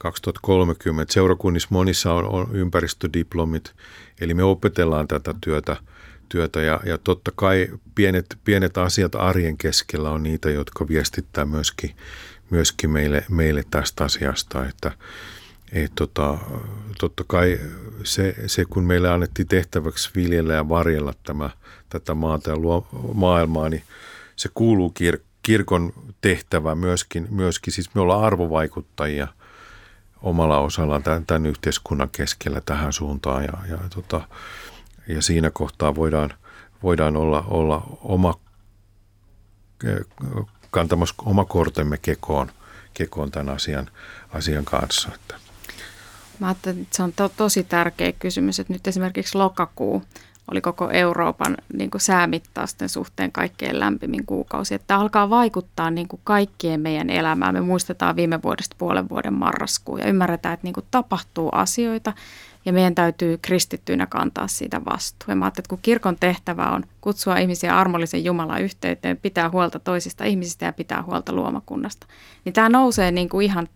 2030. 0.00 1.12
Seurakunnissa 1.12 1.68
monissa 1.70 2.12
on, 2.12 2.26
on 2.26 2.48
ympäristödiplomit, 2.52 3.72
eli 4.20 4.34
me 4.34 4.42
opetellaan 4.42 5.08
tätä 5.08 5.34
työtä, 5.40 5.76
työtä 6.28 6.60
ja, 6.60 6.80
ja 6.86 6.98
totta 6.98 7.32
kai 7.34 7.68
pienet, 7.94 8.38
pienet 8.44 8.78
asiat 8.78 9.14
arjen 9.14 9.56
keskellä 9.56 10.10
on 10.10 10.22
niitä, 10.22 10.50
jotka 10.50 10.88
viestittää 10.88 11.44
myöskin, 11.44 11.90
myöskin 12.50 12.90
meille, 12.90 13.24
meille 13.30 13.62
tästä 13.70 14.04
asiasta, 14.04 14.66
että 14.66 14.92
et 15.72 15.92
tota, 15.94 16.38
totta 17.00 17.24
kai 17.26 17.60
se, 18.04 18.34
se, 18.46 18.64
kun 18.64 18.84
meille 18.84 19.08
annettiin 19.08 19.48
tehtäväksi 19.48 20.10
viljellä 20.14 20.54
ja 20.54 20.68
varjella 20.68 21.14
tämä, 21.22 21.50
tätä 21.88 22.14
maata 22.14 22.50
ja 22.50 22.56
luo, 22.56 22.88
maailmaa, 23.14 23.68
niin 23.68 23.82
se 24.40 24.50
kuuluu 24.54 24.90
kir, 24.90 25.18
kirkon 25.42 25.92
tehtävä 26.20 26.74
myöskin, 26.74 27.26
myöskin, 27.30 27.72
siis 27.72 27.94
me 27.94 28.00
ollaan 28.00 28.24
arvovaikuttajia– 28.24 29.28
omalla 30.22 30.58
osallaan 30.58 31.02
tämän, 31.02 31.26
tämän 31.26 31.46
yhteiskunnan 31.46 32.10
keskellä 32.10 32.60
tähän 32.60 32.92
suuntaan 32.92 33.44
ja, 33.44 33.52
ja, 33.68 33.78
tota, 33.94 34.20
ja 35.08 35.22
siinä 35.22 35.50
kohtaa 35.50 35.94
voidaan, 35.94 36.32
voidaan 36.82 37.16
olla, 37.16 37.44
olla 37.48 37.98
oma, 38.02 38.34
kantamassa 40.70 41.14
oma 41.24 41.44
kortemme 41.44 41.98
kekoon, 41.98 42.52
kekoon 42.94 43.30
tämän 43.30 43.54
asian, 43.54 43.90
asian 44.30 44.64
kanssa. 44.64 45.08
Että. 45.14 45.34
Mä 46.38 46.46
ajattelin, 46.46 46.82
että 46.82 46.96
se 46.96 47.02
on 47.02 47.12
to, 47.12 47.28
tosi 47.28 47.64
tärkeä 47.64 48.12
kysymys, 48.12 48.60
että 48.60 48.72
nyt 48.72 48.86
esimerkiksi 48.86 49.38
lokakuu 49.38 50.02
oli 50.50 50.60
koko 50.60 50.90
Euroopan 50.90 51.56
niin 51.72 51.90
kuin 51.90 52.00
säämittausten 52.00 52.88
suhteen 52.88 53.32
kaikkein 53.32 53.80
lämpimin 53.80 54.26
kuukausi. 54.26 54.74
Että 54.74 54.96
alkaa 54.96 55.30
vaikuttaa 55.30 55.90
niin 55.90 56.08
kuin 56.08 56.20
kaikkien 56.24 56.80
meidän 56.80 57.10
elämään. 57.10 57.54
Me 57.54 57.60
muistetaan 57.60 58.16
viime 58.16 58.42
vuodesta 58.42 58.76
puolen 58.78 59.08
vuoden 59.08 59.34
marraskuun 59.34 60.00
ja 60.00 60.08
ymmärretään, 60.08 60.54
että 60.54 60.66
niin 60.66 60.74
kuin 60.74 60.86
tapahtuu 60.90 61.48
asioita 61.52 62.12
ja 62.64 62.72
meidän 62.72 62.94
täytyy 62.94 63.38
kristittyinä 63.42 64.06
kantaa 64.06 64.48
siitä 64.48 64.84
vastuu. 64.84 65.26
Ja 65.28 65.36
mä 65.36 65.46
että 65.46 65.62
kun 65.68 65.78
kirkon 65.82 66.16
tehtävä 66.20 66.70
on 66.70 66.84
kutsua 67.00 67.36
ihmisiä 67.36 67.78
armollisen 67.78 68.24
Jumalan 68.24 68.62
yhteyteen, 68.62 69.16
pitää 69.16 69.50
huolta 69.50 69.78
toisista 69.78 70.24
ihmisistä 70.24 70.66
ja 70.66 70.72
pitää 70.72 71.02
huolta 71.02 71.32
luomakunnasta, 71.32 72.06
niin 72.44 72.52
tämä 72.52 72.68
nousee 72.68 73.10
niin 73.10 73.28
kuin 73.28 73.46
ihan 73.46 73.68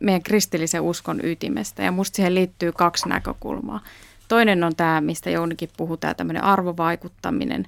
meidän 0.00 0.22
kristillisen 0.22 0.80
uskon 0.80 1.20
ytimestä 1.22 1.82
ja 1.82 1.92
musta 1.92 2.16
siihen 2.16 2.34
liittyy 2.34 2.72
kaksi 2.72 3.08
näkökulmaa. 3.08 3.80
Toinen 4.28 4.64
on 4.64 4.76
tämä, 4.76 5.00
mistä 5.00 5.30
Jounikin 5.30 5.70
puhuu, 5.76 5.96
tämä 5.96 6.14
tämmöinen 6.14 6.44
arvovaikuttaminen 6.44 7.66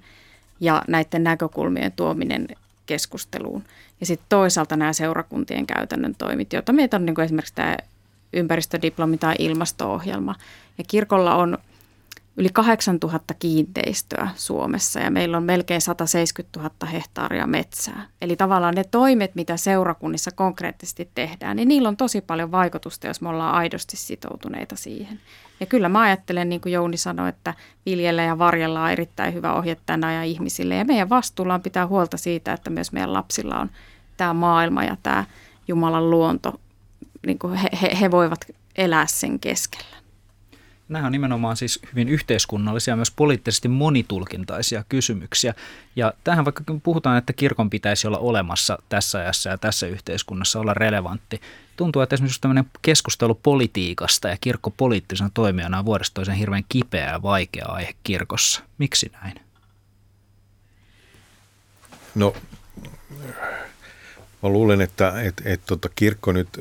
ja 0.61 0.83
näiden 0.89 1.25
näkökulmien 1.25 1.93
tuominen 1.93 2.49
keskusteluun. 2.87 3.65
Ja 4.01 4.07
sitten 4.07 4.27
toisaalta 4.29 4.77
nämä 4.77 4.93
seurakuntien 4.93 5.67
käytännön 5.67 6.15
toimit, 6.15 6.53
joita 6.53 6.73
meitä 6.73 6.97
on 6.97 7.07
niin 7.07 7.15
kuin 7.15 7.25
esimerkiksi 7.25 7.55
tämä 7.55 7.77
ympäristödiplomi 8.33 9.19
tai 9.19 9.35
ilmasto-ohjelma. 9.39 10.35
Ja 10.79 10.85
kirkolla 10.89 11.35
on 11.35 11.59
yli 12.39 12.49
8000 12.53 13.35
kiinteistöä 13.35 14.29
Suomessa 14.35 15.01
ja 15.01 15.11
meillä 15.11 15.37
on 15.37 15.43
melkein 15.43 15.81
170 15.81 16.61
000 16.61 16.93
hehtaaria 16.93 17.47
metsää. 17.47 18.07
Eli 18.23 18.37
tavallaan 18.37 18.75
ne 18.75 18.85
toimet, 18.85 19.35
mitä 19.35 19.57
seurakunnissa 19.57 20.31
konkreettisesti 20.31 21.11
tehdään, 21.15 21.57
niin 21.57 21.69
niillä 21.69 21.89
on 21.89 21.97
tosi 21.97 22.21
paljon 22.21 22.53
vaikutusta, 22.53 23.07
jos 23.07 23.21
me 23.21 23.29
ollaan 23.29 23.55
aidosti 23.55 23.97
sitoutuneita 23.97 24.77
siihen. 24.77 25.21
Ja 25.61 25.67
kyllä 25.67 25.89
mä 25.89 26.01
ajattelen, 26.01 26.49
niin 26.49 26.61
kuin 26.61 26.73
Jouni 26.73 26.97
sanoi, 26.97 27.29
että 27.29 27.55
viljellä 27.87 28.23
ja 28.23 28.39
varjella 28.39 28.85
on 28.85 28.91
erittäin 28.91 29.35
hyvä 29.35 29.55
ohje 29.55 29.77
tänä 29.87 30.15
ja 30.15 30.25
ihmisille. 30.25 30.75
Ja 30.75 30.85
meidän 30.85 31.09
vastuulla 31.09 31.55
on 31.55 31.63
pitää 31.63 31.87
huolta 31.87 32.17
siitä, 32.17 32.53
että 32.53 32.71
myös 32.71 32.93
meidän 32.93 33.13
lapsilla 33.13 33.61
on 33.61 33.71
tämä 34.17 34.35
maailma 34.35 34.85
ja 34.85 34.97
tämä 35.03 35.25
Jumalan 35.69 36.11
luonto, 36.11 36.61
niin 37.27 37.39
kuin 37.39 37.55
he, 37.55 37.69
he, 37.83 37.99
he 38.01 38.11
voivat 38.11 38.41
elää 38.77 39.07
sen 39.07 39.41
keskellä. 39.41 39.98
Nämä 40.89 41.07
on 41.07 41.13
nimenomaan 41.13 41.57
siis 41.57 41.81
hyvin 41.91 42.09
yhteiskunnallisia 42.09 42.97
myös 42.97 43.11
poliittisesti 43.11 43.69
monitulkintaisia 43.69 44.85
kysymyksiä. 44.89 45.55
Ja 45.97 46.13
tähän 46.25 46.45
vaikka 46.45 46.65
puhutaan, 46.83 47.19
että 47.19 47.33
kirkon 47.33 47.71
pitäisi 47.71 48.07
olla 48.07 48.19
olemassa 48.19 48.79
tässä 48.89 49.19
ajassa 49.19 49.51
ja 49.51 49.59
tässä 49.59 49.87
yhteiskunnassa 49.87 50.61
olla 50.61 50.75
relevantti. 50.75 51.41
Tuntuu, 51.77 52.03
että 52.03 52.15
esimerkiksi 52.15 52.41
tämmöinen 52.41 52.71
keskustelu 52.83 53.35
politiikasta 53.35 54.29
ja 54.29 54.37
kirkko 54.41 54.71
poliittisena 54.71 55.31
toimijana 55.35 55.79
on 55.79 55.85
vuodesta 55.85 56.15
toisen 56.15 56.35
hirveän 56.35 56.65
kipeä 56.69 57.11
ja 57.11 57.23
vaikea 57.23 57.67
aihe 57.67 57.95
kirkossa. 58.05 58.63
Miksi 58.79 59.13
näin? 59.23 59.41
No, 62.15 62.35
mä 64.43 64.49
luulen, 64.49 64.81
että 64.81 65.21
et, 65.23 65.43
et, 65.45 65.61
tota, 65.67 65.89
kirkko 65.95 66.33
nyt 66.33 66.61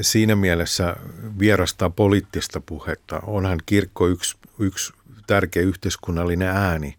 siinä 0.00 0.36
mielessä 0.36 0.96
vierastaa 1.38 1.90
poliittista 1.90 2.60
puhetta. 2.60 3.20
Onhan 3.26 3.58
kirkko 3.66 4.08
yksi, 4.08 4.36
yksi 4.58 4.92
tärkeä 5.26 5.62
yhteiskunnallinen 5.62 6.48
ääni, 6.48 6.96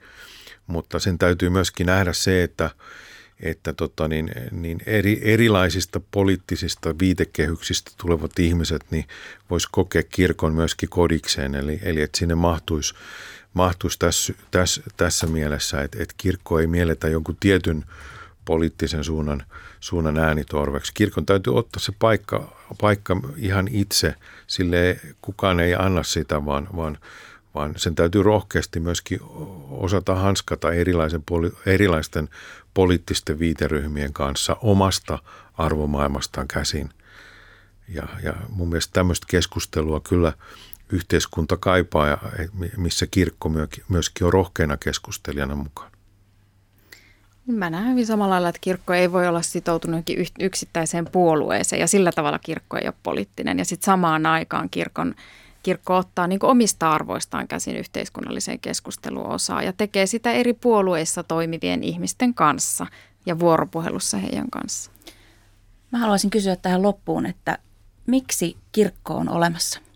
mutta 0.67 0.99
sen 0.99 1.17
täytyy 1.17 1.49
myöskin 1.49 1.85
nähdä 1.85 2.13
se, 2.13 2.43
että, 2.43 2.69
että 3.39 3.73
tota 3.73 4.07
niin, 4.07 4.31
niin 4.51 4.79
eri, 4.85 5.19
erilaisista 5.23 6.01
poliittisista 6.11 6.95
viitekehyksistä 6.99 7.91
tulevat 7.97 8.39
ihmiset 8.39 8.85
niin 8.91 9.05
vois 9.49 9.67
kokea 9.67 10.03
kirkon 10.03 10.53
myöskin 10.53 10.89
kodikseen, 10.89 11.55
eli, 11.55 11.79
eli 11.83 12.01
että 12.01 12.17
sinne 12.17 12.35
mahtuisi, 12.35 12.93
mahtuisi 13.53 13.99
tässä, 13.99 14.33
tässä, 14.51 14.81
tässä 14.97 15.27
mielessä, 15.27 15.81
että, 15.81 16.03
että 16.03 16.15
kirkko 16.17 16.59
ei 16.59 16.67
mielletä 16.67 17.07
jonkun 17.07 17.37
tietyn 17.39 17.85
poliittisen 18.47 19.03
suunnan, 19.03 19.43
suunnan 19.79 20.17
äänitorveksi. 20.17 20.91
Kirkon 20.93 21.25
täytyy 21.25 21.57
ottaa 21.57 21.79
se 21.79 21.93
paikka, 21.99 22.55
paikka 22.81 23.21
ihan 23.35 23.67
itse, 23.71 24.15
sille 24.47 24.99
kukaan 25.21 25.59
ei 25.59 25.75
anna 25.75 26.03
sitä, 26.03 26.45
vaan, 26.45 26.67
vaan, 26.75 26.97
vaan 27.55 27.73
sen 27.77 27.95
täytyy 27.95 28.23
rohkeasti 28.23 28.79
myöskin 28.79 29.19
osata 29.69 30.15
hanskata 30.15 30.71
erilaisen, 30.71 31.23
erilaisten 31.65 32.29
poliittisten 32.73 33.39
viiteryhmien 33.39 34.13
kanssa 34.13 34.57
omasta 34.61 35.19
arvomaailmastaan 35.57 36.47
käsin. 36.47 36.89
Ja, 37.87 38.07
ja 38.23 38.33
mun 38.49 38.69
mielestä 38.69 38.93
tämmöistä 38.93 39.25
keskustelua 39.29 39.99
kyllä 39.99 40.33
yhteiskunta 40.89 41.57
kaipaa, 41.57 42.17
missä 42.77 43.07
kirkko 43.07 43.51
myöskin 43.89 44.27
on 44.27 44.33
rohkeana 44.33 44.77
keskustelijana 44.77 45.55
mukaan. 45.55 45.96
Mä 47.47 47.69
näen 47.69 47.89
hyvin 47.89 48.05
samalla 48.05 48.33
lailla, 48.33 48.49
että 48.49 48.61
kirkko 48.61 48.93
ei 48.93 49.11
voi 49.11 49.27
olla 49.27 49.41
sitoutunut 49.41 50.05
yksittäiseen 50.39 51.07
puolueeseen 51.11 51.79
ja 51.79 51.87
sillä 51.87 52.11
tavalla 52.11 52.39
kirkko 52.39 52.77
ei 52.77 52.87
ole 52.87 52.93
poliittinen. 53.03 53.59
Ja 53.59 53.65
sitten 53.65 53.85
samaan 53.85 54.25
aikaan 54.25 54.69
kirkon, 54.69 55.15
kirkko 55.63 55.95
ottaa 55.95 56.27
niin 56.27 56.39
omista 56.43 56.91
arvoistaan 56.91 57.47
käsin 57.47 57.77
yhteiskunnalliseen 57.77 58.59
keskusteluun 58.59 59.27
osaa 59.27 59.63
ja 59.63 59.73
tekee 59.73 60.05
sitä 60.05 60.31
eri 60.31 60.53
puolueissa 60.53 61.23
toimivien 61.23 61.83
ihmisten 61.83 62.33
kanssa 62.33 62.87
ja 63.25 63.39
vuoropuhelussa 63.39 64.17
heidän 64.17 64.49
kanssa. 64.49 64.91
Mä 65.91 65.97
haluaisin 65.97 66.29
kysyä 66.29 66.55
tähän 66.55 66.81
loppuun, 66.81 67.25
että 67.25 67.57
miksi 68.07 68.57
kirkko 68.71 69.13
on 69.13 69.29
olemassa? 69.29 69.86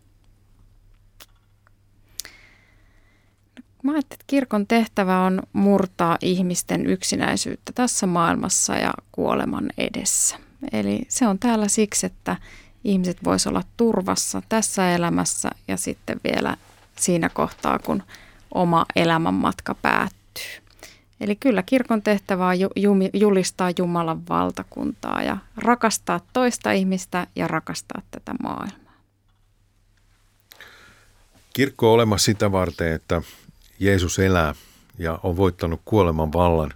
Mä 3.83 3.91
ajattelin, 3.91 4.13
että 4.13 4.25
kirkon 4.27 4.67
tehtävä 4.67 5.21
on 5.21 5.41
murtaa 5.53 6.17
ihmisten 6.21 6.85
yksinäisyyttä 6.85 7.71
tässä 7.75 8.07
maailmassa 8.07 8.75
ja 8.75 8.93
kuoleman 9.11 9.69
edessä. 9.77 10.37
Eli 10.71 11.01
se 11.09 11.27
on 11.27 11.39
täällä 11.39 11.67
siksi, 11.67 12.05
että 12.05 12.35
ihmiset 12.83 13.17
voisivat 13.23 13.55
olla 13.55 13.63
turvassa 13.77 14.41
tässä 14.49 14.91
elämässä 14.91 15.49
ja 15.67 15.77
sitten 15.77 16.19
vielä 16.23 16.57
siinä 16.95 17.29
kohtaa, 17.29 17.79
kun 17.79 18.03
oma 18.53 18.85
elämänmatka 18.95 19.75
päättyy. 19.75 20.61
Eli 21.21 21.35
kyllä 21.35 21.63
kirkon 21.63 22.01
tehtävä 22.01 22.47
on 22.47 22.55
julistaa 23.13 23.71
Jumalan 23.77 24.27
valtakuntaa 24.29 25.23
ja 25.23 25.37
rakastaa 25.57 26.19
toista 26.33 26.71
ihmistä 26.71 27.27
ja 27.35 27.47
rakastaa 27.47 28.01
tätä 28.11 28.33
maailmaa. 28.43 28.93
Kirkko 31.53 31.87
on 31.87 31.93
olemassa 31.93 32.25
sitä 32.25 32.51
varten, 32.51 32.93
että 32.93 33.21
Jeesus 33.81 34.19
elää 34.19 34.55
ja 34.97 35.19
on 35.23 35.37
voittanut 35.37 35.81
kuoleman 35.85 36.33
vallan. 36.33 36.73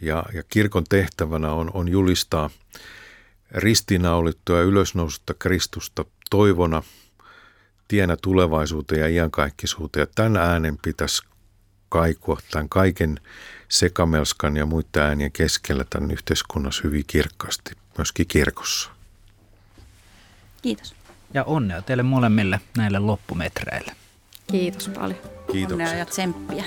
Ja, 0.00 0.24
ja 0.34 0.42
kirkon 0.48 0.84
tehtävänä 0.84 1.52
on, 1.52 1.70
on 1.74 1.88
julistaa 1.88 2.50
ristinaulittua 3.50 4.56
ja 4.56 4.62
ylösnoususta 4.62 5.34
Kristusta 5.34 6.04
toivona, 6.30 6.82
tienä 7.88 8.16
tulevaisuuteen 8.22 9.00
ja 9.00 9.08
iankaikkisuuteen. 9.08 10.02
Ja 10.02 10.12
tämän 10.14 10.36
äänen 10.36 10.78
pitäisi 10.82 11.22
kaikua 11.88 12.38
tämän 12.50 12.68
kaiken 12.68 13.20
sekamelskan 13.68 14.56
ja 14.56 14.66
muiden 14.66 15.02
äänien 15.02 15.32
keskellä 15.32 15.84
tämän 15.90 16.10
yhteiskunnassa 16.10 16.82
hyvin 16.84 17.04
kirkkaasti, 17.06 17.72
myöskin 17.98 18.26
kirkossa. 18.26 18.90
Kiitos. 20.62 20.94
Ja 21.34 21.44
onnea 21.44 21.82
teille 21.82 22.02
molemmille 22.02 22.60
näille 22.76 22.98
loppumetreille. 22.98 24.01
Kiitos 24.52 24.88
paljon. 24.88 25.18
Kiitoksia. 25.52 25.86
Onnea 25.86 25.98
ja 25.98 26.06
tsemppiä. 26.06 26.64